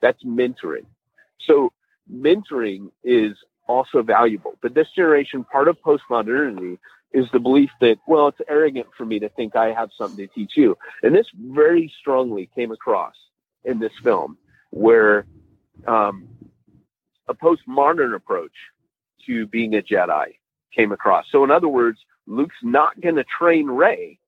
That's 0.00 0.22
mentoring. 0.22 0.86
So 1.40 1.72
mentoring 2.08 2.92
is 3.02 3.32
also 3.66 4.02
valuable. 4.02 4.58
But 4.62 4.74
this 4.74 4.86
generation, 4.94 5.42
part 5.42 5.66
of 5.66 5.76
postmodernity 5.80 6.78
is 7.12 7.26
the 7.32 7.40
belief 7.40 7.70
that, 7.80 7.96
well, 8.06 8.28
it's 8.28 8.40
arrogant 8.48 8.86
for 8.96 9.04
me 9.04 9.18
to 9.18 9.28
think 9.30 9.56
I 9.56 9.72
have 9.72 9.90
something 9.98 10.24
to 10.24 10.32
teach 10.32 10.52
you. 10.54 10.78
And 11.02 11.12
this 11.12 11.26
very 11.34 11.92
strongly 12.00 12.48
came 12.54 12.70
across 12.70 13.14
in 13.64 13.80
this 13.80 13.92
film 14.04 14.38
where 14.70 15.26
um, 15.88 16.28
a 17.26 17.34
postmodern 17.34 18.14
approach 18.14 18.54
to 19.26 19.48
being 19.48 19.74
a 19.74 19.82
Jedi 19.82 20.34
came 20.74 20.92
across. 20.92 21.26
So 21.30 21.44
in 21.44 21.50
other 21.50 21.68
words, 21.68 21.98
Luke's 22.26 22.54
not 22.62 23.00
going 23.00 23.16
to 23.16 23.24
train 23.24 23.66
Rey 23.66 24.18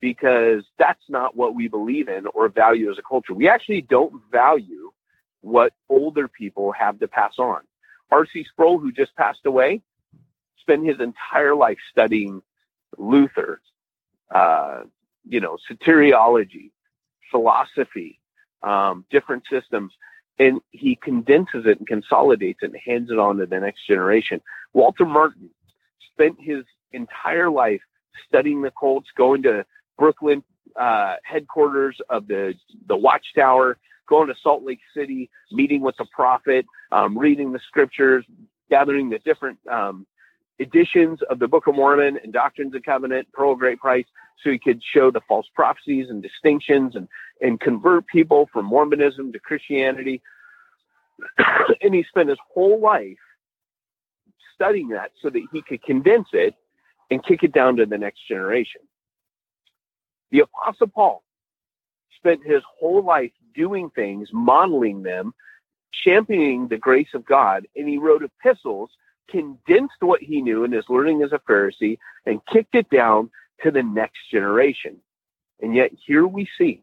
because 0.00 0.64
that's 0.78 1.02
not 1.08 1.36
what 1.36 1.54
we 1.54 1.68
believe 1.68 2.08
in 2.08 2.26
or 2.34 2.48
value 2.48 2.90
as 2.90 2.98
a 2.98 3.02
culture. 3.02 3.34
We 3.34 3.48
actually 3.48 3.82
don't 3.82 4.20
value 4.30 4.92
what 5.40 5.72
older 5.88 6.28
people 6.28 6.72
have 6.72 6.98
to 7.00 7.08
pass 7.08 7.34
on. 7.38 7.60
R.C. 8.10 8.44
Sproul, 8.50 8.78
who 8.78 8.92
just 8.92 9.14
passed 9.16 9.46
away, 9.46 9.80
spent 10.60 10.86
his 10.86 11.00
entire 11.00 11.54
life 11.54 11.78
studying 11.90 12.42
Luther, 12.98 13.60
uh, 14.34 14.82
you 15.28 15.40
know, 15.40 15.56
soteriology, 15.70 16.70
philosophy, 17.30 18.20
um, 18.62 19.04
different 19.10 19.44
systems, 19.50 19.92
and 20.38 20.60
he 20.70 20.96
condenses 20.96 21.64
it 21.66 21.78
and 21.78 21.86
consolidates 21.86 22.60
it 22.62 22.66
and 22.72 22.76
hands 22.84 23.10
it 23.10 23.18
on 23.18 23.38
to 23.38 23.46
the 23.46 23.58
next 23.58 23.86
generation. 23.86 24.40
Walter 24.72 25.06
Martin 25.06 25.50
spent 26.12 26.36
his 26.40 26.64
entire 26.92 27.50
life 27.50 27.80
studying 28.28 28.62
the 28.62 28.70
Colts, 28.70 29.08
going 29.16 29.42
to 29.42 29.64
Brooklyn 29.98 30.42
uh, 30.78 31.16
headquarters 31.24 31.96
of 32.10 32.26
the 32.26 32.54
the 32.88 32.96
Watchtower, 32.96 33.78
going 34.08 34.28
to 34.28 34.34
Salt 34.42 34.62
Lake 34.64 34.80
City, 34.94 35.30
meeting 35.52 35.80
with 35.80 35.96
the 35.98 36.06
prophet, 36.14 36.66
um, 36.92 37.18
reading 37.18 37.52
the 37.52 37.60
scriptures, 37.68 38.24
gathering 38.70 39.10
the 39.10 39.18
different 39.20 39.58
um, 39.70 40.06
editions 40.58 41.20
of 41.30 41.38
the 41.38 41.48
Book 41.48 41.66
of 41.66 41.74
Mormon 41.74 42.18
and 42.22 42.32
Doctrines 42.32 42.74
and 42.74 42.84
Covenant, 42.84 43.28
Pearl 43.32 43.52
of 43.52 43.58
Great 43.58 43.78
Price, 43.78 44.06
so 44.42 44.50
he 44.50 44.58
could 44.58 44.82
show 44.94 45.10
the 45.10 45.20
false 45.28 45.46
prophecies 45.54 46.06
and 46.10 46.22
distinctions 46.22 46.94
and 46.96 47.08
and 47.40 47.60
convert 47.60 48.06
people 48.06 48.48
from 48.52 48.64
Mormonism 48.66 49.32
to 49.32 49.38
Christianity. 49.38 50.22
and 51.82 51.94
he 51.94 52.04
spent 52.08 52.28
his 52.28 52.38
whole 52.52 52.80
life 52.80 53.16
studying 54.56 54.88
that 54.88 55.12
so 55.22 55.30
that 55.30 55.42
he 55.52 55.62
could 55.62 55.82
condense 55.82 56.28
it 56.32 56.54
and 57.10 57.24
kick 57.24 57.44
it 57.44 57.52
down 57.52 57.76
to 57.76 57.86
the 57.86 57.98
next 57.98 58.26
generation. 58.26 58.80
The 60.32 60.40
Apostle 60.40 60.88
Paul 60.88 61.22
spent 62.16 62.44
his 62.44 62.62
whole 62.78 63.04
life 63.04 63.30
doing 63.54 63.90
things, 63.90 64.28
modeling 64.32 65.02
them, 65.02 65.32
championing 65.92 66.68
the 66.68 66.76
grace 66.76 67.08
of 67.14 67.24
God, 67.24 67.66
and 67.76 67.88
he 67.88 67.98
wrote 67.98 68.22
epistles, 68.24 68.90
condensed 69.30 70.00
what 70.00 70.20
he 70.20 70.42
knew 70.42 70.64
in 70.64 70.72
his 70.72 70.84
learning 70.88 71.22
as 71.22 71.32
a 71.32 71.38
Pharisee, 71.38 71.98
and 72.26 72.44
kicked 72.52 72.74
it 72.74 72.90
down 72.90 73.30
to 73.62 73.70
the 73.70 73.82
next 73.82 74.18
generation. 74.30 74.96
And 75.62 75.74
yet 75.74 75.90
here 76.06 76.26
we 76.26 76.48
see 76.58 76.82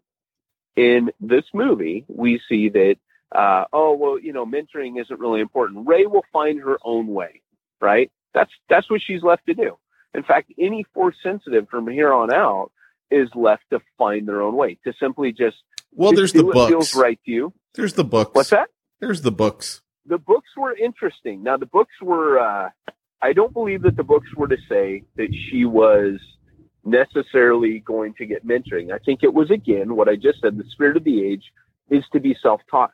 in 0.76 1.12
this 1.20 1.46
movie, 1.54 2.06
we 2.08 2.42
see 2.50 2.70
that, 2.70 2.96
uh, 3.32 3.66
oh, 3.72 3.94
well, 3.94 4.20
you 4.20 4.34
know, 4.34 4.46
mentoring 4.46 5.00
isn't 5.00 5.20
really 5.20 5.42
important. 5.42 5.88
Rey 5.88 6.06
will 6.06 6.26
find 6.34 6.60
her 6.60 6.78
own 6.84 7.08
way, 7.08 7.42
right? 7.84 8.12
That's, 8.34 8.52
that's 8.70 8.90
what 8.90 9.02
she's 9.02 9.22
left 9.22 9.46
to 9.48 9.54
do. 9.54 9.78
In 10.16 10.24
fact, 10.24 10.52
any 10.60 10.86
force 10.94 11.16
sensitive 11.22 11.68
from 11.70 11.88
here 11.88 12.12
on 12.14 12.34
out 12.34 12.72
is 13.12 13.30
left 13.36 13.64
to 13.72 13.80
find 13.98 14.28
their 14.28 14.42
own 14.42 14.56
way, 14.56 14.78
to 14.86 14.94
simply 15.00 15.32
just 15.32 15.58
Well, 15.92 16.12
just 16.12 16.18
there's 16.20 16.32
do 16.32 16.40
the 16.40 16.46
what 16.46 16.54
books. 16.54 16.70
feels 16.72 16.96
right 16.96 17.20
to 17.26 17.32
you. 17.32 17.54
There's 17.76 17.94
the 17.94 18.04
books. 18.04 18.32
What's 18.34 18.50
that? 18.52 18.70
There's 19.02 19.22
the 19.22 19.32
books. 19.32 19.82
the 20.06 20.18
books 20.18 20.50
were 20.58 20.76
interesting. 20.76 21.44
Now 21.44 21.58
the 21.58 21.66
books 21.66 21.94
were 22.02 22.40
uh 22.40 22.70
I 23.22 23.34
don't 23.34 23.54
believe 23.54 23.82
that 23.84 23.96
the 23.96 24.04
books 24.04 24.28
were 24.36 24.48
to 24.50 24.58
say 24.70 25.04
that 25.16 25.34
she 25.50 25.66
was 25.66 26.20
necessarily 26.86 27.80
going 27.80 28.14
to 28.16 28.26
get 28.26 28.46
mentoring. 28.46 28.92
I 28.94 28.98
think 29.00 29.24
it 29.24 29.34
was 29.34 29.50
again 29.52 29.96
what 29.96 30.10
I 30.10 30.16
just 30.16 30.42
said, 30.42 30.58
the 30.58 30.66
spirit 30.72 30.98
of 30.98 31.04
the 31.04 31.24
age 31.24 31.46
is 31.90 32.04
to 32.14 32.20
be 32.20 32.36
self-taught, 32.42 32.92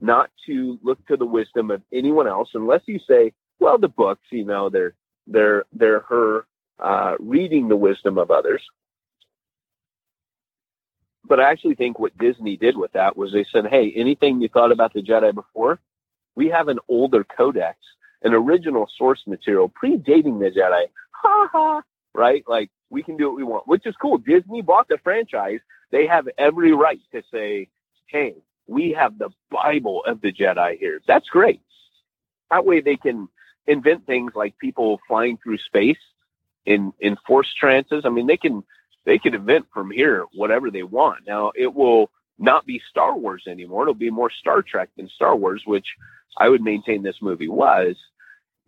not 0.00 0.30
to 0.46 0.78
look 0.82 1.04
to 1.08 1.16
the 1.16 1.26
wisdom 1.26 1.70
of 1.70 1.82
anyone 1.92 2.26
else 2.28 2.50
unless 2.54 2.82
you 2.86 2.98
say, 3.08 3.32
well 3.60 3.78
the 3.78 3.88
books, 3.88 4.26
you 4.30 4.44
know, 4.44 4.68
they're 4.68 4.94
they're 5.26 5.64
they're 5.72 6.00
her 6.00 6.46
uh 6.78 7.14
reading 7.20 7.68
the 7.68 7.76
wisdom 7.76 8.18
of 8.18 8.30
others. 8.30 8.62
But 11.26 11.40
I 11.40 11.50
actually 11.50 11.74
think 11.74 11.98
what 11.98 12.16
Disney 12.18 12.56
did 12.56 12.76
with 12.76 12.92
that 12.92 13.16
was 13.16 13.32
they 13.32 13.46
said, 13.50 13.66
"Hey, 13.66 13.92
anything 13.96 14.40
you 14.40 14.48
thought 14.48 14.72
about 14.72 14.92
the 14.92 15.02
Jedi 15.02 15.34
before, 15.34 15.80
we 16.34 16.48
have 16.48 16.68
an 16.68 16.78
older 16.88 17.24
codex, 17.24 17.78
an 18.22 18.34
original 18.34 18.88
source 18.98 19.22
material 19.26 19.70
predating 19.70 20.38
the 20.40 20.50
Jedi. 20.50 20.86
Ha 21.12 21.48
ha. 21.52 21.82
Right? 22.14 22.44
Like 22.46 22.70
we 22.90 23.02
can 23.02 23.16
do 23.16 23.28
what 23.28 23.36
we 23.36 23.44
want, 23.44 23.68
which 23.68 23.86
is 23.86 23.94
cool. 24.00 24.18
Disney 24.18 24.62
bought 24.62 24.88
the 24.88 24.98
franchise. 25.02 25.60
They 25.90 26.06
have 26.06 26.28
every 26.38 26.72
right 26.72 27.00
to 27.12 27.22
say, 27.32 27.68
hey, 28.06 28.34
we 28.66 28.92
have 28.92 29.18
the 29.18 29.30
Bible 29.50 30.02
of 30.06 30.20
the 30.20 30.32
Jedi 30.32 30.78
here. 30.78 31.00
That's 31.06 31.28
great. 31.28 31.60
That 32.50 32.64
way 32.64 32.80
they 32.80 32.96
can 32.96 33.28
invent 33.66 34.06
things 34.06 34.32
like 34.34 34.58
people 34.58 35.00
flying 35.08 35.38
through 35.38 35.58
space 35.58 35.98
in, 36.66 36.92
in 37.00 37.16
force 37.26 37.52
trances. 37.54 38.04
I 38.04 38.10
mean, 38.10 38.26
they 38.26 38.36
can, 38.36 38.62
they 39.04 39.18
can 39.18 39.34
invent 39.34 39.66
from 39.72 39.90
here 39.90 40.24
whatever 40.34 40.70
they 40.70 40.82
want. 40.82 41.26
Now 41.26 41.52
it 41.54 41.72
will 41.74 42.10
not 42.38 42.66
be 42.66 42.80
Star 42.90 43.16
Wars 43.16 43.44
anymore. 43.46 43.82
It'll 43.82 43.94
be 43.94 44.10
more 44.10 44.30
Star 44.30 44.62
Trek 44.62 44.90
than 44.96 45.08
Star 45.08 45.36
Wars, 45.36 45.62
which 45.64 45.86
I 46.36 46.48
would 46.48 46.62
maintain 46.62 47.02
this 47.02 47.22
movie 47.22 47.48
was. 47.48 47.96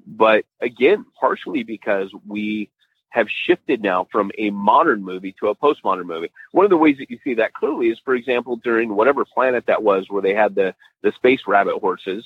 But 0.07 0.44
again, 0.61 1.05
partially 1.18 1.64
because 1.64 2.11
we 2.26 2.70
have 3.09 3.28
shifted 3.30 3.82
now 3.82 4.07
from 4.12 4.30
a 4.36 4.51
modern 4.51 5.03
movie 5.03 5.34
to 5.40 5.49
a 5.49 5.55
postmodern 5.55 6.05
movie. 6.05 6.30
One 6.53 6.66
of 6.66 6.70
the 6.70 6.76
ways 6.76 6.99
that 6.99 7.11
you 7.11 7.18
see 7.24 7.34
that 7.34 7.55
clearly 7.55 7.88
is, 7.88 7.99
for 8.05 8.14
example, 8.14 8.57
during 8.57 8.94
whatever 8.94 9.24
planet 9.24 9.64
that 9.66 9.82
was 9.82 10.05
where 10.09 10.22
they 10.22 10.34
had 10.34 10.55
the, 10.55 10.74
the 11.03 11.12
space 11.12 11.40
rabbit 11.47 11.78
horses. 11.78 12.24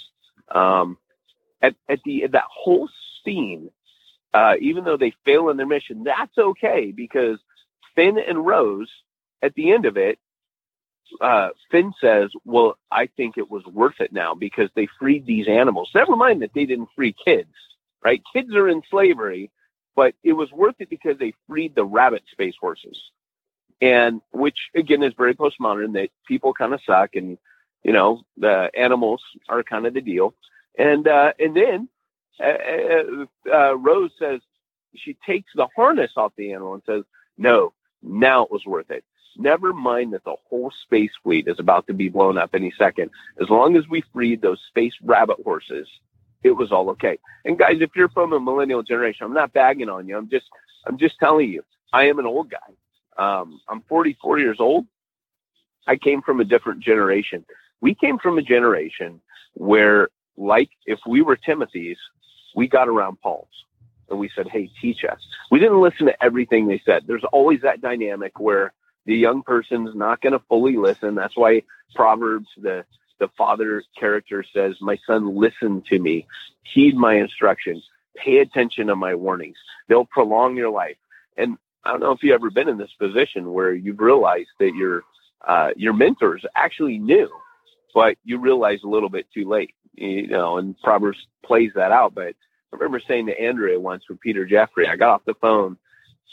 Um, 0.53 0.99
at, 1.63 1.75
at 1.89 2.01
the, 2.05 2.27
that 2.33 2.45
whole 2.49 2.89
scene, 3.25 3.71
uh, 4.33 4.55
even 4.61 4.85
though 4.85 4.97
they 4.97 5.13
fail 5.25 5.49
in 5.51 5.57
their 5.57 5.67
mission, 5.67 6.05
that's 6.05 6.37
okay 6.39 6.93
because 6.93 7.39
Finn 7.95 8.19
and 8.19 8.45
Rose 8.45 8.91
at 9.43 9.55
the 9.55 9.73
end 9.73 9.87
of 9.87 9.97
it, 9.97 10.19
uh, 11.21 11.49
Finn 11.71 11.93
says, 12.01 12.31
well, 12.45 12.79
I 12.91 13.07
think 13.07 13.37
it 13.37 13.51
was 13.51 13.65
worth 13.67 14.01
it 14.01 14.13
now 14.13 14.35
because 14.35 14.71
they 14.75 14.89
freed 14.99 15.27
these 15.27 15.49
animals. 15.49 15.91
Never 15.95 16.15
mind 16.17 16.43
that 16.43 16.53
they 16.55 16.67
didn't 16.67 16.89
free 16.95 17.15
kids, 17.25 17.53
right? 18.05 18.23
Kids 18.33 18.55
are 18.55 18.69
in 18.69 18.83
slavery, 18.91 19.51
but 19.97 20.15
it 20.23 20.35
was 20.35 20.53
worth 20.53 20.77
it 20.79 20.89
because 20.89 21.19
they 21.19 21.35
freed 21.49 21.75
the 21.75 21.85
rabbit 21.85 22.23
space 22.31 22.55
horses. 22.61 22.99
And 23.83 24.21
which 24.33 24.59
again 24.75 25.03
is 25.03 25.15
very 25.17 25.35
postmodern 25.35 25.95
that 25.95 26.11
people 26.27 26.53
kind 26.53 26.75
of 26.75 26.81
suck 26.87 27.17
and, 27.17 27.39
you 27.83 27.93
know, 27.93 28.23
the 28.37 28.71
animals 28.77 29.23
are 29.49 29.63
kind 29.63 29.87
of 29.87 29.95
the 29.95 30.03
deal. 30.03 30.35
And, 30.79 31.07
uh, 31.07 31.33
and 31.39 31.57
then, 31.57 31.89
uh, 32.43 33.27
uh, 33.53 33.77
Rose 33.77 34.13
says 34.19 34.41
she 34.95 35.17
takes 35.27 35.53
the 35.55 35.69
harness 35.77 36.13
off 36.17 36.33
the 36.37 36.53
animal 36.53 36.75
and 36.75 36.83
says, 36.87 37.05
no, 37.37 37.73
now 38.03 38.45
it 38.45 38.51
was 38.51 38.65
worth 38.67 38.91
it. 38.91 39.05
Never 39.37 39.73
mind 39.73 40.13
that 40.13 40.25
the 40.25 40.37
whole 40.49 40.73
space 40.85 41.13
fleet 41.23 41.49
is 41.49 41.59
about 41.59 41.87
to 41.87 41.95
be 41.95 42.09
blown 42.09 42.37
up 42.37 42.51
any 42.55 42.73
second. 42.77 43.11
As 43.41 43.49
long 43.49 43.77
as 43.77 43.89
we 43.89 44.03
freed 44.13 44.43
those 44.43 44.61
space 44.69 44.95
rabbit 45.03 45.39
horses, 45.45 45.89
it 46.43 46.51
was 46.53 46.73
all 46.73 46.91
okay. 46.91 47.19
And 47.45 47.59
guys, 47.59 47.77
if 47.81 47.91
you're 47.95 48.09
from 48.09 48.33
a 48.33 48.41
millennial 48.41 48.83
generation, 48.83 49.25
I'm 49.27 49.35
not 49.35 49.53
bagging 49.53 49.89
on 49.89 50.09
you. 50.09 50.17
I'm 50.17 50.29
just, 50.29 50.47
I'm 50.87 50.99
just 50.99 51.19
telling 51.19 51.51
you, 51.51 51.63
I 51.93 52.09
am 52.09 52.19
an 52.19 52.27
old 52.27 52.51
guy. 52.51 52.59
Um, 53.17 53.61
I'm 53.69 53.83
44 53.83 54.39
years 54.39 54.57
old. 54.61 54.87
I 55.87 55.97
came 55.97 56.23
from 56.23 56.41
a 56.41 56.45
different 56.45 56.81
generation. 56.81 57.45
We 57.81 57.95
came 57.95 58.19
from 58.19 58.39
a 58.39 58.43
generation 58.43 59.21
where, 59.55 60.09
like, 60.37 60.71
if 60.87 60.99
we 61.07 61.23
were 61.23 61.37
Timothy's, 61.37 61.99
we 62.55 62.69
got 62.69 62.89
around 62.89 63.21
Paul's 63.21 63.49
and 64.09 64.19
we 64.19 64.31
said, 64.35 64.49
Hey, 64.49 64.71
teach 64.81 65.05
us. 65.05 65.21
We 65.51 65.59
didn't 65.59 65.81
listen 65.81 66.07
to 66.07 66.23
everything 66.25 66.67
they 66.67 66.83
said. 66.85 67.05
There's 67.07 67.25
always 67.33 67.61
that 67.63 67.81
dynamic 67.81 68.39
where 68.39 68.73
the 69.07 69.15
young 69.15 69.43
person's 69.43 69.95
not 69.95 70.21
going 70.21 70.33
to 70.33 70.43
fully 70.49 70.77
listen. 70.77 71.15
That's 71.15 71.37
why 71.37 71.63
Proverbs, 71.95 72.49
the, 72.57 72.85
the 73.19 73.29
father 73.39 73.83
character 73.99 74.45
says, 74.55 74.77
my 74.81 74.99
son, 75.07 75.37
listen 75.37 75.83
to 75.89 75.99
me, 75.99 76.27
heed 76.63 76.97
my 76.97 77.15
instructions, 77.15 77.85
pay 78.17 78.39
attention 78.39 78.89
to 78.89 78.97
my 78.97 79.15
warnings. 79.15 79.57
They'll 79.89 80.05
prolong 80.05 80.57
your 80.57 80.71
life. 80.71 80.97
And 81.37 81.57
I 81.85 81.93
don't 81.93 82.01
know 82.01 82.13
if 82.13 82.23
you've 82.23 82.35
ever 82.35 82.51
been 82.51 82.69
in 82.69 82.79
this 82.79 82.93
position 82.99 83.53
where 83.53 83.73
you've 83.73 84.01
realized 84.01 84.51
that 84.59 84.75
your, 84.75 85.03
uh, 85.47 85.71
your 85.77 85.95
mentors 85.95 86.45
actually 86.55 86.99
knew, 86.99 87.31
but 87.95 88.17
you 88.25 88.39
realize 88.39 88.81
a 88.85 88.89
little 88.89 89.09
bit 89.09 89.27
too 89.33 89.49
late, 89.49 89.75
you 89.95 90.27
know, 90.27 90.59
and 90.59 90.79
Proverbs 90.81 91.19
plays 91.45 91.73
that 91.75 91.93
out. 91.93 92.15
But 92.15 92.35
I 92.73 92.77
remember 92.77 93.01
saying 93.07 93.27
to 93.27 93.41
Andrea 93.41 93.79
once 93.81 94.05
with 94.09 94.21
Peter 94.21 94.45
Jeffrey, 94.45 94.89
I 94.89 94.97
got 94.97 95.11
off 95.11 95.25
the 95.27 95.35
phone 95.35 95.77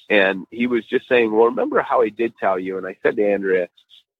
and 0.09 0.45
he 0.51 0.67
was 0.67 0.85
just 0.85 1.07
saying, 1.07 1.31
well, 1.31 1.45
remember 1.45 1.81
how 1.81 2.01
I 2.01 2.09
did 2.09 2.33
tell 2.37 2.57
you? 2.57 2.77
And 2.77 2.87
I 2.87 2.95
said 3.03 3.15
to 3.17 3.31
Andrea, 3.31 3.67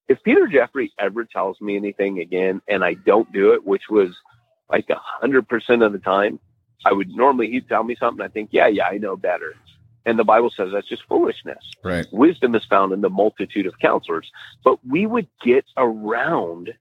if 0.08 0.22
Peter 0.24 0.48
Jeffrey 0.48 0.92
ever 1.00 1.26
tells 1.26 1.60
me 1.62 1.76
anything 1.76 2.20
again 2.20 2.62
and 2.68 2.84
I 2.84 2.94
don't 2.94 3.32
do 3.32 3.54
it, 3.54 3.66
which 3.66 3.84
was 3.90 4.10
like 4.70 4.90
a 4.90 5.00
hundred 5.00 5.48
percent 5.48 5.84
of 5.84 5.94
the 5.94 6.00
time, 6.00 6.40
I 6.86 6.94
would 6.94 7.10
normally, 7.10 7.50
he'd 7.50 7.68
tell 7.68 7.84
me 7.84 7.96
something. 8.00 8.24
I 8.24 8.30
think, 8.30 8.50
yeah, 8.52 8.68
yeah, 8.68 8.88
I 8.88 8.98
know 8.98 9.16
better. 9.16 9.56
And 10.06 10.18
the 10.18 10.24
Bible 10.24 10.50
says 10.56 10.70
that's 10.72 10.88
just 10.88 11.04
foolishness. 11.10 11.58
Right. 11.84 12.06
Wisdom 12.12 12.56
is 12.56 12.64
found 12.70 12.94
in 12.94 13.02
the 13.02 13.10
multitude 13.10 13.66
of 13.66 13.78
counselors. 13.80 14.32
But 14.64 14.80
we 14.88 15.06
would 15.06 15.28
get 15.44 15.66
around 15.76 16.74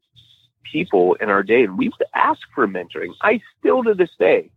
people 0.72 1.14
in 1.20 1.28
our 1.30 1.42
day 1.42 1.64
and 1.64 1.76
we 1.78 1.88
would 1.88 2.08
ask 2.14 2.40
for 2.54 2.66
mentoring. 2.66 3.12
I 3.22 3.40
still 3.58 3.82
to 3.84 3.94
this 3.94 4.10
day 4.18 4.50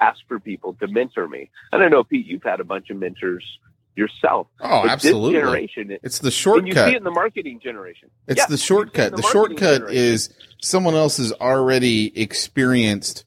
ask 0.00 0.18
for 0.28 0.40
people 0.40 0.74
to 0.80 0.86
mentor 0.88 1.28
me. 1.28 1.50
And 1.72 1.82
I 1.82 1.88
know, 1.88 2.04
Pete, 2.04 2.26
you've 2.26 2.42
had 2.42 2.60
a 2.60 2.64
bunch 2.64 2.90
of 2.90 2.96
mentors 2.96 3.44
yourself. 3.96 4.48
Oh, 4.60 4.82
But 4.82 4.90
absolutely. 4.90 5.34
Generation, 5.38 5.90
it- 5.92 6.00
It's 6.02 6.18
the 6.18 6.26
and 6.26 6.66
you 6.66 6.72
see 6.72 6.76
shortcut. 6.76 6.88
it 6.88 6.96
in 6.96 7.04
the 7.04 7.10
marketing 7.12 7.60
generation. 7.62 8.10
It's 8.26 8.38
Yeah, 8.38 8.46
the 8.46 8.56
see 8.58 8.62
it 8.62 8.66
shortcut. 8.66 9.16
The, 9.16 9.22
shortcut 9.22 9.58
generation. 9.82 9.96
is 9.96 10.34
someone 10.60 10.94
else 10.94 11.18
has 11.18 11.32
already 11.32 12.18
experienced 12.20 13.24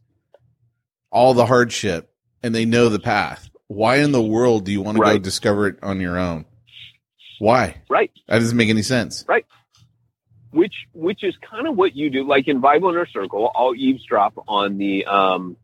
all 1.10 1.34
the 1.34 1.46
hardship 1.46 2.12
and 2.44 2.54
they 2.54 2.66
know 2.66 2.90
the 2.90 3.00
path. 3.00 3.50
Why 3.68 3.98
in 3.98 4.12
the 4.12 4.22
world 4.22 4.66
do 4.66 4.72
you 4.74 4.82
want 4.82 4.98
to 4.98 5.04
go 5.04 5.18
discover 5.18 5.68
it 5.68 5.78
on 5.82 6.00
your 6.02 6.18
own? 6.18 6.46
Why? 7.40 7.82
right. 7.90 8.12
That 8.28 8.40
doesn't 8.40 8.58
make 8.58 8.70
any 8.70 8.82
sense. 8.82 9.26
Which 10.52 10.74
which 10.94 11.24
is 11.24 11.36
kind 11.50 11.68
of 11.68 11.76
what 11.76 11.96
you 11.96 12.10
do 12.10 12.28
like 12.28 12.48
in 12.48 12.60
bible 12.60 12.90
inner 12.90 13.06
circle 13.06 13.52
i'll 13.56 13.76
eavesdrop 13.76 14.34
on 14.48 14.78
the 14.78 15.06
um 15.06 15.58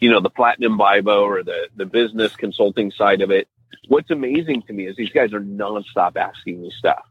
you 0.00 0.10
know 0.10 0.20
the 0.20 0.30
platinum 0.30 0.76
bible 0.76 1.12
or 1.12 1.42
the 1.42 1.68
the 1.76 1.86
business 1.86 2.34
consulting 2.36 2.90
side 2.90 3.22
of 3.22 3.30
it. 3.30 3.48
What's 3.88 4.10
amazing 4.10 4.62
to 4.66 4.72
me 4.72 4.86
is 4.86 4.96
these 4.96 5.10
guys 5.10 5.32
are 5.32 5.40
nonstop 5.40 6.16
asking 6.16 6.60
me 6.60 6.72
stuff 6.78 7.04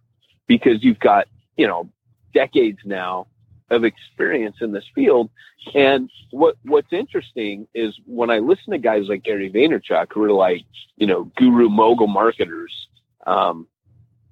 because 0.48 0.84
you've 0.84 1.00
got 1.00 1.28
you 1.58 1.68
know 1.68 1.90
decades 2.34 2.80
now 2.86 3.28
of 3.72 3.84
experience 3.84 4.58
in 4.62 4.72
this 4.72 4.86
field. 4.94 5.30
And 5.74 6.10
what 6.32 6.58
what's 6.64 6.92
interesting 6.94 7.68
is 7.74 7.96
when 8.06 8.30
i 8.30 8.38
listen 8.38 8.72
to 8.72 8.78
guys 8.78 9.06
like 9.08 9.24
gary 9.24 9.52
vaynerchuk 9.52 10.08
who 10.14 10.24
are 10.24 10.32
like 10.32 10.66
you 10.98 11.08
know 11.08 11.24
guru 11.36 11.70
mogul 11.70 12.08
marketers 12.08 12.88
um 13.26 13.68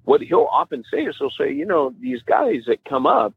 what 0.04 0.20
he'll 0.20 0.48
often 0.50 0.84
say 0.90 1.02
is 1.04 1.16
he'll 1.18 1.30
say, 1.30 1.52
you 1.52 1.64
know, 1.64 1.94
these 2.00 2.22
guys 2.22 2.62
that 2.66 2.84
come 2.84 3.06
up 3.06 3.34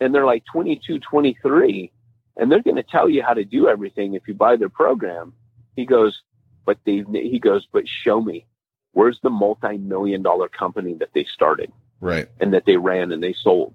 and 0.00 0.14
they're 0.14 0.26
like 0.26 0.44
22, 0.52 0.98
23, 0.98 1.92
and 2.36 2.50
they're 2.50 2.62
going 2.62 2.76
to 2.76 2.82
tell 2.82 3.08
you 3.08 3.22
how 3.22 3.34
to 3.34 3.44
do 3.44 3.68
everything 3.68 4.14
if 4.14 4.26
you 4.26 4.34
buy 4.34 4.56
their 4.56 4.68
program. 4.68 5.32
He 5.76 5.86
goes, 5.86 6.20
but 6.66 6.78
they, 6.84 7.04
he 7.12 7.38
goes, 7.38 7.66
but 7.72 7.84
show 7.86 8.20
me 8.20 8.46
where's 8.92 9.18
the 9.22 9.30
multi-million 9.30 10.22
dollar 10.22 10.48
company 10.48 10.94
that 10.94 11.10
they 11.14 11.24
started 11.24 11.72
Right. 12.00 12.26
and 12.40 12.52
that 12.52 12.64
they 12.66 12.76
ran 12.76 13.12
and 13.12 13.22
they 13.22 13.34
sold. 13.42 13.74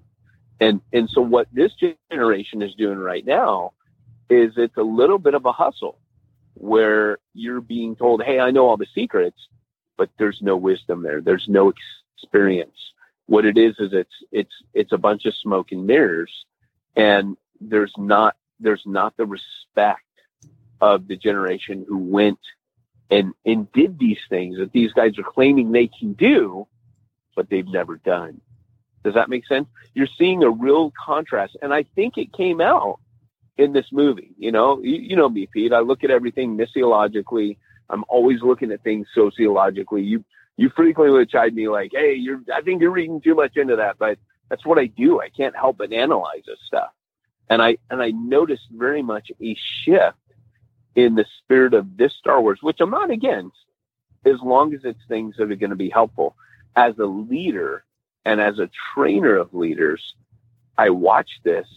And, 0.60 0.80
and 0.92 1.08
so 1.08 1.22
what 1.22 1.48
this 1.52 1.72
generation 2.10 2.62
is 2.62 2.74
doing 2.74 2.98
right 2.98 3.24
now 3.24 3.72
is 4.28 4.52
it's 4.56 4.76
a 4.76 4.82
little 4.82 5.18
bit 5.18 5.34
of 5.34 5.46
a 5.46 5.52
hustle 5.52 5.98
where 6.54 7.18
you're 7.32 7.60
being 7.60 7.96
told, 7.96 8.22
Hey, 8.22 8.38
I 8.38 8.50
know 8.50 8.66
all 8.66 8.76
the 8.76 8.86
secrets, 8.94 9.38
but 9.96 10.10
there's 10.18 10.40
no 10.42 10.56
wisdom 10.56 11.02
there. 11.02 11.20
There's 11.20 11.46
no 11.48 11.68
experience. 12.20 12.76
What 13.26 13.44
it 13.44 13.58
is, 13.58 13.74
is 13.78 13.92
it's, 13.92 14.14
it's, 14.32 14.54
it's 14.74 14.92
a 14.92 14.98
bunch 14.98 15.26
of 15.26 15.34
smoke 15.34 15.72
and 15.72 15.86
mirrors 15.86 16.32
and 16.96 17.36
there's 17.60 17.92
not, 17.96 18.36
there's 18.60 18.82
not 18.86 19.16
the 19.16 19.26
respect 19.26 20.02
of 20.80 21.08
the 21.08 21.16
generation 21.16 21.84
who 21.88 21.98
went 21.98 22.38
and 23.10 23.32
and 23.44 23.70
did 23.72 23.98
these 23.98 24.18
things 24.28 24.58
that 24.58 24.72
these 24.72 24.92
guys 24.92 25.18
are 25.18 25.22
claiming 25.22 25.72
they 25.72 25.88
can 25.88 26.12
do, 26.12 26.66
but 27.34 27.48
they've 27.48 27.66
never 27.66 27.96
done. 27.96 28.40
Does 29.04 29.14
that 29.14 29.30
make 29.30 29.46
sense? 29.46 29.68
You're 29.94 30.08
seeing 30.18 30.42
a 30.42 30.50
real 30.50 30.92
contrast, 31.04 31.56
and 31.62 31.72
I 31.72 31.84
think 31.94 32.18
it 32.18 32.32
came 32.32 32.60
out 32.60 32.98
in 33.56 33.72
this 33.72 33.86
movie. 33.92 34.32
You 34.38 34.52
know, 34.52 34.80
you, 34.82 34.96
you 34.96 35.16
know 35.16 35.28
me, 35.28 35.48
Pete. 35.50 35.72
I 35.72 35.80
look 35.80 36.04
at 36.04 36.10
everything 36.10 36.58
missiologically. 36.58 37.56
I'm 37.88 38.04
always 38.08 38.42
looking 38.42 38.72
at 38.72 38.82
things 38.82 39.06
sociologically. 39.14 40.02
You 40.02 40.24
you 40.58 40.68
frequently 40.70 41.16
would 41.16 41.30
chide 41.30 41.54
me 41.54 41.68
like, 41.68 41.92
"Hey, 41.94 42.14
you're 42.14 42.42
I 42.52 42.60
think 42.60 42.82
you're 42.82 42.90
reading 42.90 43.20
too 43.22 43.36
much 43.36 43.56
into 43.56 43.76
that," 43.76 43.96
but 43.96 44.18
that's 44.50 44.66
what 44.66 44.78
I 44.78 44.86
do. 44.86 45.20
I 45.20 45.30
can't 45.30 45.56
help 45.56 45.78
but 45.78 45.92
analyze 45.92 46.42
this 46.46 46.58
stuff, 46.66 46.90
and 47.48 47.62
I 47.62 47.78
and 47.90 48.02
I 48.02 48.10
noticed 48.10 48.66
very 48.70 49.00
much 49.00 49.30
a 49.40 49.56
shift 49.84 50.18
in 50.96 51.14
the 51.14 51.24
spirit 51.38 51.74
of 51.74 51.96
this 51.96 52.12
Star 52.14 52.42
Wars, 52.42 52.58
which 52.60 52.80
I'm 52.80 52.90
not 52.90 53.10
against, 53.10 53.56
as 54.24 54.40
long 54.42 54.74
as 54.74 54.80
it's 54.84 54.98
things 55.06 55.36
that 55.36 55.50
are 55.50 55.56
going 55.56 55.70
to 55.70 55.76
be 55.76 55.90
helpful. 55.90 56.34
As 56.74 56.98
a 56.98 57.06
leader 57.06 57.84
and 58.24 58.40
as 58.40 58.58
a 58.58 58.70
trainer 58.92 59.36
of 59.36 59.54
leaders, 59.54 60.14
I 60.76 60.90
watched 60.90 61.44
this, 61.44 61.68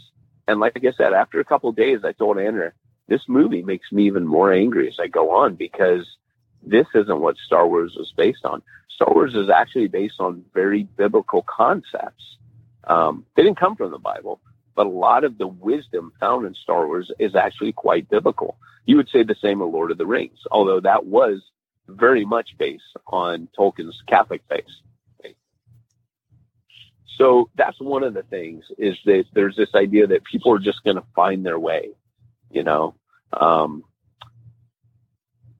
and 0.47 0.59
like 0.59 0.83
I 0.83 0.91
said, 0.97 1.13
after 1.13 1.39
a 1.39 1.45
couple 1.45 1.71
days, 1.71 1.99
I 2.03 2.13
told 2.13 2.39
Andrea, 2.39 2.73
this 3.07 3.21
movie 3.27 3.61
makes 3.61 3.91
me 3.91 4.07
even 4.07 4.25
more 4.25 4.51
angry 4.51 4.87
as 4.87 4.99
I 4.99 5.05
go 5.05 5.29
on 5.29 5.53
because 5.53 6.17
this 6.63 6.87
isn't 6.93 7.19
what 7.21 7.37
Star 7.45 7.67
Wars 7.67 7.95
was 7.97 8.13
based 8.15 8.45
on. 8.45 8.61
Star 8.89 9.13
Wars 9.13 9.35
is 9.35 9.49
actually 9.49 9.87
based 9.87 10.19
on 10.19 10.45
very 10.53 10.83
biblical 10.83 11.43
concepts. 11.43 12.37
Um, 12.83 13.25
they 13.35 13.43
didn't 13.43 13.59
come 13.59 13.75
from 13.75 13.91
the 13.91 13.97
Bible, 13.97 14.41
but 14.75 14.85
a 14.85 14.89
lot 14.89 15.23
of 15.23 15.37
the 15.37 15.47
wisdom 15.47 16.11
found 16.19 16.45
in 16.45 16.53
Star 16.55 16.87
Wars 16.87 17.11
is 17.19 17.35
actually 17.35 17.71
quite 17.71 18.09
biblical. 18.09 18.57
You 18.85 18.97
would 18.97 19.09
say 19.09 19.23
the 19.23 19.35
same 19.41 19.61
of 19.61 19.71
Lord 19.71 19.91
of 19.91 19.97
the 19.97 20.05
Rings, 20.05 20.39
although 20.51 20.79
that 20.81 21.05
was 21.05 21.41
very 21.87 22.25
much 22.25 22.51
based 22.57 22.83
on 23.07 23.47
Tolkien's 23.57 24.01
Catholic 24.07 24.41
faith. 24.49 24.65
So 27.21 27.49
that's 27.55 27.79
one 27.79 28.03
of 28.03 28.15
the 28.15 28.23
things 28.23 28.63
is 28.79 28.97
that 29.05 29.25
there's 29.33 29.55
this 29.55 29.75
idea 29.75 30.07
that 30.07 30.23
people 30.23 30.53
are 30.53 30.59
just 30.59 30.83
going 30.83 30.95
to 30.95 31.03
find 31.15 31.45
their 31.45 31.59
way, 31.59 31.89
you 32.49 32.63
know. 32.63 32.95
Um, 33.31 33.83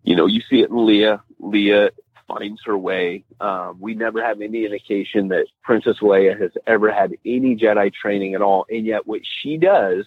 you 0.04 0.16
know, 0.16 0.26
you 0.26 0.42
see 0.50 0.62
it 0.62 0.70
in 0.70 0.76
Leia. 0.76 1.22
Leia 1.42 1.90
finds 2.28 2.62
her 2.66 2.78
way. 2.78 3.24
Um, 3.40 3.78
we 3.80 3.94
never 3.96 4.24
have 4.24 4.42
any 4.42 4.66
indication 4.66 5.30
that 5.30 5.48
Princess 5.64 5.98
Leia 6.02 6.40
has 6.40 6.52
ever 6.66 6.92
had 6.92 7.14
any 7.26 7.56
Jedi 7.56 7.92
training 7.94 8.36
at 8.36 8.42
all. 8.42 8.66
And 8.70 8.86
yet 8.86 9.06
what 9.06 9.22
she 9.42 9.58
does 9.58 10.06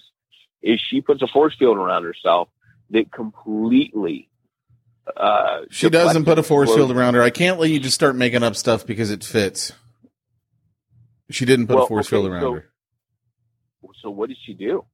is 0.63 0.81
she 0.91 1.01
puts 1.01 1.23
a 1.23 1.27
force 1.27 1.55
field 1.59 1.77
around 1.77 2.05
herself 2.05 2.49
that 2.91 3.13
completely 3.13 4.29
uh, 5.17 5.61
She 5.71 5.91
doesn't 5.91 6.25
put 6.25 6.39
a 6.39 6.43
force 6.43 6.75
field 6.75 6.91
around 6.91 7.15
her. 7.15 7.23
I 7.23 7.31
can't 7.31 7.59
let 7.61 7.71
you 7.71 7.79
just 7.79 7.95
start 7.95 8.17
making 8.17 8.43
up 8.43 8.57
stuff 8.57 8.87
because 8.87 9.11
it 9.11 9.23
fits. 9.23 9.73
She 11.31 11.45
didn't 11.45 11.67
put 11.67 11.77
Well, 11.77 11.85
a 11.85 11.89
force 11.89 12.07
okay, 12.07 12.17
field 12.17 12.27
around 12.33 12.43
so- 12.43 12.53
her. 12.55 12.71
So 14.03 14.11
what 14.11 14.29
did 14.29 14.39
she 14.45 14.53
do? 14.55 14.85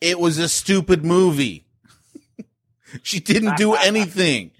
It 0.00 0.18
was 0.18 0.38
a 0.38 0.48
stupid 0.48 1.04
movie. 1.04 1.66
she 3.02 3.20
didn't 3.20 3.56
do 3.56 3.74
anything. 3.84 4.50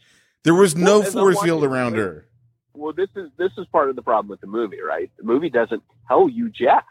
There 0.45 0.55
was 0.55 0.75
no 0.77 1.01
Well, 1.01 1.11
force 1.13 1.41
field 1.43 1.65
around 1.65 1.95
her. 1.97 2.27
Well, 2.75 2.93
this 2.93 3.11
is 3.17 3.31
this 3.37 3.53
is 3.59 3.67
part 3.67 3.91
of 3.91 3.97
the 3.97 4.03
problem 4.03 4.29
with 4.29 4.41
the 4.41 4.47
movie, 4.47 4.81
right? 4.81 5.11
The 5.19 5.25
movie 5.25 5.51
doesn't 5.51 5.83
tell 6.09 6.29
you 6.29 6.49
jack. 6.51 6.87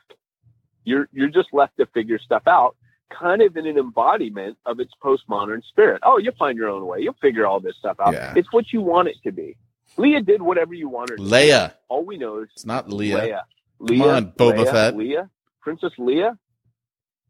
You're 0.84 1.08
you're 1.12 1.30
just 1.30 1.50
left 1.54 1.78
to 1.78 1.86
figure 1.88 2.20
stuff 2.20 2.44
out, 2.48 2.76
kind 3.10 3.42
of 3.42 3.56
in 3.58 3.66
an 3.68 3.78
embodiment 3.78 4.58
of 4.66 4.80
its 4.80 4.92
postmodern 5.04 5.64
spirit. 5.66 6.02
Oh, 6.04 6.18
you'll 6.18 6.36
find 6.39 6.58
your 6.58 6.70
own 6.70 6.86
way. 6.86 7.00
You'll 7.02 7.18
figure 7.22 7.46
all 7.46 7.60
this 7.60 7.76
stuff 7.78 7.98
out. 8.00 8.14
Yeah. 8.14 8.34
It's 8.36 8.52
what 8.52 8.72
you 8.72 8.82
want 8.82 9.10
it 9.10 9.18
to 9.24 9.32
be. 9.32 9.58
Leah 9.98 10.22
did 10.22 10.42
whatever 10.42 10.74
you 10.74 10.88
wanted. 10.88 11.12
her 11.12 11.18
to. 11.18 11.24
do. 11.24 11.30
Leia. 11.30 11.74
All 11.89 12.06
we 12.06 12.18
know 12.18 12.39
is 12.39 12.50
It's 12.56 12.66
not 12.66 12.88
Leia. 12.88 13.42
Leia. 13.82 14.00
Come 14.00 14.02
on, 14.02 14.32
Boba 14.34 14.58
Leia, 14.66 14.72
Fett. 14.72 14.94
Leia, 14.96 15.30
Princess 15.62 15.94
Leia, 16.00 16.38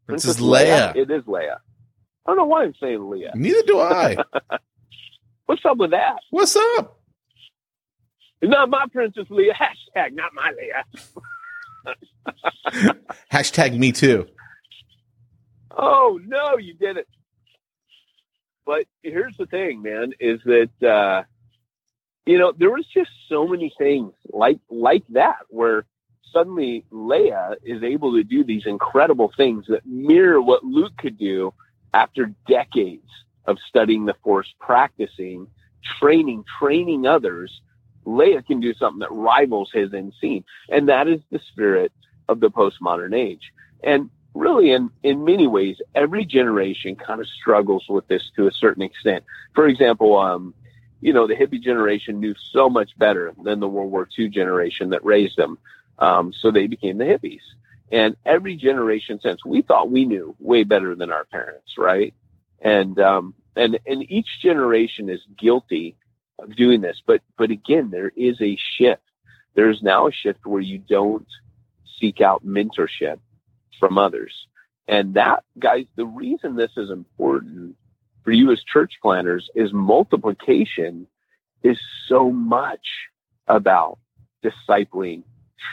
Princess 0.06 0.38
Leia. 0.38 0.94
It 0.94 1.10
is 1.10 1.24
Leia. 1.24 1.56
I 2.24 2.30
don't 2.30 2.36
know 2.36 2.44
why 2.44 2.64
I'm 2.64 2.74
saying 2.80 2.98
Leia. 2.98 3.34
Neither 3.34 3.62
do 3.66 3.80
I. 3.80 4.16
What's 5.46 5.64
up 5.64 5.76
with 5.78 5.90
that? 5.90 6.16
What's 6.30 6.56
up? 6.56 7.00
It's 8.40 8.50
not 8.50 8.70
my 8.70 8.86
Princess 8.92 9.26
Leia. 9.28 9.52
Hashtag 9.52 10.14
not 10.14 10.32
my 10.34 10.52
Leia. 10.52 10.82
Hashtag 13.32 13.76
me 13.76 13.92
too. 13.92 14.26
Oh 15.70 16.20
no, 16.24 16.58
you 16.58 16.74
did 16.74 16.96
it. 16.96 17.08
But 18.64 18.86
here's 19.02 19.36
the 19.36 19.46
thing, 19.46 19.82
man, 19.82 20.12
is 20.20 20.40
that 20.44 20.88
uh 20.88 21.24
you 22.24 22.38
know, 22.38 22.52
there 22.56 22.70
was 22.70 22.86
just 22.94 23.10
so 23.28 23.48
many 23.48 23.72
things 23.76 24.12
like 24.32 24.60
like 24.70 25.02
that 25.10 25.38
where 25.48 25.84
suddenly 26.32 26.84
Leia 26.92 27.56
is 27.64 27.82
able 27.82 28.12
to 28.12 28.22
do 28.22 28.44
these 28.44 28.62
incredible 28.66 29.32
things 29.36 29.66
that 29.68 29.84
mirror 29.84 30.40
what 30.40 30.64
Luke 30.64 30.96
could 30.96 31.18
do 31.18 31.52
after 31.94 32.32
decades 32.48 33.08
of 33.46 33.58
studying 33.68 34.04
the 34.04 34.14
force, 34.22 34.52
practicing, 34.60 35.46
training, 35.98 36.44
training 36.58 37.06
others. 37.06 37.60
Leia 38.06 38.44
can 38.44 38.60
do 38.60 38.74
something 38.74 39.00
that 39.00 39.12
rivals 39.12 39.70
his 39.72 39.92
in 39.92 40.12
scene. 40.20 40.44
And 40.68 40.88
that 40.88 41.08
is 41.08 41.20
the 41.30 41.40
spirit 41.50 41.92
of 42.28 42.40
the 42.40 42.50
postmodern 42.50 43.14
age. 43.14 43.52
And 43.82 44.10
really 44.34 44.72
in, 44.72 44.90
in 45.02 45.24
many 45.24 45.46
ways, 45.46 45.76
every 45.94 46.24
generation 46.24 46.96
kind 46.96 47.20
of 47.20 47.26
struggles 47.28 47.84
with 47.88 48.06
this 48.08 48.30
to 48.36 48.46
a 48.46 48.52
certain 48.52 48.82
extent. 48.82 49.24
For 49.54 49.66
example, 49.66 50.18
um, 50.18 50.54
you 51.00 51.12
know, 51.12 51.26
the 51.26 51.34
hippie 51.34 51.60
generation 51.60 52.20
knew 52.20 52.34
so 52.52 52.70
much 52.70 52.96
better 52.96 53.34
than 53.42 53.60
the 53.60 53.68
World 53.68 53.90
War 53.90 54.08
II 54.16 54.28
generation 54.28 54.90
that 54.90 55.04
raised 55.04 55.36
them. 55.36 55.58
Um, 55.98 56.32
so 56.32 56.50
they 56.50 56.66
became 56.66 56.98
the 56.98 57.04
hippies. 57.04 57.42
And 57.92 58.16
every 58.24 58.56
generation 58.56 59.20
since 59.22 59.44
we 59.44 59.60
thought 59.60 59.90
we 59.90 60.06
knew 60.06 60.34
way 60.38 60.64
better 60.64 60.94
than 60.94 61.12
our 61.12 61.26
parents, 61.26 61.74
right? 61.76 62.14
And, 62.58 62.98
um, 62.98 63.34
and, 63.54 63.78
and 63.86 64.10
each 64.10 64.40
generation 64.42 65.10
is 65.10 65.20
guilty 65.38 65.96
of 66.38 66.56
doing 66.56 66.80
this. 66.80 67.02
But, 67.06 67.20
but 67.36 67.50
again, 67.50 67.90
there 67.90 68.10
is 68.16 68.40
a 68.40 68.56
shift. 68.78 69.02
There's 69.54 69.82
now 69.82 70.06
a 70.06 70.12
shift 70.12 70.46
where 70.46 70.62
you 70.62 70.78
don't 70.78 71.26
seek 72.00 72.22
out 72.22 72.46
mentorship 72.46 73.18
from 73.78 73.98
others. 73.98 74.34
And 74.88 75.14
that, 75.14 75.44
guys, 75.58 75.84
the 75.94 76.06
reason 76.06 76.56
this 76.56 76.72
is 76.78 76.90
important 76.90 77.76
for 78.24 78.32
you 78.32 78.52
as 78.52 78.62
church 78.62 78.94
planters 79.02 79.50
is 79.54 79.70
multiplication 79.72 81.06
is 81.62 81.78
so 82.08 82.30
much 82.30 82.86
about 83.46 83.98
discipling, 84.42 85.24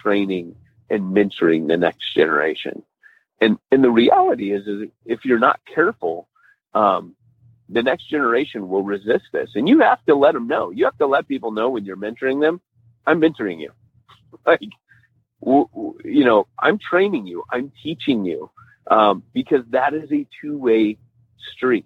training, 0.03 0.55
and 0.89 1.15
mentoring 1.15 1.67
the 1.67 1.77
next 1.77 2.13
generation. 2.15 2.83
And 3.41 3.57
and 3.71 3.83
the 3.83 3.91
reality 3.91 4.51
is, 4.51 4.67
is 4.67 4.89
if 5.05 5.25
you're 5.25 5.39
not 5.39 5.59
careful, 5.73 6.27
um, 6.73 7.15
the 7.69 7.83
next 7.83 8.09
generation 8.09 8.67
will 8.67 8.83
resist 8.83 9.25
this. 9.31 9.51
And 9.55 9.69
you 9.69 9.79
have 9.79 10.03
to 10.07 10.15
let 10.15 10.33
them 10.33 10.47
know. 10.47 10.71
You 10.71 10.85
have 10.85 10.97
to 10.97 11.07
let 11.07 11.27
people 11.27 11.51
know 11.51 11.69
when 11.69 11.85
you're 11.85 11.97
mentoring 11.97 12.41
them, 12.41 12.59
I'm 13.05 13.21
mentoring 13.21 13.59
you. 13.59 13.71
like, 14.45 14.61
w- 15.41 15.69
w- 15.73 15.99
you 16.03 16.25
know, 16.25 16.47
I'm 16.59 16.79
training 16.79 17.27
you. 17.27 17.43
I'm 17.51 17.71
teaching 17.83 18.25
you. 18.25 18.49
Um, 18.89 19.23
because 19.33 19.63
that 19.69 19.93
is 19.93 20.11
a 20.11 20.25
two-way 20.41 20.97
street. 21.55 21.85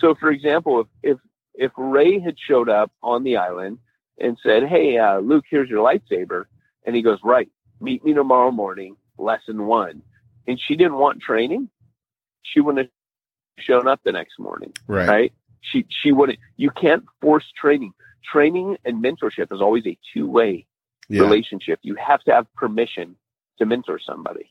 So, 0.00 0.14
for 0.14 0.30
example, 0.30 0.82
if, 0.82 1.14
if, 1.14 1.18
if 1.54 1.72
Rey 1.76 2.20
had 2.20 2.36
showed 2.38 2.68
up 2.68 2.92
on 3.02 3.24
the 3.24 3.38
island 3.38 3.78
and 4.20 4.38
said, 4.40 4.62
Hey, 4.68 4.98
uh, 4.98 5.18
Luke, 5.18 5.44
here's 5.50 5.68
your 5.68 5.84
lightsaber. 5.84 6.44
And 6.84 6.94
he 6.94 7.02
goes, 7.02 7.18
right, 7.24 7.48
meet 7.84 8.04
me 8.04 8.14
tomorrow 8.14 8.50
morning, 8.50 8.96
lesson 9.18 9.66
one. 9.66 10.02
And 10.46 10.60
she 10.60 10.76
didn't 10.76 10.96
want 10.96 11.20
training. 11.20 11.68
She 12.42 12.60
wouldn't 12.60 12.86
have 12.86 13.64
shown 13.64 13.86
up 13.88 14.00
the 14.04 14.12
next 14.12 14.38
morning. 14.38 14.72
Right. 14.86 15.08
Right. 15.08 15.32
She, 15.60 15.86
she 16.02 16.12
wouldn't, 16.12 16.38
you 16.56 16.70
can't 16.70 17.04
force 17.22 17.44
training. 17.58 17.92
Training 18.30 18.76
and 18.84 19.02
mentorship 19.02 19.52
is 19.52 19.60
always 19.60 19.86
a 19.86 19.96
two 20.12 20.28
way 20.28 20.66
Yeah. 21.08 21.22
relationship. 21.22 21.78
You 21.82 21.94
have 21.96 22.22
to 22.24 22.32
have 22.32 22.46
permission 22.54 23.16
to 23.58 23.66
mentor 23.66 23.98
somebody. 24.04 24.50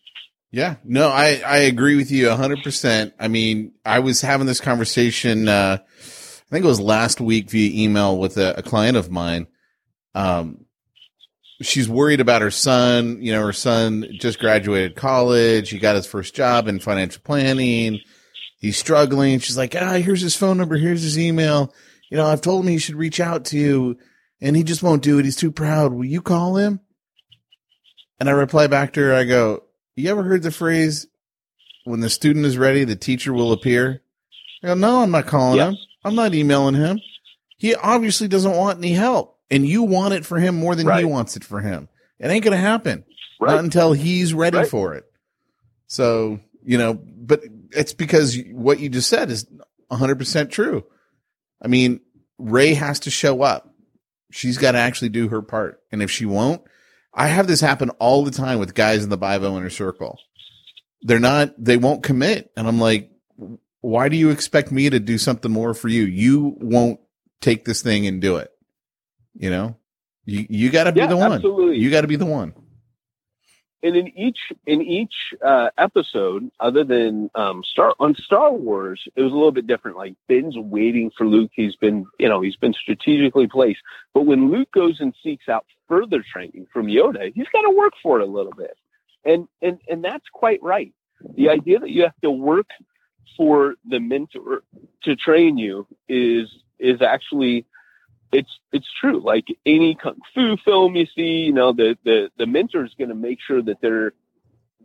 Yeah, 0.51 0.75
no, 0.83 1.09
I, 1.09 1.41
I 1.43 1.57
agree 1.57 1.95
with 1.95 2.11
you 2.11 2.29
hundred 2.29 2.61
percent. 2.61 3.15
I 3.19 3.27
mean, 3.27 3.71
I 3.83 3.99
was 3.99 4.21
having 4.21 4.45
this 4.45 4.61
conversation, 4.61 5.47
uh, 5.47 5.79
I 5.81 6.49
think 6.51 6.63
it 6.63 6.67
was 6.67 6.79
last 6.79 7.19
week 7.19 7.49
via 7.49 7.83
email 7.83 8.19
with 8.19 8.37
a, 8.37 8.59
a 8.59 8.61
client 8.61 8.95
of 8.95 9.09
mine. 9.09 9.47
Um, 10.13 10.62
she's 11.65 11.89
worried 11.89 12.19
about 12.19 12.41
her 12.41 12.51
son. 12.51 13.21
You 13.21 13.33
know, 13.33 13.45
her 13.45 13.53
son 13.53 14.05
just 14.13 14.39
graduated 14.39 14.95
college. 14.95 15.69
He 15.69 15.79
got 15.79 15.95
his 15.95 16.05
first 16.05 16.35
job 16.35 16.67
in 16.67 16.79
financial 16.79 17.21
planning. 17.23 17.99
He's 18.59 18.77
struggling. 18.77 19.39
She's 19.39 19.57
like, 19.57 19.75
ah, 19.75 19.93
here's 19.93 20.21
his 20.21 20.35
phone 20.35 20.57
number. 20.57 20.77
Here's 20.77 21.01
his 21.01 21.19
email. 21.19 21.73
You 22.09 22.17
know, 22.17 22.25
I've 22.25 22.41
told 22.41 22.63
him 22.63 22.71
he 22.71 22.77
should 22.77 22.95
reach 22.95 23.19
out 23.19 23.45
to 23.45 23.57
you 23.57 23.97
and 24.39 24.55
he 24.55 24.63
just 24.63 24.83
won't 24.83 25.03
do 25.03 25.19
it. 25.19 25.25
He's 25.25 25.35
too 25.35 25.51
proud. 25.51 25.93
Will 25.93 26.05
you 26.05 26.21
call 26.21 26.57
him? 26.57 26.79
And 28.19 28.29
I 28.29 28.33
reply 28.33 28.67
back 28.67 28.93
to 28.93 29.01
her. 29.01 29.13
I 29.13 29.23
go, 29.23 29.63
you 29.95 30.09
ever 30.09 30.23
heard 30.23 30.43
the 30.43 30.51
phrase, 30.51 31.07
when 31.85 31.99
the 31.99 32.09
student 32.09 32.45
is 32.45 32.57
ready, 32.57 32.83
the 32.83 32.95
teacher 32.95 33.33
will 33.33 33.51
appear? 33.51 34.01
I 34.63 34.67
go, 34.67 34.73
no, 34.75 35.01
I'm 35.01 35.11
not 35.11 35.25
calling 35.25 35.59
him. 35.59 35.77
I'm 36.05 36.15
not 36.15 36.33
emailing 36.33 36.75
him. 36.75 36.99
he 37.57 37.75
obviously 37.75 38.27
doesn't 38.27 38.55
want 38.55 38.77
any 38.77 38.93
help, 38.93 39.32
and 39.51 39.65
you 39.65 39.83
want 39.83 40.13
it 40.13 40.25
for 40.25 40.39
him 40.39 40.55
more 40.55 40.75
than 40.75 40.87
he 40.97 41.03
wants 41.05 41.35
it 41.35 41.43
for 41.43 41.59
him. 41.61 41.89
It 42.19 42.27
ain't 42.29 42.43
gonna 42.43 42.57
happen. 42.57 43.03
Right. 43.39 43.55
Not 43.55 43.63
until 43.63 43.93
he's 43.93 44.33
ready 44.33 44.57
Right. 44.57 44.67
for 44.67 44.93
it. 44.93 45.05
So, 45.87 46.39
you 46.63 46.77
know, 46.77 46.93
but 46.93 47.43
it's 47.71 47.93
because 47.93 48.37
what 48.51 48.79
you 48.79 48.89
just 48.89 49.09
said 49.09 49.29
is 49.29 49.45
100% 49.91 50.49
true. 50.49 50.85
I 51.61 51.67
mean, 51.67 51.99
Rey 52.37 52.73
has 52.73 53.01
to 53.01 53.09
show 53.11 53.41
up. 53.41 53.73
She's 54.31 54.57
got 54.57 54.71
to 54.71 54.79
actually 54.79 55.09
do 55.09 55.27
her 55.27 55.41
part. 55.41 55.81
And 55.91 56.01
if 56.01 56.09
she 56.09 56.25
won't, 56.25 56.61
I 57.13 57.27
have 57.27 57.47
this 57.47 57.61
happen 57.61 57.89
all 57.91 58.23
the 58.23 58.31
time 58.31 58.59
with 58.59 58.73
guys 58.73 59.03
in 59.03 59.09
the 59.09 59.17
Bible 59.17 59.47
oh 59.47 59.57
inner 59.57 59.69
circle. 59.69 60.17
They're 61.01 61.19
not, 61.19 61.53
they 61.63 61.77
won't 61.77 62.01
commit. 62.01 62.51
And 62.57 62.67
I'm 62.67 62.79
like, 62.79 63.11
why 63.81 64.09
do 64.09 64.15
you 64.15 64.29
expect 64.29 64.71
me 64.71 64.89
to 64.89 64.99
do 64.99 65.17
something 65.17 65.51
more 65.51 65.73
for 65.73 65.89
you? 65.89 66.03
You 66.05 66.55
won't 66.59 66.99
take 67.41 67.65
this 67.65 67.81
thing 67.81 68.07
and 68.07 68.21
do 68.21 68.37
it. 68.37 68.49
You 69.35 69.49
know, 69.49 69.77
you, 70.25 70.45
you 70.49 70.71
got 70.71 70.85
to 70.85 70.91
be 70.93 71.01
Yeah, 71.01 71.07
the 71.07 71.17
one. 71.17 71.33
absolutely. 71.33 71.77
You 71.77 71.89
got 71.91 72.01
to 72.01 72.07
be 72.07 72.15
the 72.17 72.25
one. 72.25 72.53
and 73.83 73.95
in 73.95 74.07
each 74.17 74.39
in 74.65 74.81
each 74.81 75.13
uh, 75.45 75.69
episode, 75.77 76.49
other 76.59 76.83
than 76.83 77.29
um, 77.35 77.63
Star 77.65 77.93
on 77.99 78.15
Star 78.15 78.53
Wars, 78.53 79.01
it 79.15 79.21
was 79.21 79.31
a 79.31 79.35
little 79.35 79.51
bit 79.51 79.67
different. 79.67 79.97
Like 79.97 80.15
Ben's 80.27 80.57
waiting 80.57 81.11
for 81.17 81.27
Luke. 81.27 81.51
He's 81.53 81.75
been 81.75 82.05
you 82.19 82.29
know 82.29 82.41
he's 82.41 82.55
been 82.57 82.73
strategically 82.73 83.47
placed. 83.47 83.81
But 84.13 84.25
when 84.25 84.51
Luke 84.51 84.69
goes 84.73 84.99
and 84.99 85.13
seeks 85.23 85.49
out 85.49 85.65
further 85.89 86.23
training 86.31 86.67
from 86.71 86.87
Yoda, 86.87 87.31
he's 87.33 87.47
got 87.53 87.61
to 87.63 87.75
work 87.75 87.93
for 88.01 88.19
it 88.19 88.23
a 88.27 88.31
little 88.31 88.53
bit. 88.53 88.77
And 89.25 89.47
and 89.61 89.79
and 89.89 90.03
that's 90.03 90.25
quite 90.33 90.61
right. 90.63 90.93
The 91.35 91.49
idea 91.49 91.79
that 91.79 91.89
you 91.89 92.03
have 92.03 92.19
to 92.23 92.31
work 92.31 92.67
for 93.37 93.75
the 93.89 93.99
mentor 93.99 94.63
to 95.03 95.15
train 95.15 95.57
you 95.57 95.87
is 96.07 96.49
is 96.79 97.01
actually 97.01 97.65
it's 98.33 98.59
it's 98.71 98.87
true. 98.99 99.21
Like 99.21 99.45
any 99.65 99.95
kung 99.95 100.19
fu 100.33 100.57
film 100.65 100.95
you 100.95 101.05
see, 101.15 101.45
you 101.45 101.53
know, 101.53 101.73
the 101.73 101.97
the 102.03 102.29
the 102.37 102.45
mentor 102.45 102.83
is 102.83 102.93
going 102.97 103.09
to 103.09 103.15
make 103.15 103.39
sure 103.45 103.61
that 103.61 103.77
they're 103.81 104.13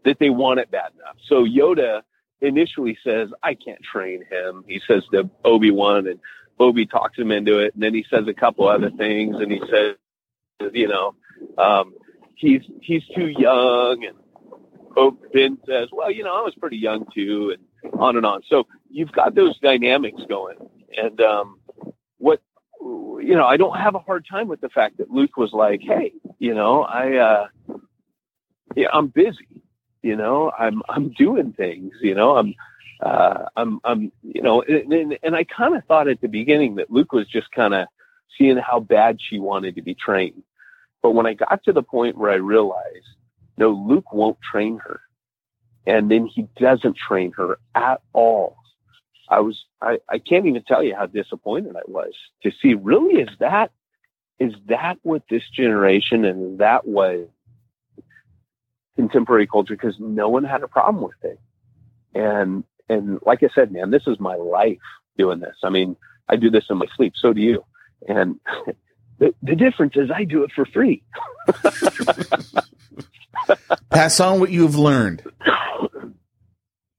that 0.04 0.18
they 0.18 0.30
want 0.30 0.60
it 0.60 0.70
bad 0.70 0.92
enough. 0.94 1.16
So 1.26 1.44
Yoda 1.44 2.02
initially 2.40 2.98
says, 3.02 3.30
"I 3.42 3.54
can't 3.54 3.82
train 3.82 4.24
him." 4.30 4.64
He 4.68 4.80
says 4.86 5.02
to 5.12 5.28
Obi 5.44 5.70
Wan, 5.70 6.06
and 6.06 6.20
Obi 6.60 6.86
talks 6.86 7.18
him 7.18 7.32
into 7.32 7.58
it, 7.58 7.74
and 7.74 7.82
then 7.82 7.94
he 7.94 8.04
says 8.10 8.26
a 8.28 8.34
couple 8.34 8.68
other 8.68 8.90
things, 8.90 9.36
and 9.36 9.50
he 9.50 9.60
says, 9.70 9.96
you 10.72 10.88
know, 10.88 11.14
um, 11.56 11.94
he's 12.34 12.62
he's 12.80 13.04
too 13.14 13.28
young, 13.28 14.04
and 14.04 14.16
oh, 14.96 15.16
Ben 15.32 15.58
says, 15.66 15.88
"Well, 15.92 16.10
you 16.10 16.24
know, 16.24 16.36
I 16.36 16.42
was 16.42 16.54
pretty 16.54 16.78
young 16.78 17.06
too," 17.14 17.56
and 17.82 17.92
on 17.94 18.16
and 18.16 18.26
on. 18.26 18.42
So 18.48 18.66
you've 18.90 19.12
got 19.12 19.34
those 19.34 19.58
dynamics 19.60 20.20
going, 20.28 20.56
and 20.96 21.20
um, 21.20 21.57
you 23.18 23.34
know, 23.34 23.46
I 23.46 23.56
don't 23.56 23.76
have 23.76 23.94
a 23.94 24.00
hard 24.00 24.26
time 24.30 24.48
with 24.48 24.60
the 24.60 24.68
fact 24.68 24.98
that 24.98 25.10
Luke 25.10 25.36
was 25.36 25.52
like, 25.52 25.80
"Hey, 25.82 26.12
you 26.38 26.54
know, 26.54 26.82
I, 26.82 27.16
uh, 27.16 27.46
yeah, 28.74 28.88
I'm 28.92 29.08
busy. 29.08 29.62
You 30.02 30.16
know, 30.16 30.50
I'm 30.56 30.82
I'm 30.88 31.10
doing 31.10 31.52
things. 31.52 31.92
You 32.02 32.14
know, 32.14 32.36
I'm." 32.36 32.54
Uh, 33.00 33.44
I'm, 33.54 33.78
I'm, 33.84 34.10
you 34.24 34.42
know, 34.42 34.60
and, 34.62 34.92
and, 34.92 35.18
and 35.22 35.36
I 35.36 35.44
kind 35.44 35.76
of 35.76 35.84
thought 35.84 36.08
at 36.08 36.20
the 36.20 36.26
beginning 36.26 36.74
that 36.76 36.90
Luke 36.90 37.12
was 37.12 37.28
just 37.28 37.48
kind 37.52 37.72
of 37.72 37.86
seeing 38.36 38.56
how 38.56 38.80
bad 38.80 39.18
she 39.20 39.38
wanted 39.38 39.76
to 39.76 39.82
be 39.82 39.94
trained. 39.94 40.42
But 41.00 41.12
when 41.12 41.24
I 41.24 41.34
got 41.34 41.62
to 41.66 41.72
the 41.72 41.82
point 41.84 42.18
where 42.18 42.32
I 42.32 42.36
realized, 42.36 43.06
no, 43.56 43.70
Luke 43.70 44.12
won't 44.12 44.38
train 44.40 44.78
her. 44.78 45.00
And 45.86 46.10
then 46.10 46.26
he 46.26 46.48
doesn't 46.60 46.96
train 46.96 47.32
her 47.36 47.58
at 47.74 48.00
all. 48.12 48.56
I 49.30 49.40
was, 49.40 49.64
I, 49.82 49.98
I 50.08 50.18
can't 50.18 50.46
even 50.46 50.62
tell 50.62 50.82
you 50.82 50.94
how 50.94 51.06
disappointed 51.06 51.76
I 51.76 51.82
was 51.86 52.12
to 52.42 52.50
see 52.62 52.74
really 52.74 53.20
is 53.20 53.28
that, 53.40 53.70
is 54.38 54.52
that 54.68 54.98
what 55.02 55.22
this 55.28 55.42
generation 55.54 56.24
and 56.24 56.58
that 56.58 56.86
what 56.86 57.30
contemporary 58.96 59.46
culture, 59.46 59.74
because 59.74 59.96
no 59.98 60.28
one 60.28 60.44
had 60.44 60.62
a 60.62 60.68
problem 60.68 61.02
with 61.02 61.22
it. 61.22 61.38
And, 62.14 62.64
and 62.88 63.18
like 63.24 63.42
I 63.42 63.48
said, 63.54 63.70
man, 63.70 63.90
this 63.90 64.02
is 64.06 64.18
my 64.18 64.36
life 64.36 64.78
doing 65.16 65.40
this. 65.40 65.56
I 65.62 65.70
mean, 65.70 65.96
I 66.28 66.36
do 66.36 66.50
this 66.50 66.64
in 66.70 66.78
my 66.78 66.86
sleep. 66.96 67.14
So 67.16 67.32
do 67.32 67.40
you. 67.40 67.64
And 68.08 68.40
the, 69.18 69.34
the 69.42 69.54
difference 69.54 69.94
is 69.96 70.10
I 70.14 70.24
do 70.24 70.44
it 70.44 70.52
for 70.54 70.64
free. 70.66 71.02
Pass 73.90 74.20
on 74.20 74.40
what 74.40 74.50
you've 74.50 74.76
learned. 74.76 75.22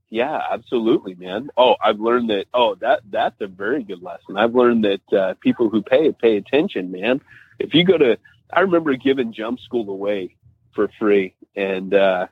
Yeah, 0.10 0.42
absolutely, 0.52 1.14
man. 1.16 1.50
Oh, 1.56 1.76
I've 1.84 2.00
learned 2.00 2.32
that. 2.32 2.46
Oh, 2.54 2.76
that 2.76 3.02
that's 3.12 3.40
a 3.42 3.48
very 3.48 3.84
good 3.84 4.02
lesson. 4.02 4.38
I've 4.38 4.56
learned 4.56 4.84
that 4.86 5.14
uh, 5.14 5.34
people 5.40 5.70
who 5.70 5.84
pay 5.84 6.12
pay 6.12 6.38
attention, 6.38 6.92
man. 6.92 7.22
If 7.60 7.74
you 7.76 7.84
go 7.84 7.98
to, 7.98 8.18
I 8.52 8.62
remember 8.62 8.96
giving 8.96 9.34
Jump 9.34 9.60
School 9.60 9.88
away 9.90 10.36
for 10.74 10.90
free 10.98 11.36
and 11.56 11.94
uh, 11.94 12.28